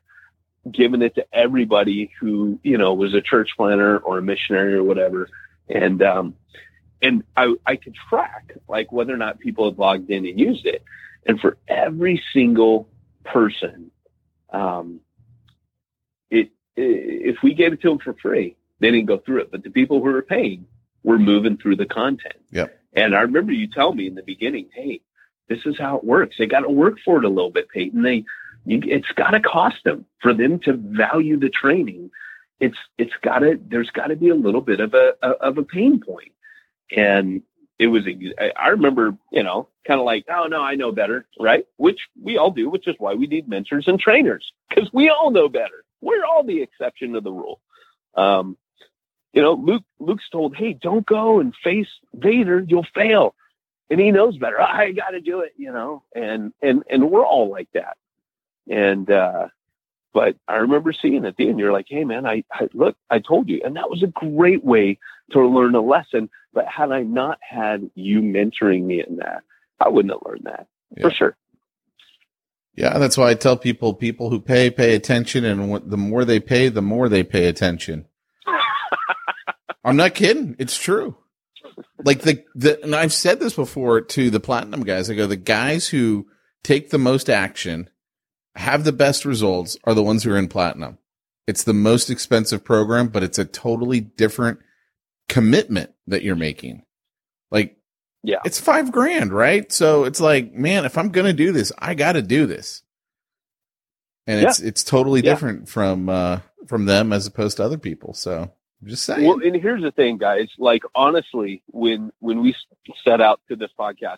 giving 0.72 1.04
it 1.04 1.16
to 1.16 1.26
everybody 1.32 2.12
who 2.20 2.60
you 2.64 2.80
know 2.80 2.96
was 2.96 3.14
a 3.14 3.22
church 3.22 3.52
planter 3.56 4.00
or 4.00 4.18
a 4.18 4.22
missionary 4.24 4.74
or 4.74 4.84
whatever, 4.84 5.30
and 5.70 6.02
um, 6.02 6.36
and 7.04 7.24
I 7.36 7.54
I 7.66 7.76
could 7.76 7.96
track 8.10 8.54
like 8.68 8.92
whether 8.92 9.14
or 9.14 9.18
not 9.18 9.40
people 9.40 9.70
had 9.70 9.78
logged 9.78 10.10
in 10.10 10.26
and 10.26 10.40
used 10.40 10.66
it, 10.66 10.84
and 11.28 11.40
for 11.40 11.58
every 11.68 12.24
single 12.34 12.90
person, 13.24 13.92
um, 14.52 15.02
if 16.78 17.38
we 17.44 17.54
gave 17.54 17.74
it 17.74 17.82
to 17.82 17.90
them 17.90 18.00
for 18.00 18.14
free, 18.22 18.56
they 18.80 18.92
didn't 18.92 19.08
go 19.08 19.18
through 19.18 19.42
it. 19.42 19.52
But 19.52 19.64
the 19.64 19.70
people 19.70 19.98
who 19.98 20.04
were 20.06 20.22
paying 20.22 20.66
were 21.04 21.20
moving 21.20 21.58
through 21.58 21.78
the 21.78 21.86
content. 21.86 22.36
Yep. 22.52 22.80
And 22.94 23.16
I 23.16 23.22
remember 23.22 23.52
you 23.52 23.68
tell 23.68 23.94
me 23.94 24.08
in 24.08 24.16
the 24.16 24.24
beginning, 24.24 24.70
hey, 24.74 25.02
this 25.50 25.60
is 25.66 25.78
how 25.78 25.98
it 25.98 26.04
works. 26.04 26.36
They 26.38 26.46
got 26.46 26.62
to 26.62 26.70
work 26.70 26.98
for 27.04 27.18
it 27.18 27.26
a 27.26 27.30
little 27.30 27.52
bit, 27.52 27.70
Peyton. 27.70 28.02
They, 28.04 28.26
you, 28.66 28.82
it's 28.84 29.12
got 29.16 29.32
to 29.32 29.40
cost 29.40 29.78
them 29.84 30.06
for 30.22 30.34
them 30.34 30.60
to 30.62 30.74
value 30.74 31.40
the 31.40 31.50
training. 31.50 32.12
It's 32.60 32.78
it's 32.98 33.14
got 33.22 33.40
to 33.40 33.60
there's 33.70 33.92
got 33.92 34.08
to 34.08 34.16
be 34.16 34.30
a 34.30 34.36
little 34.36 34.62
bit 34.62 34.80
of 34.80 34.94
a, 34.94 35.14
a 35.22 35.30
of 35.30 35.58
a 35.58 35.64
pain 35.64 36.00
point. 36.00 36.32
And 36.96 37.44
it 37.80 37.88
was 37.88 38.04
I- 38.40 38.52
I 38.56 38.70
remember 38.70 39.16
you 39.32 39.44
know 39.44 39.70
kind 39.88 40.00
of 40.00 40.06
like 40.06 40.26
oh 40.30 40.48
no 40.48 40.62
I 40.62 40.76
know 40.76 40.92
better 40.92 41.26
right 41.40 41.66
which 41.78 42.00
we 42.22 42.38
all 42.38 42.52
do 42.52 42.70
which 42.70 42.88
is 42.88 42.96
why 42.98 43.14
we 43.14 43.28
need 43.28 43.48
mentors 43.48 43.88
and 43.88 44.00
trainers 44.00 44.52
because 44.70 44.92
we 44.92 45.10
all 45.10 45.30
know 45.32 45.48
better 45.48 45.84
we're 46.02 46.26
all 46.26 46.44
the 46.44 46.62
exception 46.62 47.14
to 47.14 47.22
the 47.22 47.32
rule. 47.32 47.60
Um, 48.16 48.58
you 49.34 49.42
know, 49.42 49.54
Luke 49.54 49.84
Luke's 50.00 50.30
told, 50.30 50.56
"Hey, 50.56 50.74
don't 50.74 51.06
go 51.06 51.40
and 51.40 51.54
face 51.64 51.90
Vader; 52.14 52.60
you'll 52.68 52.88
fail." 52.96 53.36
And 53.90 54.00
he 54.00 54.12
knows 54.12 54.38
better. 54.38 54.60
I 54.62 54.92
got 54.92 55.12
to 55.12 55.22
do 55.22 55.42
it, 55.42 55.54
you 55.58 55.72
know. 55.72 56.04
And 56.16 56.54
and 56.62 56.84
and 56.90 57.10
we're 57.10 57.26
all 57.26 57.50
like 57.50 57.70
that. 57.74 57.98
And 58.70 59.10
uh, 59.10 59.48
but 60.14 60.36
I 60.48 60.56
remember 60.56 60.94
seeing 60.94 61.26
at 61.26 61.38
the 61.38 61.48
end, 61.48 61.60
you're 61.60 61.74
like, 61.74 61.88
"Hey, 61.88 62.04
man, 62.04 62.26
I, 62.26 62.44
I 62.52 62.68
look, 62.74 62.98
I 63.10 63.20
told 63.20 63.50
you," 63.50 63.62
and 63.64 63.76
that 63.76 63.90
was 63.90 64.04
a 64.04 64.08
great 64.08 64.64
way 64.64 64.98
to 65.32 65.46
learn 65.46 65.76
a 65.76 65.82
lesson. 65.82 66.30
But 66.54 66.68
had 66.68 66.92
I 66.92 67.04
not 67.04 67.38
had 67.42 67.90
you 67.94 68.22
mentoring 68.22 68.84
me 68.84 69.04
in 69.08 69.18
that, 69.18 69.44
I 69.80 69.90
wouldn't 69.90 70.14
have 70.14 70.24
learned 70.26 70.46
that 70.46 70.68
for 71.02 71.12
sure. 71.12 71.38
Yeah, 72.78 73.00
that's 73.00 73.18
why 73.18 73.32
I 73.32 73.34
tell 73.34 73.58
people 73.58 73.96
people 73.96 74.30
who 74.30 74.40
pay 74.40 74.70
pay 74.70 74.94
attention, 74.94 75.44
and 75.44 75.70
what, 75.70 75.90
the 75.90 75.98
more 75.98 76.24
they 76.24 76.40
pay, 76.40 76.70
the 76.70 76.82
more 76.82 77.10
they 77.10 77.24
pay 77.24 77.48
attention. 77.48 78.06
I'm 79.84 79.98
not 79.98 80.14
kidding; 80.14 80.56
it's 80.60 80.78
true. 80.78 81.18
Like 82.06 82.22
the 82.22 82.46
the, 82.54 82.82
and 82.84 82.96
I've 82.96 83.14
said 83.14 83.40
this 83.40 83.56
before 83.56 84.02
to 84.02 84.30
the 84.30 84.40
platinum 84.40 84.84
guys. 84.84 85.10
I 85.10 85.16
go, 85.16 85.26
the 85.26 85.36
guys 85.36 85.88
who 85.88 86.28
take 86.64 86.92
the 86.92 87.00
most 87.00 87.32
action, 87.32 87.90
have 88.56 88.84
the 88.84 88.92
best 88.92 89.26
results, 89.26 89.76
are 89.84 89.96
the 89.96 90.04
ones 90.04 90.24
who 90.24 90.32
are 90.32 90.38
in 90.38 90.48
platinum. 90.48 91.00
It's 91.48 91.64
the 91.64 91.74
most 91.74 92.12
expensive 92.12 92.64
program, 92.64 93.08
but 93.08 93.24
it's 93.24 93.40
a 93.40 93.46
totally 93.46 94.02
different 94.02 94.60
commitment 95.28 95.94
that 96.06 96.22
you're 96.22 96.36
making. 96.36 96.84
Like 97.50 97.78
Yeah. 98.24 98.40
it's 98.46 98.60
five 98.60 98.92
grand, 98.92 99.32
right? 99.32 99.72
So 99.72 100.04
it's 100.04 100.20
like, 100.20 100.54
man, 100.54 100.86
if 100.86 100.98
I'm 100.98 101.10
gonna 101.10 101.34
do 101.34 101.52
this, 101.52 101.72
I 101.78 101.94
got 101.94 102.14
to 102.14 102.22
do 102.22 102.46
this. 102.46 102.84
And 104.26 104.46
it's 104.46 104.60
it's 104.60 104.84
totally 104.84 105.22
Yeah. 105.22 105.32
different 105.32 105.70
from 105.70 106.10
uh 106.10 106.40
from 106.68 106.86
them 106.86 107.14
as 107.14 107.26
opposed 107.28 107.58
to 107.58 107.64
other 107.64 107.78
people. 107.78 108.14
So 108.14 108.52
I'm 108.82 108.88
just 108.88 109.06
saying. 109.06 109.26
Well, 109.26 109.40
and 109.42 109.56
here's 109.56 109.82
the 109.82 109.92
thing, 109.92 110.18
guys. 110.18 110.50
Like 110.58 110.84
honestly, 110.94 111.64
when 111.68 112.12
when 112.20 112.42
we 112.42 112.54
set 113.04 113.22
out 113.22 113.40
to 113.48 113.56
this 113.56 113.72
podcast, 113.80 114.18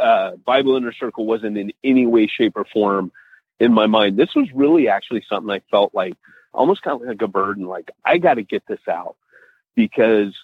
uh, 0.00 0.36
Bible 0.36 0.76
Inner 0.76 0.92
Circle 0.92 1.26
wasn't 1.26 1.58
in 1.58 1.72
any 1.84 2.06
way, 2.06 2.26
shape, 2.26 2.56
or 2.56 2.64
form 2.64 3.12
in 3.60 3.72
my 3.72 3.86
mind. 3.86 4.16
This 4.16 4.34
was 4.34 4.48
really 4.54 4.88
actually 4.88 5.24
something 5.28 5.50
I 5.50 5.60
felt 5.70 5.94
like 5.94 6.14
almost 6.54 6.82
kind 6.82 7.00
of 7.02 7.06
like 7.06 7.20
a 7.22 7.28
burden. 7.28 7.66
Like 7.66 7.90
I 8.04 8.16
got 8.18 8.34
to 8.34 8.42
get 8.42 8.66
this 8.66 8.80
out 8.88 9.16
because 9.74 10.34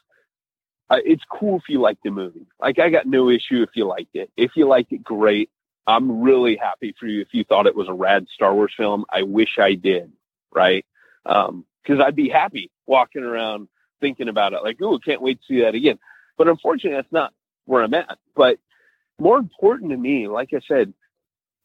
uh, 0.93 1.01
it's 1.07 1.24
cool 1.30 1.57
if 1.57 1.62
you 1.68 1.80
like 1.80 1.97
the 2.05 2.11
movie. 2.11 2.47
Like 2.61 2.78
I 2.78 2.90
got 2.90 3.07
no 3.07 3.30
issue 3.30 3.62
if 3.62 3.70
you 3.74 3.86
liked 3.86 4.14
it. 4.14 4.30
If 4.36 4.51
you 4.57 4.68
liked 4.68 4.93
it, 4.93 5.03
great. 5.03 5.49
I'm 5.86 6.20
really 6.20 6.57
happy 6.57 6.95
for 7.01 7.07
you 7.07 7.22
if 7.22 7.28
you 7.32 7.45
thought 7.45 7.66
it 7.66 7.74
was 7.74 7.88
a 7.88 7.95
rad 7.95 8.26
Star 8.32 8.55
Wars 8.55 8.74
film. 8.76 9.07
I 9.11 9.22
wish 9.22 9.59
I 9.59 9.72
did, 9.72 10.12
right? 10.55 10.84
Um, 11.24 11.64
cause 11.86 11.99
I'd 11.99 12.14
be 12.14 12.28
happy 12.28 12.70
walking 12.86 13.22
around 13.22 13.68
thinking 14.03 14.28
about 14.28 14.53
it 14.53 14.62
like, 14.62 14.76
oh, 14.82 14.99
can't 14.99 15.22
wait 15.22 15.40
to 15.40 15.47
see 15.49 15.61
that 15.62 15.74
again. 15.74 15.99
But 16.36 16.49
unfortunately, 16.49 16.99
that's 16.99 17.11
not 17.12 17.32
where 17.64 17.82
I'm 17.82 17.95
at. 17.95 18.18
But 18.36 18.59
more 19.18 19.38
important 19.38 19.93
to 19.93 19.97
me, 19.97 20.28
like 20.28 20.51
I 20.53 20.61
said, 20.68 20.93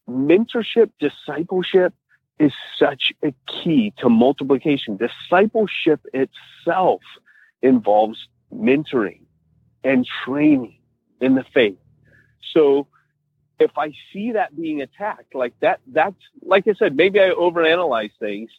mentorship, 0.08 0.90
discipleship 0.98 1.92
is 2.38 2.52
such 2.78 3.12
a 3.22 3.34
key 3.46 3.92
to 3.98 4.08
multiplication. 4.08 4.96
Discipleship 4.96 6.00
itself 6.14 7.02
involves 7.60 8.28
mentoring 8.54 9.20
and 9.84 10.06
training 10.24 10.78
in 11.20 11.34
the 11.34 11.44
faith. 11.54 11.78
So 12.52 12.88
if 13.58 13.76
I 13.76 13.92
see 14.12 14.32
that 14.32 14.56
being 14.56 14.82
attacked, 14.82 15.34
like 15.34 15.54
that, 15.60 15.80
that's, 15.86 16.16
like 16.42 16.68
I 16.68 16.74
said, 16.74 16.96
maybe 16.96 17.20
I 17.20 17.30
overanalyze 17.30 18.12
things, 18.18 18.50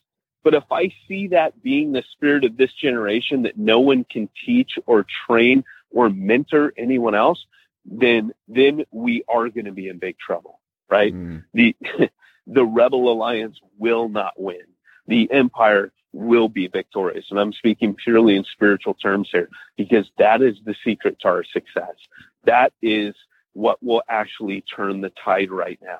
but 0.43 0.53
if 0.53 0.63
I 0.71 0.91
see 1.07 1.27
that 1.27 1.61
being 1.61 1.91
the 1.91 2.03
spirit 2.11 2.43
of 2.43 2.57
this 2.57 2.73
generation 2.73 3.43
that 3.43 3.57
no 3.57 3.79
one 3.79 4.05
can 4.09 4.29
teach 4.45 4.77
or 4.85 5.05
train 5.27 5.63
or 5.91 6.09
mentor 6.09 6.73
anyone 6.77 7.15
else, 7.15 7.45
then, 7.85 8.31
then 8.47 8.85
we 8.91 9.23
are 9.27 9.49
going 9.49 9.65
to 9.65 9.71
be 9.71 9.87
in 9.87 9.97
big 9.97 10.17
trouble, 10.19 10.59
right? 10.89 11.13
Mm. 11.13 11.43
The, 11.53 11.75
the 12.47 12.65
rebel 12.65 13.11
alliance 13.11 13.59
will 13.77 14.09
not 14.09 14.33
win. 14.37 14.63
The 15.07 15.31
empire 15.31 15.91
will 16.13 16.49
be 16.49 16.67
victorious. 16.67 17.25
And 17.29 17.39
I'm 17.39 17.53
speaking 17.53 17.95
purely 17.95 18.35
in 18.35 18.43
spiritual 18.43 18.95
terms 18.95 19.29
here 19.31 19.49
because 19.77 20.09
that 20.17 20.41
is 20.41 20.57
the 20.65 20.75
secret 20.83 21.19
to 21.21 21.27
our 21.27 21.43
success. 21.43 21.95
That 22.45 22.73
is 22.81 23.15
what 23.53 23.81
will 23.83 24.03
actually 24.09 24.61
turn 24.61 25.01
the 25.01 25.11
tide 25.23 25.51
right 25.51 25.79
now 25.81 25.99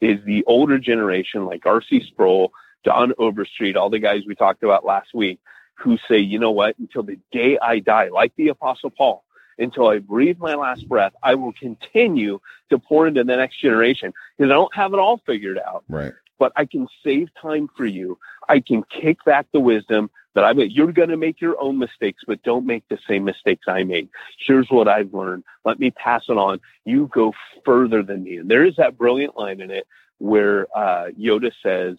is 0.00 0.18
the 0.24 0.44
older 0.46 0.78
generation 0.78 1.46
like 1.46 1.64
R.C. 1.64 2.04
Sproul, 2.08 2.52
Don 2.84 3.12
Overstreet, 3.18 3.76
all 3.76 3.90
the 3.90 3.98
guys 3.98 4.22
we 4.26 4.34
talked 4.34 4.62
about 4.62 4.84
last 4.84 5.14
week 5.14 5.38
who 5.74 5.96
say, 6.08 6.18
you 6.18 6.38
know 6.38 6.50
what, 6.50 6.76
until 6.78 7.02
the 7.02 7.18
day 7.30 7.58
I 7.60 7.78
die, 7.78 8.08
like 8.08 8.34
the 8.36 8.48
apostle 8.48 8.90
Paul, 8.90 9.24
until 9.58 9.88
I 9.88 9.98
breathe 9.98 10.38
my 10.38 10.54
last 10.54 10.88
breath, 10.88 11.12
I 11.22 11.34
will 11.34 11.52
continue 11.52 12.40
to 12.70 12.78
pour 12.78 13.06
into 13.06 13.24
the 13.24 13.36
next 13.36 13.60
generation 13.60 14.12
because 14.36 14.50
I 14.50 14.54
don't 14.54 14.74
have 14.74 14.92
it 14.92 14.98
all 14.98 15.20
figured 15.26 15.58
out 15.58 15.84
Right. 15.88 16.12
But 16.42 16.50
I 16.56 16.64
can 16.64 16.88
save 17.04 17.28
time 17.40 17.68
for 17.76 17.86
you. 17.86 18.18
I 18.48 18.58
can 18.58 18.82
kick 18.82 19.24
back 19.24 19.46
the 19.52 19.60
wisdom 19.60 20.10
that 20.34 20.42
I 20.42 20.52
made. 20.54 20.72
You're 20.72 20.90
going 20.90 21.10
to 21.10 21.16
make 21.16 21.40
your 21.40 21.54
own 21.62 21.78
mistakes, 21.78 22.24
but 22.26 22.42
don't 22.42 22.66
make 22.66 22.82
the 22.88 22.98
same 23.08 23.22
mistakes 23.22 23.66
I 23.68 23.84
made. 23.84 24.08
Here's 24.44 24.66
what 24.68 24.88
I've 24.88 25.14
learned. 25.14 25.44
Let 25.64 25.78
me 25.78 25.92
pass 25.92 26.24
it 26.28 26.36
on. 26.36 26.58
You 26.84 27.08
go 27.14 27.32
further 27.64 28.02
than 28.02 28.24
me. 28.24 28.38
And 28.38 28.50
there 28.50 28.64
is 28.64 28.74
that 28.74 28.98
brilliant 28.98 29.36
line 29.36 29.60
in 29.60 29.70
it 29.70 29.86
where 30.18 30.66
uh, 30.76 31.10
Yoda 31.16 31.52
says, 31.62 31.96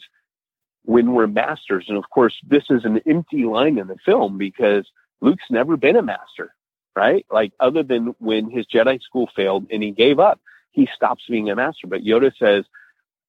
when 0.84 1.14
we're 1.14 1.28
masters, 1.28 1.86
and 1.88 1.98
of 1.98 2.10
course, 2.10 2.36
this 2.46 2.66
is 2.70 2.84
an 2.84 3.00
empty 3.08 3.46
line 3.46 3.78
in 3.78 3.88
the 3.88 3.96
film 4.06 4.38
because 4.38 4.86
Luke's 5.22 5.50
never 5.52 5.78
been 5.78 5.96
a 5.96 6.02
master, 6.02 6.54
right? 6.98 7.26
Like, 7.32 7.54
other 7.62 7.82
than 7.82 8.14
when 8.20 8.50
his 8.50 8.66
Jedi 8.66 9.02
school 9.02 9.30
failed 9.38 9.68
and 9.72 9.82
he 9.82 9.92
gave 9.92 10.20
up, 10.20 10.42
he 10.72 10.90
stops 10.94 11.24
being 11.30 11.50
a 11.50 11.56
master. 11.56 11.88
But 11.88 12.02
Yoda 12.02 12.34
says, 12.38 12.66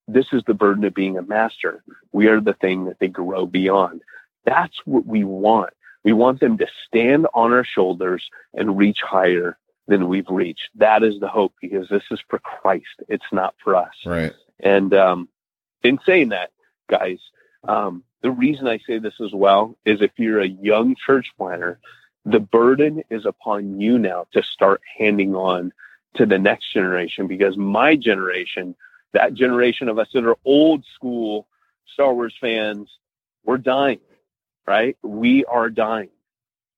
this 0.07 0.27
is 0.33 0.43
the 0.47 0.55
burden 0.55 0.85
of 0.85 0.95
being 0.95 1.17
a 1.17 1.23
master. 1.23 1.83
We 2.13 2.29
are 2.29 2.41
the 2.41 2.55
thing 2.55 2.87
that 2.87 2.99
they 2.99 3.09
grow 3.09 3.47
beyond. 3.47 4.03
That's 4.45 4.77
what 4.85 5.07
we 5.07 5.25
want. 5.25 5.73
We 6.05 6.13
want 6.13 6.41
them 6.41 6.59
to 6.59 6.67
stand 6.87 7.27
on 7.33 7.53
our 7.53 7.65
shoulders 7.65 8.29
and 8.53 8.77
reach 8.77 8.99
higher 9.03 9.57
than 9.87 10.09
we've 10.09 10.29
reached. 10.29 10.69
That 10.77 11.03
is 11.03 11.19
the 11.21 11.29
hope 11.29 11.55
because 11.61 11.89
this 11.89 12.03
is 12.11 12.21
for 12.29 12.39
Christ. 12.39 13.03
It's 13.09 13.25
not 13.33 13.55
for 13.63 13.77
us. 13.77 13.95
Right. 14.05 14.33
And 14.61 14.93
um, 14.95 15.29
in 15.83 15.99
saying 16.07 16.31
that, 16.31 16.51
guys, 16.89 17.19
um, 17.67 18.05
the 18.23 18.31
reason 18.31 18.67
I 18.67 18.79
say 18.87 18.99
this 18.99 19.21
as 19.23 19.33
well 19.33 19.77
is 19.85 20.01
if 20.01 20.13
you're 20.17 20.41
a 20.41 20.49
young 20.49 20.97
church 21.07 21.27
planter, 21.37 21.79
the 22.25 22.41
burden 22.41 23.03
is 23.11 23.27
upon 23.27 23.81
you 23.81 23.99
now 23.99 24.27
to 24.33 24.43
start 24.43 24.81
handing 24.99 25.35
on 25.35 25.73
to 26.15 26.27
the 26.27 26.39
next 26.39 26.73
generation 26.73 27.27
because 27.27 27.57
my 27.57 27.97
generation, 27.97 28.75
that 29.15 29.35
generation 29.35 29.89
of 29.89 29.99
us 29.99 30.09
that 30.13 30.25
are 30.25 30.37
old 30.45 30.85
school 30.95 31.49
Star 31.93 32.13
Wars 32.13 32.35
fans, 32.41 32.89
we're 33.45 33.59
dying, 33.59 34.01
right? 34.67 34.97
We 35.03 35.45
are 35.45 35.71
dying. 35.71 36.11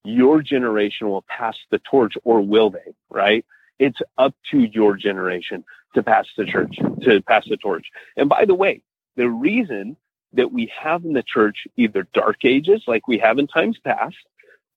Your 0.04 0.42
generation 0.42 1.08
will 1.08 1.22
pass 1.22 1.56
the 1.70 1.80
torch 1.80 2.14
or 2.22 2.40
will 2.40 2.70
they, 2.70 2.94
right? 3.10 3.44
It's 3.78 3.98
up 4.16 4.34
to 4.50 4.60
your 4.60 4.96
generation 4.96 5.64
to 5.94 6.02
pass 6.02 6.26
the 6.36 6.44
church, 6.44 6.76
to 7.02 7.22
pass 7.22 7.44
the 7.48 7.56
torch. 7.56 7.86
And 8.16 8.28
by 8.28 8.44
the 8.44 8.54
way, 8.54 8.82
the 9.16 9.28
reason 9.28 9.96
that 10.34 10.52
we 10.52 10.70
have 10.78 11.04
in 11.04 11.14
the 11.14 11.22
church 11.22 11.66
either 11.76 12.06
dark 12.12 12.44
ages 12.44 12.82
like 12.86 13.08
we 13.08 13.18
have 13.18 13.38
in 13.38 13.46
times 13.46 13.78
past, 13.82 14.16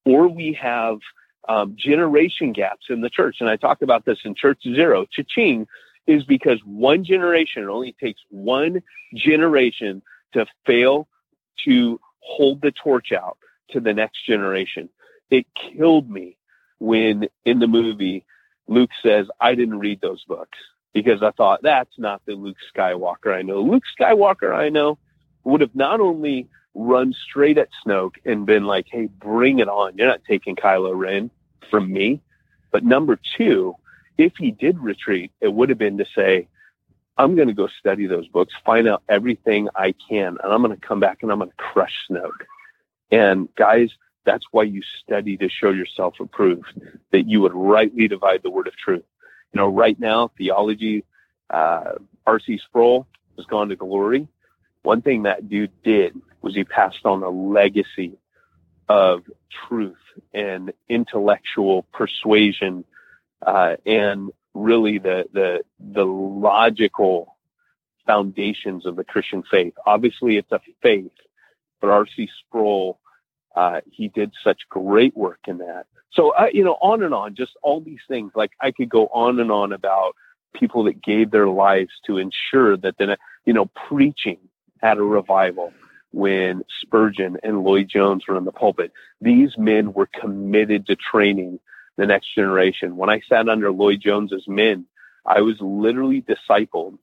or 0.05 0.27
we 0.27 0.53
have 0.53 0.99
um, 1.47 1.75
generation 1.77 2.53
gaps 2.53 2.85
in 2.89 3.01
the 3.01 3.09
church. 3.09 3.37
And 3.39 3.49
I 3.49 3.57
talk 3.57 3.81
about 3.81 4.05
this 4.05 4.19
in 4.23 4.35
Church 4.35 4.61
Zero, 4.63 5.05
Cha-ching, 5.11 5.67
is 6.09 6.23
because 6.23 6.59
one 6.65 7.03
generation, 7.03 7.63
it 7.63 7.67
only 7.67 7.95
takes 8.01 8.19
one 8.29 8.81
generation 9.13 10.01
to 10.33 10.47
fail 10.65 11.07
to 11.65 11.99
hold 12.19 12.61
the 12.61 12.71
torch 12.71 13.11
out 13.11 13.37
to 13.69 13.79
the 13.79 13.93
next 13.93 14.25
generation. 14.25 14.89
It 15.29 15.45
killed 15.53 16.09
me 16.09 16.35
when 16.79 17.29
in 17.45 17.59
the 17.59 17.67
movie 17.67 18.25
Luke 18.67 18.89
says, 19.03 19.27
I 19.39 19.53
didn't 19.53 19.77
read 19.77 20.01
those 20.01 20.23
books 20.25 20.57
because 20.93 21.21
I 21.21 21.29
thought 21.31 21.61
that's 21.61 21.99
not 21.99 22.23
the 22.25 22.33
Luke 22.33 22.57
Skywalker 22.75 23.31
I 23.31 23.43
know. 23.43 23.61
Luke 23.61 23.83
Skywalker 23.99 24.51
I 24.51 24.69
know 24.69 24.97
would 25.43 25.61
have 25.61 25.75
not 25.75 25.99
only 25.99 26.49
run 26.73 27.13
straight 27.13 27.59
at 27.59 27.69
Snoke 27.85 28.15
and 28.25 28.47
been 28.47 28.65
like, 28.65 28.87
Hey, 28.89 29.05
bring 29.05 29.59
it 29.59 29.69
on. 29.69 29.95
You're 29.95 30.07
not 30.07 30.23
taking 30.27 30.55
Kylo 30.55 30.97
Ren 30.97 31.29
from 31.69 31.91
me. 31.93 32.21
But 32.71 32.83
number 32.83 33.19
two, 33.37 33.75
if 34.19 34.33
he 34.37 34.51
did 34.51 34.77
retreat, 34.77 35.31
it 35.39 35.51
would 35.51 35.69
have 35.69 35.77
been 35.77 35.97
to 35.97 36.05
say, 36.13 36.49
I'm 37.17 37.35
going 37.35 37.47
to 37.47 37.53
go 37.53 37.67
study 37.79 38.05
those 38.05 38.27
books, 38.27 38.53
find 38.65 38.87
out 38.87 39.01
everything 39.07 39.69
I 39.75 39.93
can, 40.09 40.37
and 40.43 40.53
I'm 40.53 40.61
going 40.61 40.77
to 40.77 40.87
come 40.87 40.99
back 40.99 41.23
and 41.23 41.31
I'm 41.31 41.39
going 41.39 41.49
to 41.49 41.55
crush 41.55 41.93
Snoke. 42.09 42.45
And 43.11 43.47
guys, 43.55 43.89
that's 44.25 44.45
why 44.51 44.63
you 44.63 44.81
study 45.03 45.37
to 45.37 45.49
show 45.49 45.71
yourself 45.71 46.15
approved, 46.19 46.67
that 47.11 47.27
you 47.27 47.41
would 47.41 47.53
rightly 47.53 48.09
divide 48.09 48.43
the 48.43 48.49
word 48.49 48.67
of 48.67 48.75
truth. 48.75 49.05
You 49.53 49.61
know, 49.61 49.69
right 49.69 49.97
now, 49.97 50.31
theology, 50.37 51.05
uh, 51.49 51.93
R.C. 52.27 52.59
Sproul 52.67 53.07
has 53.37 53.45
gone 53.45 53.69
to 53.69 53.77
glory. 53.77 54.27
One 54.83 55.01
thing 55.01 55.23
that 55.23 55.49
dude 55.49 55.71
did 55.81 56.19
was 56.41 56.55
he 56.55 56.65
passed 56.65 57.05
on 57.05 57.23
a 57.23 57.29
legacy 57.29 58.17
of 58.89 59.23
truth 59.67 59.97
and 60.33 60.73
intellectual 60.89 61.83
persuasion, 61.93 62.83
uh, 63.45 63.75
and 63.85 64.31
really 64.53 64.97
the, 64.97 65.25
the, 65.33 65.61
the 65.79 66.05
logical 66.05 67.37
foundations 68.05 68.85
of 68.85 68.95
the 68.95 69.03
Christian 69.03 69.43
faith. 69.49 69.73
Obviously 69.85 70.37
it's 70.37 70.51
a 70.51 70.59
faith, 70.81 71.11
but 71.79 71.89
R.C. 71.89 72.29
Sproul, 72.39 72.99
uh, 73.55 73.81
he 73.91 74.07
did 74.07 74.31
such 74.43 74.61
great 74.69 75.15
work 75.15 75.39
in 75.47 75.59
that. 75.59 75.85
So, 76.11 76.31
uh, 76.31 76.47
you 76.51 76.63
know, 76.63 76.77
on 76.81 77.03
and 77.03 77.13
on, 77.13 77.35
just 77.35 77.51
all 77.61 77.81
these 77.81 77.99
things. 78.07 78.31
Like 78.35 78.51
I 78.59 78.71
could 78.71 78.89
go 78.89 79.07
on 79.07 79.39
and 79.39 79.51
on 79.51 79.73
about 79.73 80.15
people 80.53 80.85
that 80.85 81.03
gave 81.03 81.31
their 81.31 81.47
lives 81.47 81.91
to 82.07 82.17
ensure 82.17 82.77
that 82.77 82.97
the, 82.97 83.17
you 83.45 83.53
know, 83.53 83.69
preaching 83.87 84.39
had 84.81 84.97
a 84.97 85.03
revival 85.03 85.71
when 86.11 86.63
Spurgeon 86.81 87.37
and 87.43 87.63
Lloyd 87.63 87.87
Jones 87.87 88.23
were 88.27 88.37
in 88.37 88.45
the 88.45 88.51
pulpit. 88.51 88.91
These 89.21 89.57
men 89.57 89.93
were 89.93 90.07
committed 90.07 90.87
to 90.87 90.95
training 90.95 91.59
the 91.99 92.07
next 92.07 92.33
generation. 92.33 92.95
When 92.95 93.09
I 93.09 93.21
sat 93.27 93.49
under 93.49 93.71
Lloyd 93.71 93.99
Jones's 94.01 94.47
men, 94.47 94.85
I 95.25 95.41
was 95.41 95.57
literally 95.59 96.21
discipled 96.23 96.97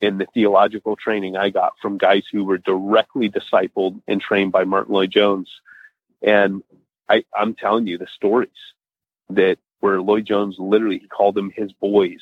in 0.00 0.18
the 0.18 0.26
theological 0.32 0.94
training 0.94 1.36
I 1.36 1.50
got 1.50 1.72
from 1.82 1.98
guys 1.98 2.22
who 2.30 2.44
were 2.44 2.58
directly 2.58 3.28
discipled 3.28 4.00
and 4.06 4.20
trained 4.20 4.52
by 4.52 4.64
Martyn 4.64 4.94
Lloyd 4.94 5.10
Jones. 5.10 5.50
And 6.22 6.62
I, 7.08 7.24
I'm 7.34 7.54
telling 7.54 7.88
you 7.88 7.98
the 7.98 8.06
stories 8.14 8.50
that 9.30 9.56
where 9.80 10.00
Lloyd 10.00 10.26
Jones 10.26 10.56
literally 10.58 10.98
he 10.98 11.08
called 11.08 11.34
them 11.34 11.50
his 11.54 11.72
boys 11.72 12.20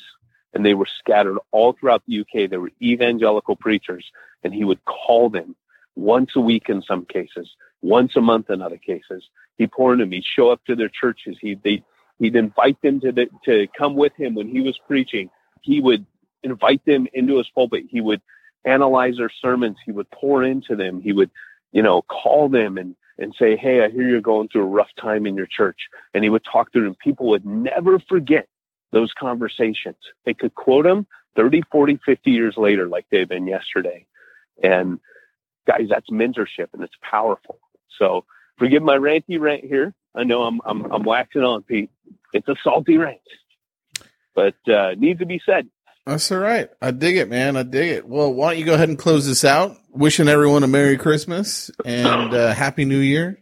and 0.53 0.65
they 0.65 0.73
were 0.73 0.87
scattered 0.99 1.37
all 1.51 1.73
throughout 1.73 2.01
the 2.07 2.21
UK. 2.21 2.49
They 2.49 2.57
were 2.57 2.71
evangelical 2.81 3.55
preachers 3.55 4.05
and 4.43 4.53
he 4.53 4.63
would 4.63 4.83
call 4.85 5.29
them 5.29 5.55
once 5.95 6.31
a 6.35 6.41
week 6.41 6.69
in 6.69 6.81
some 6.81 7.05
cases, 7.05 7.51
once 7.83 8.15
a 8.15 8.21
month 8.21 8.49
in 8.49 8.63
other 8.63 8.77
cases. 8.77 9.23
He'd 9.57 9.71
pour 9.71 9.93
into 9.93 10.05
them. 10.05 10.11
He'd 10.11 10.25
show 10.25 10.49
up 10.49 10.63
to 10.65 10.75
their 10.75 10.89
churches. 10.89 11.37
He'd, 11.39 11.61
they, 11.63 11.83
he'd 12.19 12.35
invite 12.35 12.81
them 12.81 12.99
to 13.01 13.11
the, 13.11 13.27
to 13.45 13.67
come 13.77 13.95
with 13.95 14.13
him 14.17 14.35
when 14.35 14.47
he 14.47 14.61
was 14.61 14.77
preaching. 14.87 15.29
He 15.61 15.81
would 15.81 16.05
invite 16.43 16.83
them 16.85 17.07
into 17.13 17.37
his 17.37 17.49
pulpit. 17.53 17.85
He 17.89 18.01
would 18.01 18.21
analyze 18.65 19.17
their 19.17 19.31
sermons. 19.41 19.77
He 19.85 19.91
would 19.91 20.09
pour 20.11 20.43
into 20.43 20.75
them. 20.75 21.01
He 21.01 21.13
would, 21.13 21.31
you 21.71 21.81
know, 21.81 22.01
call 22.03 22.49
them 22.49 22.77
and, 22.77 22.95
and 23.17 23.33
say, 23.37 23.55
Hey, 23.55 23.83
I 23.83 23.89
hear 23.89 24.07
you're 24.07 24.21
going 24.21 24.47
through 24.47 24.63
a 24.63 24.67
rough 24.67 24.89
time 24.99 25.25
in 25.25 25.35
your 25.35 25.47
church. 25.47 25.87
And 26.13 26.23
he 26.23 26.29
would 26.29 26.43
talk 26.43 26.71
to 26.73 26.81
them. 26.81 26.95
People 27.03 27.27
would 27.27 27.45
never 27.45 27.99
forget 27.99 28.47
those 28.91 29.11
conversations. 29.17 29.97
They 30.25 30.33
could 30.33 30.55
quote 30.55 30.85
them 30.85 31.07
30, 31.35 31.63
40, 31.71 31.99
50 32.05 32.31
years 32.31 32.55
later, 32.57 32.87
like 32.87 33.05
they've 33.11 33.27
been 33.27 33.47
yesterday. 33.47 34.05
And 34.63 34.99
guys, 35.67 35.87
that's 35.89 36.09
mentorship 36.09 36.67
and 36.73 36.81
it's 36.83 36.95
powerful. 37.01 37.59
So 37.99 38.25
forgive 38.57 38.83
my 38.83 38.97
ranty 38.97 39.39
rant 39.39 39.65
here. 39.65 39.93
I 40.15 40.23
know 40.23 40.43
I'm, 40.43 40.61
I'm, 40.65 40.91
I'm 40.91 41.03
waxing 41.03 41.41
on 41.41 41.63
Pete. 41.63 41.89
It's 42.33 42.47
a 42.47 42.55
salty 42.63 42.97
rant. 42.97 43.19
but 44.33 44.55
uh, 44.71 44.91
needs 44.97 45.19
to 45.19 45.25
be 45.25 45.41
said. 45.45 45.67
That's 46.05 46.31
all 46.31 46.37
right. 46.37 46.69
I 46.81 46.91
dig 46.91 47.17
it, 47.17 47.29
man. 47.29 47.57
I 47.57 47.63
dig 47.63 47.91
it. 47.91 48.07
Well, 48.07 48.31
why 48.31 48.51
don't 48.51 48.59
you 48.59 48.65
go 48.65 48.75
ahead 48.75 48.89
and 48.89 48.97
close 48.97 49.25
this 49.25 49.43
out? 49.43 49.77
Wishing 49.89 50.27
everyone 50.27 50.63
a 50.63 50.67
Merry 50.67 50.97
Christmas 50.97 51.71
and 51.83 52.33
uh, 52.33 52.53
Happy 52.53 52.85
New 52.85 52.99
Year. 52.99 53.39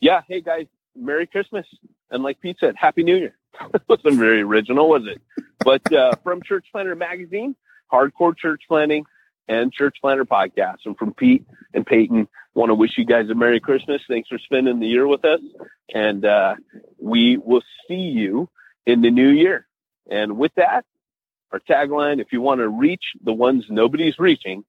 Yeah, 0.00 0.22
hey 0.26 0.40
guys, 0.40 0.66
Merry 0.96 1.28
Christmas, 1.28 1.64
and 2.10 2.24
like 2.24 2.40
Pete 2.40 2.56
said, 2.58 2.74
Happy 2.76 3.04
New 3.04 3.16
Year. 3.16 3.36
wasn't 3.88 4.18
very 4.18 4.42
original, 4.42 4.88
was 4.88 5.02
it? 5.06 5.20
But 5.64 5.92
uh, 5.92 6.12
from 6.24 6.42
Church 6.42 6.66
Planter 6.72 6.96
Magazine, 6.96 7.54
Hardcore 7.92 8.36
Church 8.36 8.62
Planting, 8.66 9.04
and 9.52 9.70
Church 9.70 9.96
Planter 10.00 10.24
Podcast, 10.24 10.78
and 10.86 10.96
from 10.96 11.12
Pete 11.12 11.44
and 11.74 11.84
Peyton, 11.86 12.26
want 12.54 12.70
to 12.70 12.74
wish 12.74 12.96
you 12.96 13.04
guys 13.04 13.28
a 13.28 13.34
Merry 13.34 13.60
Christmas. 13.60 14.00
Thanks 14.08 14.28
for 14.28 14.38
spending 14.38 14.80
the 14.80 14.86
year 14.86 15.06
with 15.06 15.24
us, 15.26 15.40
and 15.92 16.24
uh, 16.24 16.54
we 16.98 17.36
will 17.36 17.62
see 17.86 17.94
you 17.94 18.48
in 18.86 19.02
the 19.02 19.10
new 19.10 19.28
year. 19.28 19.66
And 20.10 20.38
with 20.38 20.52
that, 20.54 20.86
our 21.52 21.60
tagline: 21.60 22.18
If 22.20 22.32
you 22.32 22.40
want 22.40 22.60
to 22.60 22.68
reach 22.68 23.04
the 23.22 23.34
ones 23.34 23.66
nobody's 23.68 24.18
reaching, 24.18 24.64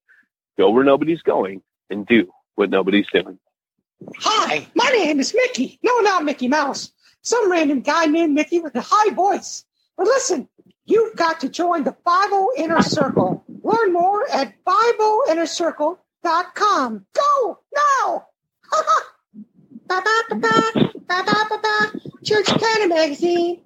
go 0.58 0.70
where 0.70 0.84
nobody's 0.84 1.22
going, 1.22 1.62
and 1.90 2.06
do 2.06 2.30
what 2.56 2.70
nobody's 2.70 3.08
doing. 3.08 3.40
Hi, 4.18 4.68
my 4.76 4.90
name 4.90 5.22
is 5.22 5.34
Mickey. 5.34 5.80
No, 5.82 6.00
not 6.00 6.26
Mickey 6.26 6.50
Mouse. 6.50 6.92
Some 7.22 7.50
random 7.50 7.80
guy 7.80 8.06
named 8.08 8.34
Mickey 8.34 8.60
with 8.60 8.76
a 8.76 8.84
high 8.86 9.14
voice. 9.14 9.64
But 9.96 10.08
listen, 10.08 10.50
you've 10.84 11.16
got 11.16 11.40
to 11.40 11.50
join 11.50 11.86
the 11.86 11.96
Bible 12.04 12.50
Inner 12.58 12.82
Circle. 12.82 13.46
Learn 13.64 13.94
more 13.94 14.30
at 14.30 14.54
BibleInnerCircle.com. 14.66 17.06
Go 17.14 17.60
now! 17.76 18.28
Church 22.24 22.46
Planter 22.46 22.88
Magazine. 22.88 23.60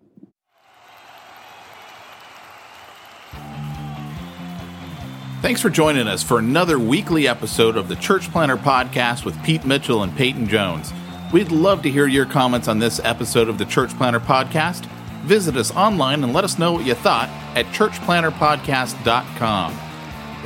Thanks 5.41 5.61
for 5.61 5.69
joining 5.69 6.07
us 6.07 6.23
for 6.23 6.39
another 6.39 6.79
weekly 6.79 7.27
episode 7.27 7.77
of 7.77 7.87
the 7.87 7.95
Church 7.95 8.31
Planter 8.31 8.57
Podcast 8.57 9.23
with 9.23 9.39
Pete 9.43 9.63
Mitchell 9.65 10.01
and 10.03 10.17
Peyton 10.17 10.47
Jones. 10.47 10.91
We'd 11.31 11.51
love 11.51 11.83
to 11.83 11.91
hear 11.91 12.07
your 12.07 12.25
comments 12.25 12.67
on 12.67 12.79
this 12.79 12.99
episode 13.03 13.47
of 13.47 13.59
the 13.59 13.65
Church 13.65 13.95
Planter 13.97 14.19
Podcast. 14.19 14.87
Visit 15.25 15.55
us 15.55 15.69
online 15.75 16.23
and 16.23 16.33
let 16.33 16.43
us 16.43 16.57
know 16.57 16.73
what 16.73 16.85
you 16.85 16.95
thought 16.95 17.29
at 17.55 17.67
churchplanterpodcast.com. 17.67 19.86